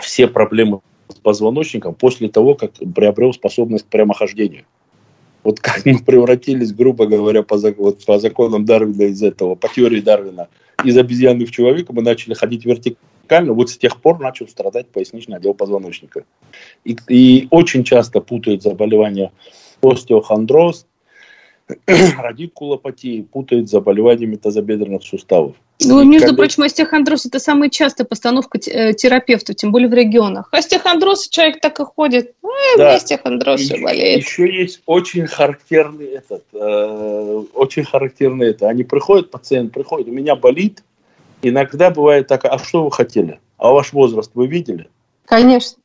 все 0.00 0.26
проблемы 0.26 0.80
с 1.08 1.14
позвоночником 1.14 1.94
после 1.94 2.28
того, 2.28 2.54
как 2.54 2.72
приобрел 2.94 3.32
способность 3.32 3.86
к 3.86 3.88
прямохождению. 3.88 4.64
Вот 5.44 5.60
как 5.60 5.84
мы 5.86 5.98
превратились, 5.98 6.72
грубо 6.72 7.06
говоря, 7.06 7.42
по, 7.42 7.56
вот, 7.56 8.04
по 8.04 8.18
законам 8.18 8.64
Дарвина 8.64 9.02
из 9.02 9.22
этого, 9.22 9.54
по 9.54 9.68
теории 9.68 10.00
Дарвина, 10.00 10.48
из 10.82 10.96
обезьяны 10.96 11.44
в 11.46 11.52
человека 11.52 11.92
мы 11.92 12.02
начали 12.02 12.34
ходить 12.34 12.64
вертикально 12.64 13.13
вертикально, 13.24 13.52
вот 13.52 13.70
с 13.70 13.78
тех 13.78 14.00
пор 14.00 14.20
начал 14.20 14.48
страдать 14.48 14.88
поясничный 14.88 15.36
отдел 15.36 15.54
позвоночника. 15.54 16.24
И, 16.84 16.96
и 17.08 17.48
очень 17.50 17.84
часто 17.84 18.20
путают 18.20 18.62
заболевания 18.62 19.32
остеохондроз, 19.82 20.86
радикулопатии, 21.86 23.22
путают 23.22 23.68
с 23.68 23.70
заболеваниями 23.70 24.36
тазобедренных 24.36 25.02
суставов. 25.02 25.56
Ну, 25.84 26.00
и 26.02 26.04
между 26.04 26.28
когда... 26.28 26.42
прочим, 26.42 26.62
остеохондроз– 26.62 27.26
это 27.26 27.38
самая 27.38 27.68
частая 27.68 28.06
постановка 28.06 28.58
э, 28.58 28.92
терапевтов, 28.92 29.56
тем 29.56 29.72
более 29.72 29.88
в 29.88 29.94
регионах. 29.94 30.48
Остеохондроз, 30.52 31.28
человек 31.28 31.60
так 31.60 31.80
и 31.80 31.84
ходит, 31.84 32.34
э, 32.42 32.78
да. 32.78 32.94
остеохондроз 32.94 33.60
все 33.60 33.80
болеет. 33.80 34.24
Еще 34.24 34.54
есть 34.54 34.82
очень 34.86 35.26
характерный 35.26 36.06
этот, 36.06 36.44
э, 36.52 37.42
очень 37.54 37.84
характерный 37.84 38.50
это. 38.50 38.68
Они 38.68 38.84
приходят, 38.84 39.30
пациент 39.30 39.72
приходит, 39.72 40.08
у 40.08 40.12
меня 40.12 40.36
болит, 40.36 40.82
Иногда 41.44 41.90
бывает 41.90 42.26
так, 42.26 42.46
а 42.46 42.58
что 42.58 42.84
вы 42.84 42.90
хотели? 42.90 43.38
А 43.58 43.70
ваш 43.70 43.92
возраст 43.92 44.30
вы 44.34 44.46
видели? 44.46 44.88
Конечно. 45.26 45.82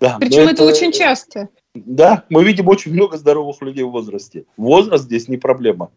Да, 0.00 0.16
Причем 0.18 0.42
это, 0.42 0.50
это 0.50 0.64
очень 0.64 0.90
часто. 0.90 1.48
Да, 1.76 2.24
мы 2.28 2.42
видим 2.42 2.66
очень 2.66 2.92
много 2.92 3.16
здоровых 3.16 3.62
людей 3.62 3.84
в 3.84 3.90
возрасте. 3.90 4.46
Возраст 4.56 5.04
здесь 5.04 5.28
не 5.28 5.36
проблема. 5.36 5.92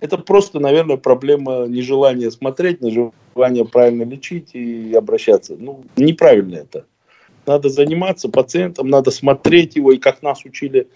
Это 0.00 0.18
просто, 0.18 0.58
наверное, 0.58 0.96
проблема 0.96 1.66
нежелания 1.66 2.30
смотреть, 2.30 2.80
нежелания 2.80 3.64
правильно 3.64 4.02
лечить 4.02 4.56
и 4.56 4.92
обращаться. 4.94 5.54
Ну, 5.56 5.84
неправильно 5.96 6.56
это. 6.56 6.86
Надо 7.46 7.68
заниматься 7.68 8.28
пациентом, 8.28 8.88
надо 8.88 9.12
смотреть 9.12 9.76
его, 9.76 9.92
и 9.92 9.98
как 9.98 10.22
нас 10.22 10.44
учили 10.44 10.88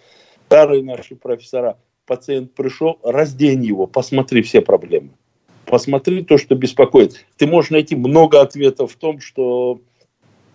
старые 0.47 0.83
наши 0.83 1.15
профессора. 1.15 1.79
Пациент 2.05 2.53
пришел, 2.53 2.99
раздень 3.05 3.63
его, 3.65 3.87
посмотри 3.87 4.43
все 4.43 4.61
проблемы 4.61 5.11
посмотри 5.73 6.23
то, 6.23 6.37
что 6.37 6.55
беспокоит. 6.55 7.25
Ты 7.39 7.47
можешь 7.47 7.71
найти 7.71 7.97
много 7.97 8.43
ответов 8.43 8.93
в 8.93 8.97
том, 8.97 9.21
что 9.21 9.81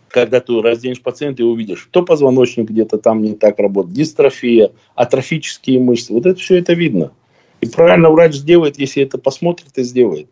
когда 0.10 0.40
ты 0.42 0.62
разденешь 0.62 1.02
пациента 1.02 1.42
и 1.42 1.46
увидишь, 1.46 1.88
то 1.90 2.04
позвоночник 2.04 2.70
где-то 2.70 3.00
там 3.00 3.24
не 3.24 3.34
так 3.34 3.58
работает, 3.58 3.96
дистрофия, 3.96 4.74
атрофические 4.94 5.80
мышцы, 5.80 6.14
вот 6.14 6.28
это 6.28 6.40
все 6.40 6.58
это 6.58 6.74
видно. 6.74 7.14
И 7.62 7.66
правильно 7.66 8.12
врач 8.12 8.36
сделает, 8.36 8.78
если 8.78 9.02
это 9.02 9.18
посмотрит 9.18 9.76
и 9.80 9.82
сделает. 9.82 10.30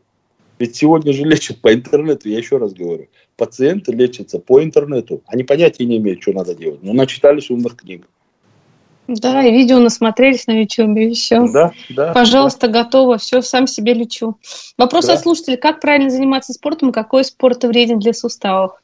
Ведь 0.60 0.76
сегодня 0.76 1.14
же 1.14 1.24
лечат 1.24 1.62
по 1.62 1.74
интернету, 1.74 2.30
я 2.30 2.38
еще 2.38 2.58
раз 2.58 2.74
говорю. 2.74 3.08
Пациенты 3.38 3.92
лечатся 3.92 4.38
по 4.38 4.64
интернету. 4.64 5.24
Они 5.26 5.42
понятия 5.42 5.86
не 5.86 5.98
имеют, 5.98 6.22
что 6.22 6.32
надо 6.32 6.54
делать. 6.54 6.84
Но 6.84 6.94
начитались 6.94 7.50
умных 7.50 7.76
книг. 7.76 8.08
Да, 9.08 9.44
и 9.44 9.52
видео 9.52 9.80
насмотрелись 9.80 10.48
на 10.48 10.62
YouTube, 10.62 10.98
и 10.98 11.14
все. 11.14 11.48
Да, 11.48 11.72
да. 11.90 12.12
Пожалуйста, 12.14 12.68
да. 12.68 12.84
готово, 12.84 13.18
все, 13.18 13.42
сам 13.42 13.68
себе 13.68 13.94
лечу. 13.94 14.38
Вопрос 14.78 15.06
да. 15.06 15.14
от 15.14 15.20
слушателей. 15.20 15.58
Как 15.58 15.80
правильно 15.80 16.10
заниматься 16.10 16.54
спортом 16.54 16.90
и 16.90 16.94
какой 16.94 17.24
спорт 17.24 17.64
вреден 17.64 18.00
для 18.00 18.14
суставов? 18.14 18.82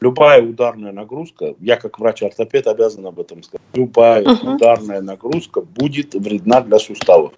Любая 0.00 0.42
ударная 0.42 0.92
нагрузка, 0.92 1.54
я 1.58 1.76
как 1.76 1.98
врач-ортопед 1.98 2.68
обязан 2.68 3.06
об 3.06 3.18
этом 3.18 3.42
сказать, 3.42 3.66
любая 3.74 4.22
uh-huh. 4.22 4.54
ударная 4.54 5.00
нагрузка 5.00 5.60
будет 5.60 6.14
вредна 6.14 6.60
для 6.60 6.78
суставов. 6.78 7.32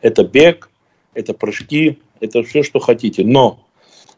Это 0.00 0.22
бег, 0.22 0.70
это 1.14 1.34
прыжки, 1.34 1.98
это 2.20 2.44
все, 2.44 2.62
что 2.62 2.78
хотите. 2.78 3.24
Но 3.24 3.66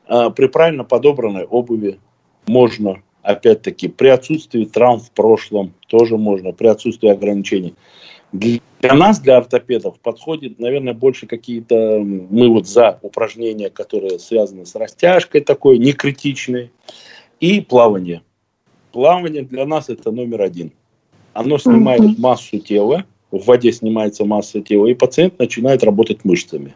э, 0.07 0.29
при 0.37 0.49
правильно 0.49 0.85
подобранной 0.85 1.45
обуви 1.45 1.99
можно 2.47 3.03
опять-таки, 3.23 3.89
при 3.89 4.09
отсутствии 4.09 4.65
травм 4.65 5.01
в 5.01 5.11
прошлом 5.11 5.73
тоже 5.89 6.17
можно, 6.17 6.53
при 6.53 6.67
отсутствии 6.67 7.11
ограничений. 7.11 7.75
Для 8.33 8.95
нас, 8.95 9.21
для 9.21 9.37
ортопедов, 9.37 10.01
подходит, 10.01 10.59
наверное, 10.59 10.95
больше 10.95 11.27
какие-то, 11.27 12.01
мы 12.01 12.49
вот 12.49 12.67
за 12.67 12.99
упражнения, 13.03 13.71
которые 13.71 14.19
связаны 14.19 14.67
с 14.67 14.75
растяжкой 14.75 15.43
такой, 15.43 15.79
не 15.79 15.93
критичной, 15.93 16.71
и 17.41 17.61
плавание. 17.61 18.23
Плавание 18.91 19.43
для 19.43 19.67
нас 19.67 19.89
это 19.89 20.11
номер 20.11 20.43
один. 20.43 20.73
Оно 21.33 21.59
снимает 21.59 22.19
массу 22.19 22.59
тела, 22.59 23.05
в 23.31 23.47
воде 23.47 23.73
снимается 23.73 24.25
масса 24.25 24.61
тела, 24.61 24.87
и 24.87 24.95
пациент 24.95 25.39
начинает 25.39 25.83
работать 25.83 26.25
мышцами. 26.25 26.75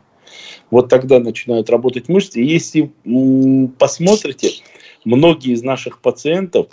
Вот 0.71 0.89
тогда 0.89 1.21
начинают 1.21 1.71
работать 1.71 2.09
мышцы. 2.09 2.41
И 2.41 2.47
если 2.47 2.91
м- 3.05 3.69
посмотрите, 3.79 4.51
многие 5.07 5.53
из 5.53 5.63
наших 5.63 6.01
пациентов, 6.01 6.67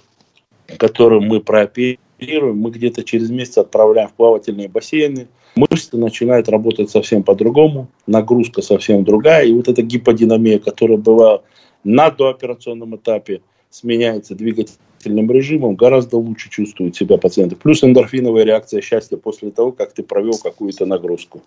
которым 0.78 1.26
мы 1.26 1.40
прооперируем, 1.40 2.58
мы 2.58 2.72
где-то 2.72 3.04
через 3.04 3.30
месяц 3.30 3.60
отправляем 3.60 4.10
в 4.10 4.14
плавательные 4.14 4.68
бассейны, 4.68 5.28
мышцы 5.56 5.96
начинают 5.96 6.50
работать 6.50 6.90
совсем 6.90 7.24
по-другому, 7.24 7.88
нагрузка 8.08 8.62
совсем 8.62 9.04
другая, 9.06 9.46
и 9.46 9.54
вот 9.54 9.68
эта 9.68 9.84
гиподинамия, 9.84 10.60
которая 10.60 10.98
была 10.98 11.44
на 11.84 12.10
дооперационном 12.10 12.96
этапе, 12.96 13.42
сменяется 13.70 14.36
двигательным 14.36 15.32
режимом, 15.32 15.76
гораздо 15.76 16.18
лучше 16.18 16.50
чувствуют 16.50 16.96
себя 16.96 17.18
пациенты. 17.18 17.56
Плюс 17.56 17.84
эндорфиновая 17.84 18.46
реакция 18.46 18.82
счастья 18.82 19.18
после 19.18 19.52
того, 19.52 19.72
как 19.72 19.94
ты 19.94 20.02
провел 20.02 20.38
какую-то 20.38 20.86
нагрузку. 20.86 21.44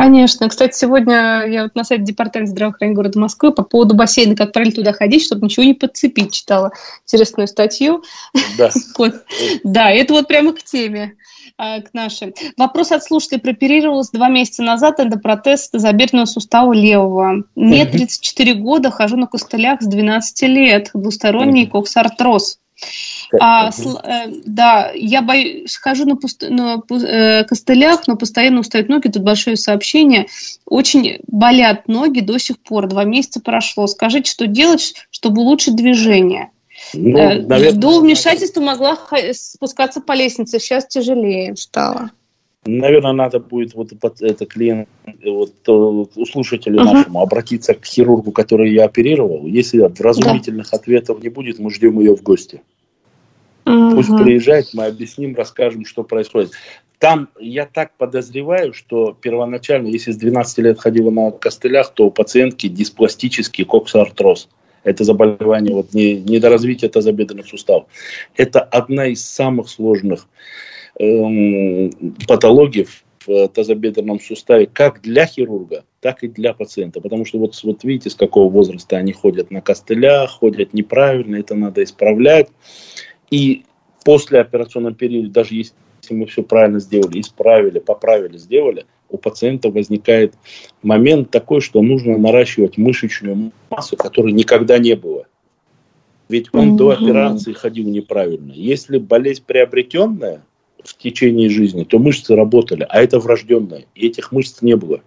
Конечно. 0.00 0.48
Кстати, 0.48 0.74
сегодня 0.74 1.44
я 1.46 1.64
вот 1.64 1.74
на 1.74 1.84
сайте 1.84 2.04
Департамента 2.04 2.52
здравоохранения 2.52 2.96
города 2.96 3.20
Москвы 3.20 3.52
по 3.52 3.62
поводу 3.62 3.94
бассейна, 3.94 4.34
как 4.34 4.52
правильно 4.52 4.74
туда 4.74 4.92
ходить, 4.94 5.22
чтобы 5.22 5.44
ничего 5.44 5.64
не 5.64 5.74
подцепить, 5.74 6.32
читала 6.32 6.72
интересную 7.04 7.46
статью. 7.46 8.02
Да. 8.56 8.70
Да, 9.64 9.90
это 9.90 10.14
вот 10.14 10.26
прямо 10.26 10.52
к 10.52 10.62
теме 10.62 11.14
а, 11.58 11.80
к 11.80 11.92
нашей. 11.92 12.34
Вопрос 12.56 12.92
от 12.92 13.04
слушателя. 13.04 13.38
Прооперировалась 13.40 14.10
два 14.10 14.28
месяца 14.28 14.62
назад 14.62 15.00
эндопротез 15.00 15.68
тазобедренного 15.68 16.26
сустава 16.26 16.72
левого. 16.72 17.44
Мне 17.54 17.84
34 17.84 18.54
года, 18.54 18.90
хожу 18.90 19.16
на 19.16 19.26
костылях 19.26 19.82
с 19.82 19.86
12 19.86 20.42
лет. 20.48 20.90
Двусторонний 20.94 21.66
коксартроз. 21.66 22.58
А, 23.38 23.70
э, 23.70 24.32
да, 24.44 24.90
я 24.94 25.22
боюсь, 25.22 25.76
хожу 25.76 26.04
на, 26.04 26.16
пуст... 26.16 26.42
на 26.48 26.82
э, 26.90 27.44
костылях, 27.44 28.06
но 28.06 28.16
постоянно 28.16 28.60
устают 28.60 28.88
ноги. 28.88 29.08
Тут 29.08 29.22
большое 29.22 29.56
сообщение. 29.56 30.26
Очень 30.66 31.18
болят 31.26 31.86
ноги 31.88 32.20
до 32.20 32.38
сих 32.38 32.58
пор. 32.58 32.88
Два 32.88 33.04
месяца 33.04 33.40
прошло. 33.40 33.86
Скажите, 33.86 34.30
что 34.30 34.46
делать, 34.46 34.94
чтобы 35.10 35.42
улучшить 35.42 35.76
движение? 35.76 36.50
Ну, 36.94 37.18
э, 37.18 37.42
наверное, 37.42 37.78
До 37.78 38.00
вмешательства 38.00 38.60
могла 38.60 38.98
спускаться 39.32 40.00
по 40.00 40.12
лестнице. 40.12 40.58
Сейчас 40.58 40.86
тяжелее 40.86 41.54
стало. 41.56 42.10
Наверное, 42.66 43.12
надо 43.12 43.40
будет 43.40 43.74
вот 43.74 43.92
это 44.20 44.44
клиент, 44.44 44.88
вот 45.24 45.66
у 45.66 46.26
слушателя 46.26 46.80
uh-huh. 46.80 46.92
нашему 46.92 47.22
обратиться 47.22 47.72
к 47.72 47.86
хирургу, 47.86 48.32
который 48.32 48.74
я 48.74 48.84
оперировал. 48.84 49.46
Если 49.46 49.78
вразумительных 49.78 50.70
да. 50.70 50.76
ответов 50.76 51.22
не 51.22 51.30
будет, 51.30 51.58
мы 51.58 51.70
ждем 51.70 51.98
ее 52.00 52.14
в 52.14 52.22
гости. 52.22 52.60
Uh-huh. 53.70 53.94
Пусть 53.94 54.16
приезжает, 54.16 54.66
мы 54.72 54.86
объясним, 54.86 55.34
расскажем, 55.34 55.84
что 55.84 56.02
происходит. 56.02 56.52
Там 56.98 57.28
я 57.38 57.66
так 57.66 57.92
подозреваю, 57.96 58.74
что 58.74 59.16
первоначально, 59.18 59.88
если 59.88 60.12
с 60.12 60.16
12 60.16 60.58
лет 60.58 60.80
ходила 60.80 61.10
на 61.10 61.30
костылях, 61.30 61.94
то 61.94 62.06
у 62.06 62.10
пациентки 62.10 62.68
диспластический 62.68 63.64
коксартроз. 63.64 64.48
Это 64.84 65.04
заболевание, 65.04 65.74
вот 65.74 65.92
не, 65.92 66.14
недоразвитие 66.14 66.90
тазобедренных 66.90 67.46
суставов. 67.46 67.84
Это 68.36 68.60
одна 68.60 69.06
из 69.06 69.24
самых 69.24 69.68
сложных 69.68 70.26
Эм, 71.00 71.90
патологий 72.28 72.86
в 73.26 73.48
тазобедренном 73.48 74.20
суставе 74.20 74.66
как 74.66 75.00
для 75.00 75.24
хирурга, 75.24 75.84
так 76.00 76.22
и 76.22 76.28
для 76.28 76.52
пациента. 76.52 77.00
Потому 77.00 77.24
что 77.24 77.38
вот, 77.38 77.58
вот 77.62 77.84
видите, 77.84 78.10
с 78.10 78.14
какого 78.14 78.50
возраста 78.50 78.96
они 78.96 79.12
ходят 79.12 79.50
на 79.50 79.62
костылях, 79.62 80.30
ходят 80.30 80.74
неправильно, 80.74 81.36
это 81.36 81.54
надо 81.54 81.82
исправлять. 81.84 82.48
И 83.30 83.64
после 84.04 84.40
операционного 84.40 84.94
периода, 84.94 85.30
даже 85.30 85.54
если 85.54 85.74
мы 86.10 86.26
все 86.26 86.42
правильно 86.42 86.80
сделали, 86.80 87.20
исправили, 87.20 87.78
поправили, 87.78 88.36
сделали, 88.38 88.86
у 89.08 89.18
пациента 89.18 89.70
возникает 89.70 90.34
момент 90.82 91.30
такой, 91.30 91.60
что 91.60 91.82
нужно 91.82 92.16
наращивать 92.16 92.78
мышечную 92.78 93.52
массу, 93.70 93.96
которой 93.96 94.32
никогда 94.32 94.78
не 94.78 94.94
было. 94.94 95.26
Ведь 96.28 96.48
он 96.52 96.74
mm-hmm. 96.74 96.76
до 96.76 96.90
операции 96.90 97.52
ходил 97.52 97.88
неправильно. 97.88 98.52
Если 98.52 98.98
болезнь 98.98 99.42
приобретенная, 99.44 100.42
в 100.84 100.96
течение 100.96 101.48
жизни, 101.48 101.84
то 101.84 101.98
мышцы 101.98 102.34
работали, 102.34 102.86
а 102.88 103.02
это 103.02 103.18
врожденное, 103.18 103.86
и 103.94 104.06
этих 104.06 104.32
мышц 104.32 104.62
не 104.62 104.76
было. 104.76 105.00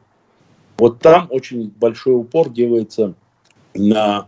Вот 0.77 0.99
там 0.99 1.27
очень 1.29 1.71
большой 1.79 2.15
упор 2.15 2.49
делается 2.49 3.13
на 3.73 4.27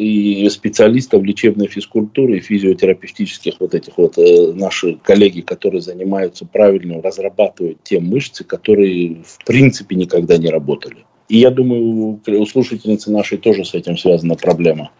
и 0.00 0.48
специалистов 0.48 1.22
лечебной 1.22 1.68
физкультуры 1.68 2.38
и 2.38 2.40
физиотерапевтических 2.40 3.54
вот 3.60 3.74
этих 3.74 3.98
вот 3.98 4.16
э, 4.16 4.52
наши 4.52 4.94
коллеги, 4.96 5.42
которые 5.42 5.82
занимаются 5.82 6.46
правильно, 6.46 7.02
разрабатывают 7.02 7.78
те 7.82 8.00
мышцы, 8.00 8.44
которые 8.44 9.22
в 9.24 9.44
принципе 9.44 9.96
никогда 9.96 10.38
не 10.38 10.48
работали. 10.48 11.04
И 11.28 11.38
я 11.38 11.50
думаю, 11.50 12.20
у 12.26 12.46
слушательницы 12.46 13.12
нашей 13.12 13.38
тоже 13.38 13.64
с 13.64 13.74
этим 13.74 13.96
связана 13.96 14.34
проблема. 14.34 14.90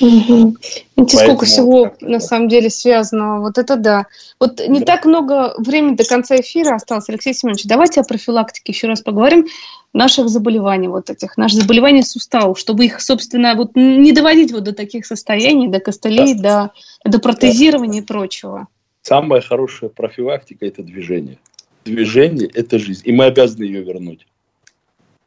Угу. 0.00 0.56
Видите, 0.96 1.16
сколько 1.18 1.44
всего 1.44 1.92
на 2.00 2.20
самом 2.20 2.48
деле 2.48 2.70
связано. 2.70 3.40
Вот 3.40 3.58
это 3.58 3.76
да. 3.76 4.06
Вот 4.38 4.60
не 4.66 4.80
да. 4.80 4.86
так 4.86 5.04
много 5.04 5.54
времени 5.58 5.94
до 5.94 6.04
конца 6.04 6.36
эфира 6.36 6.74
осталось, 6.74 7.08
Алексей 7.08 7.34
Семенович. 7.34 7.64
Давайте 7.64 8.00
о 8.00 8.04
профилактике 8.04 8.72
еще 8.72 8.86
раз 8.86 9.02
поговорим 9.02 9.46
наших 9.92 10.28
заболеваний 10.28 10.88
вот 10.88 11.10
этих, 11.10 11.36
наших 11.36 11.62
заболеваний 11.62 12.02
суставов, 12.02 12.58
чтобы 12.58 12.86
их, 12.86 13.00
собственно, 13.00 13.54
вот 13.54 13.72
не 13.74 14.12
доводить 14.12 14.52
вот 14.52 14.64
до 14.64 14.72
таких 14.72 15.04
состояний, 15.04 15.68
до 15.68 15.80
костылей, 15.80 16.34
да. 16.34 16.70
до, 17.04 17.10
до 17.10 17.18
протезирования 17.18 18.00
да. 18.00 18.04
и 18.04 18.06
прочего. 18.06 18.68
Самая 19.02 19.40
хорошая 19.40 19.90
профилактика– 19.90 20.66
это 20.66 20.82
движение. 20.82 21.38
Движение– 21.84 22.48
это 22.54 22.78
жизнь, 22.78 23.02
и 23.04 23.12
мы 23.12 23.24
обязаны 23.24 23.64
ее 23.64 23.82
вернуть. 23.82 24.26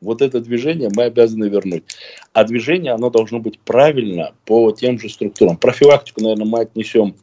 Вот 0.03 0.21
это 0.21 0.39
движение 0.39 0.89
мы 0.95 1.03
обязаны 1.03 1.45
вернуть. 1.45 1.83
А 2.33 2.43
движение, 2.43 2.91
оно 2.91 3.09
должно 3.09 3.39
быть 3.39 3.59
правильно 3.59 4.33
по 4.45 4.71
тем 4.71 4.99
же 4.99 5.09
структурам. 5.09 5.57
Профилактику, 5.57 6.21
наверное, 6.21 6.45
мы 6.45 6.59
отнесем 6.61 7.15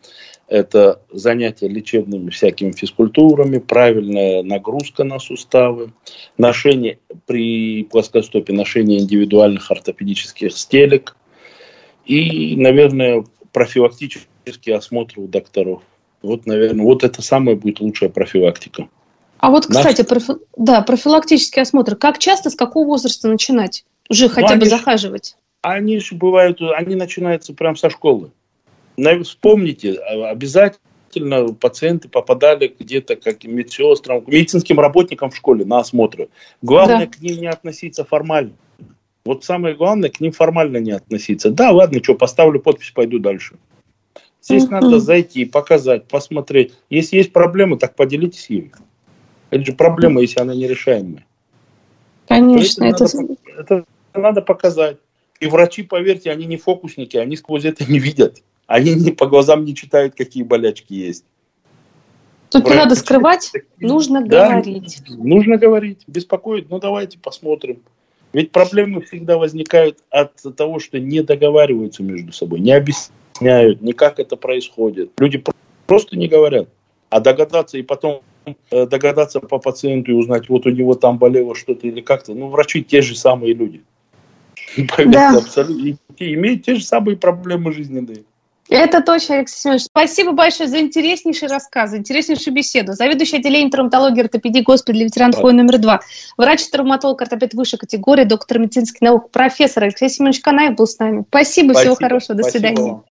это 0.49 1.01
занятие 1.13 1.69
лечебными 1.69 2.31
всякими 2.31 2.73
физкультурами, 2.73 3.59
правильная 3.59 4.43
нагрузка 4.43 5.05
на 5.05 5.21
суставы, 5.21 5.93
ношение 6.39 6.99
при 7.27 7.85
плоскостопе, 7.85 8.53
ношение 8.53 8.99
индивидуальных 8.99 9.71
ортопедических 9.71 10.53
стелек 10.53 11.17
и, 12.05 12.57
наверное, 12.57 13.25
профилактический 13.53 14.75
осмотр 14.75 15.21
у 15.21 15.29
докторов. 15.29 15.83
Вот, 16.21 16.47
наверное, 16.47 16.85
вот 16.85 17.05
это 17.05 17.23
самая 17.23 17.55
будет 17.55 17.81
лучшая 17.81 18.11
профилактика. 18.11 18.89
А 19.41 19.51
вот, 19.51 19.67
кстати, 19.67 20.03
профи... 20.03 20.35
да, 20.57 20.83
профилактический 20.83 21.63
осмотр. 21.63 21.97
Как 21.97 22.19
часто, 22.19 22.51
с 22.51 22.55
какого 22.55 22.87
возраста 22.87 23.27
начинать? 23.27 23.85
Уже 24.11 24.29
ну, 24.29 24.35
хотя 24.35 24.57
бы 24.57 24.67
захаживать? 24.67 25.37
Они 25.63 25.99
же 25.99 26.15
бывают, 26.15 26.61
они 26.61 26.95
начинаются 26.95 27.55
прямо 27.55 27.77
со 27.77 27.89
школы. 27.89 28.31
Вспомните, 29.25 29.95
а, 29.95 30.31
обязательно 30.31 31.55
пациенты 31.55 32.09
попадали 32.09 32.75
где-то 32.79 33.17
как 33.17 33.45
медсестрам, 33.45 34.21
к 34.21 34.29
медицинским 34.29 34.79
работникам 34.79 35.31
в 35.31 35.37
школе 35.37 35.65
на 35.65 35.79
осмотры. 35.79 36.29
Главное 36.61 37.07
да. 37.07 37.13
к 37.13 37.21
ним 37.21 37.41
не 37.41 37.47
относиться 37.47 38.05
формально. 38.05 38.53
Вот 39.25 39.45
самое 39.45 39.75
главное, 39.75 40.11
к 40.11 40.21
ним 40.21 40.33
формально 40.33 40.79
не 40.79 40.93
относиться. 40.93 41.51
Да, 41.51 41.71
ладно, 41.71 42.03
что, 42.03 42.15
поставлю 42.15 42.61
подпись, 42.61 42.91
пойду 42.91 43.19
дальше. 43.19 43.57
Здесь 44.43 44.65
mm-hmm. 44.65 44.71
надо 44.71 45.01
зайти, 45.01 45.45
показать, 45.47 46.09
посмотреть. 46.09 46.75
Если 46.91 47.17
есть 47.17 47.33
проблемы, 47.33 47.79
так 47.79 47.95
поделитесь 47.97 48.47
ими. 48.49 48.73
Это 49.51 49.65
же 49.65 49.73
проблема, 49.73 50.21
если 50.21 50.41
она 50.41 50.55
нерешаемая. 50.55 51.27
Конечно, 52.29 52.85
это... 52.85 53.07
Надо, 53.17 53.37
это 53.59 53.85
надо 54.15 54.43
показать. 54.43 54.99
И 55.41 55.47
врачи, 55.47 55.83
поверьте, 55.83 56.31
они 56.31 56.47
не 56.47 56.57
фокусники, 56.57 57.17
они 57.17 57.37
сквозь 57.37 57.65
это 57.65 57.85
не 57.91 57.99
видят. 57.99 58.43
Они 58.67 58.95
не, 58.95 59.11
по 59.11 59.27
глазам 59.27 59.65
не 59.65 59.75
читают, 59.75 60.15
какие 60.15 60.45
болячки 60.45 60.93
есть. 60.93 61.25
Тут 62.51 62.67
не 62.67 62.75
надо 62.75 62.95
скрывать, 62.95 63.53
нужно 63.79 64.25
да, 64.25 64.51
говорить. 64.51 65.03
Нужно 65.09 65.57
говорить, 65.57 66.01
беспокоить. 66.07 66.69
Ну 66.69 66.79
давайте 66.79 67.19
посмотрим. 67.19 67.83
Ведь 68.33 68.53
проблемы 68.53 69.03
всегда 69.03 69.39
возникают 69.39 69.99
от 70.11 70.35
того, 70.57 70.79
что 70.79 71.01
не 71.01 71.23
договариваются 71.23 72.03
между 72.03 72.33
собой, 72.33 72.61
не 72.61 72.73
объясняют, 72.73 73.83
ни 73.83 73.93
как 73.93 74.19
это 74.21 74.37
происходит. 74.37 75.13
Люди 75.19 75.43
просто 75.87 76.17
не 76.17 76.29
говорят. 76.29 76.69
А 77.09 77.19
догадаться 77.21 77.77
и 77.79 77.83
потом 77.83 78.23
догадаться 78.71 79.41
по 79.41 79.59
пациенту 79.59 80.13
и 80.13 80.15
узнать, 80.15 80.49
вот 80.49 80.67
у 80.67 80.71
него 80.71 80.95
там 80.95 81.19
болело 81.19 81.55
что-то 81.55 81.87
или 81.87 82.01
как-то. 82.01 82.35
Ну, 82.35 82.49
врачи 82.49 82.83
те 82.83 83.03
же 83.03 83.17
самые 83.17 83.55
люди. 83.55 83.83
Да. 85.07 85.37
Абсолютно. 85.37 85.97
И 86.19 86.35
имеют 86.35 86.65
те 86.65 86.77
же 86.77 86.85
самые 86.85 87.17
проблемы 87.17 87.73
жизненные. 87.73 88.25
Это 88.71 89.03
точно, 89.03 89.39
Алексей 89.39 89.59
Семенович. 89.59 89.83
Спасибо 89.87 90.31
большое 90.31 90.69
за 90.69 90.79
интереснейший 90.79 91.49
рассказ, 91.49 91.91
за 91.91 91.97
интереснейшую 91.97 92.55
беседу. 92.55 92.93
Заведующий 92.93 93.39
отделением 93.39 93.71
травматологии 93.71 94.23
ортопедии 94.23 94.61
госпиталя 94.61 95.05
ветеранов 95.05 95.41
войн 95.41 95.57
номер 95.57 95.79
два. 95.79 96.01
Врач-травматолог, 96.37 97.21
ортопед 97.21 97.53
высшей 97.55 97.81
категории, 97.81 98.23
доктор 98.23 98.61
медицинских 98.61 99.01
наук, 99.01 99.33
профессор 99.33 99.85
Алексей 99.85 100.09
Семенович 100.09 100.41
Канаев 100.41 100.77
был 100.77 100.87
с 100.87 100.97
нами. 101.01 101.25
Спасибо, 101.29 101.73
Спасибо 101.73 101.95
всего 101.95 101.95
хорошего, 101.97 102.35
до 102.37 102.45
свидания. 102.45 103.03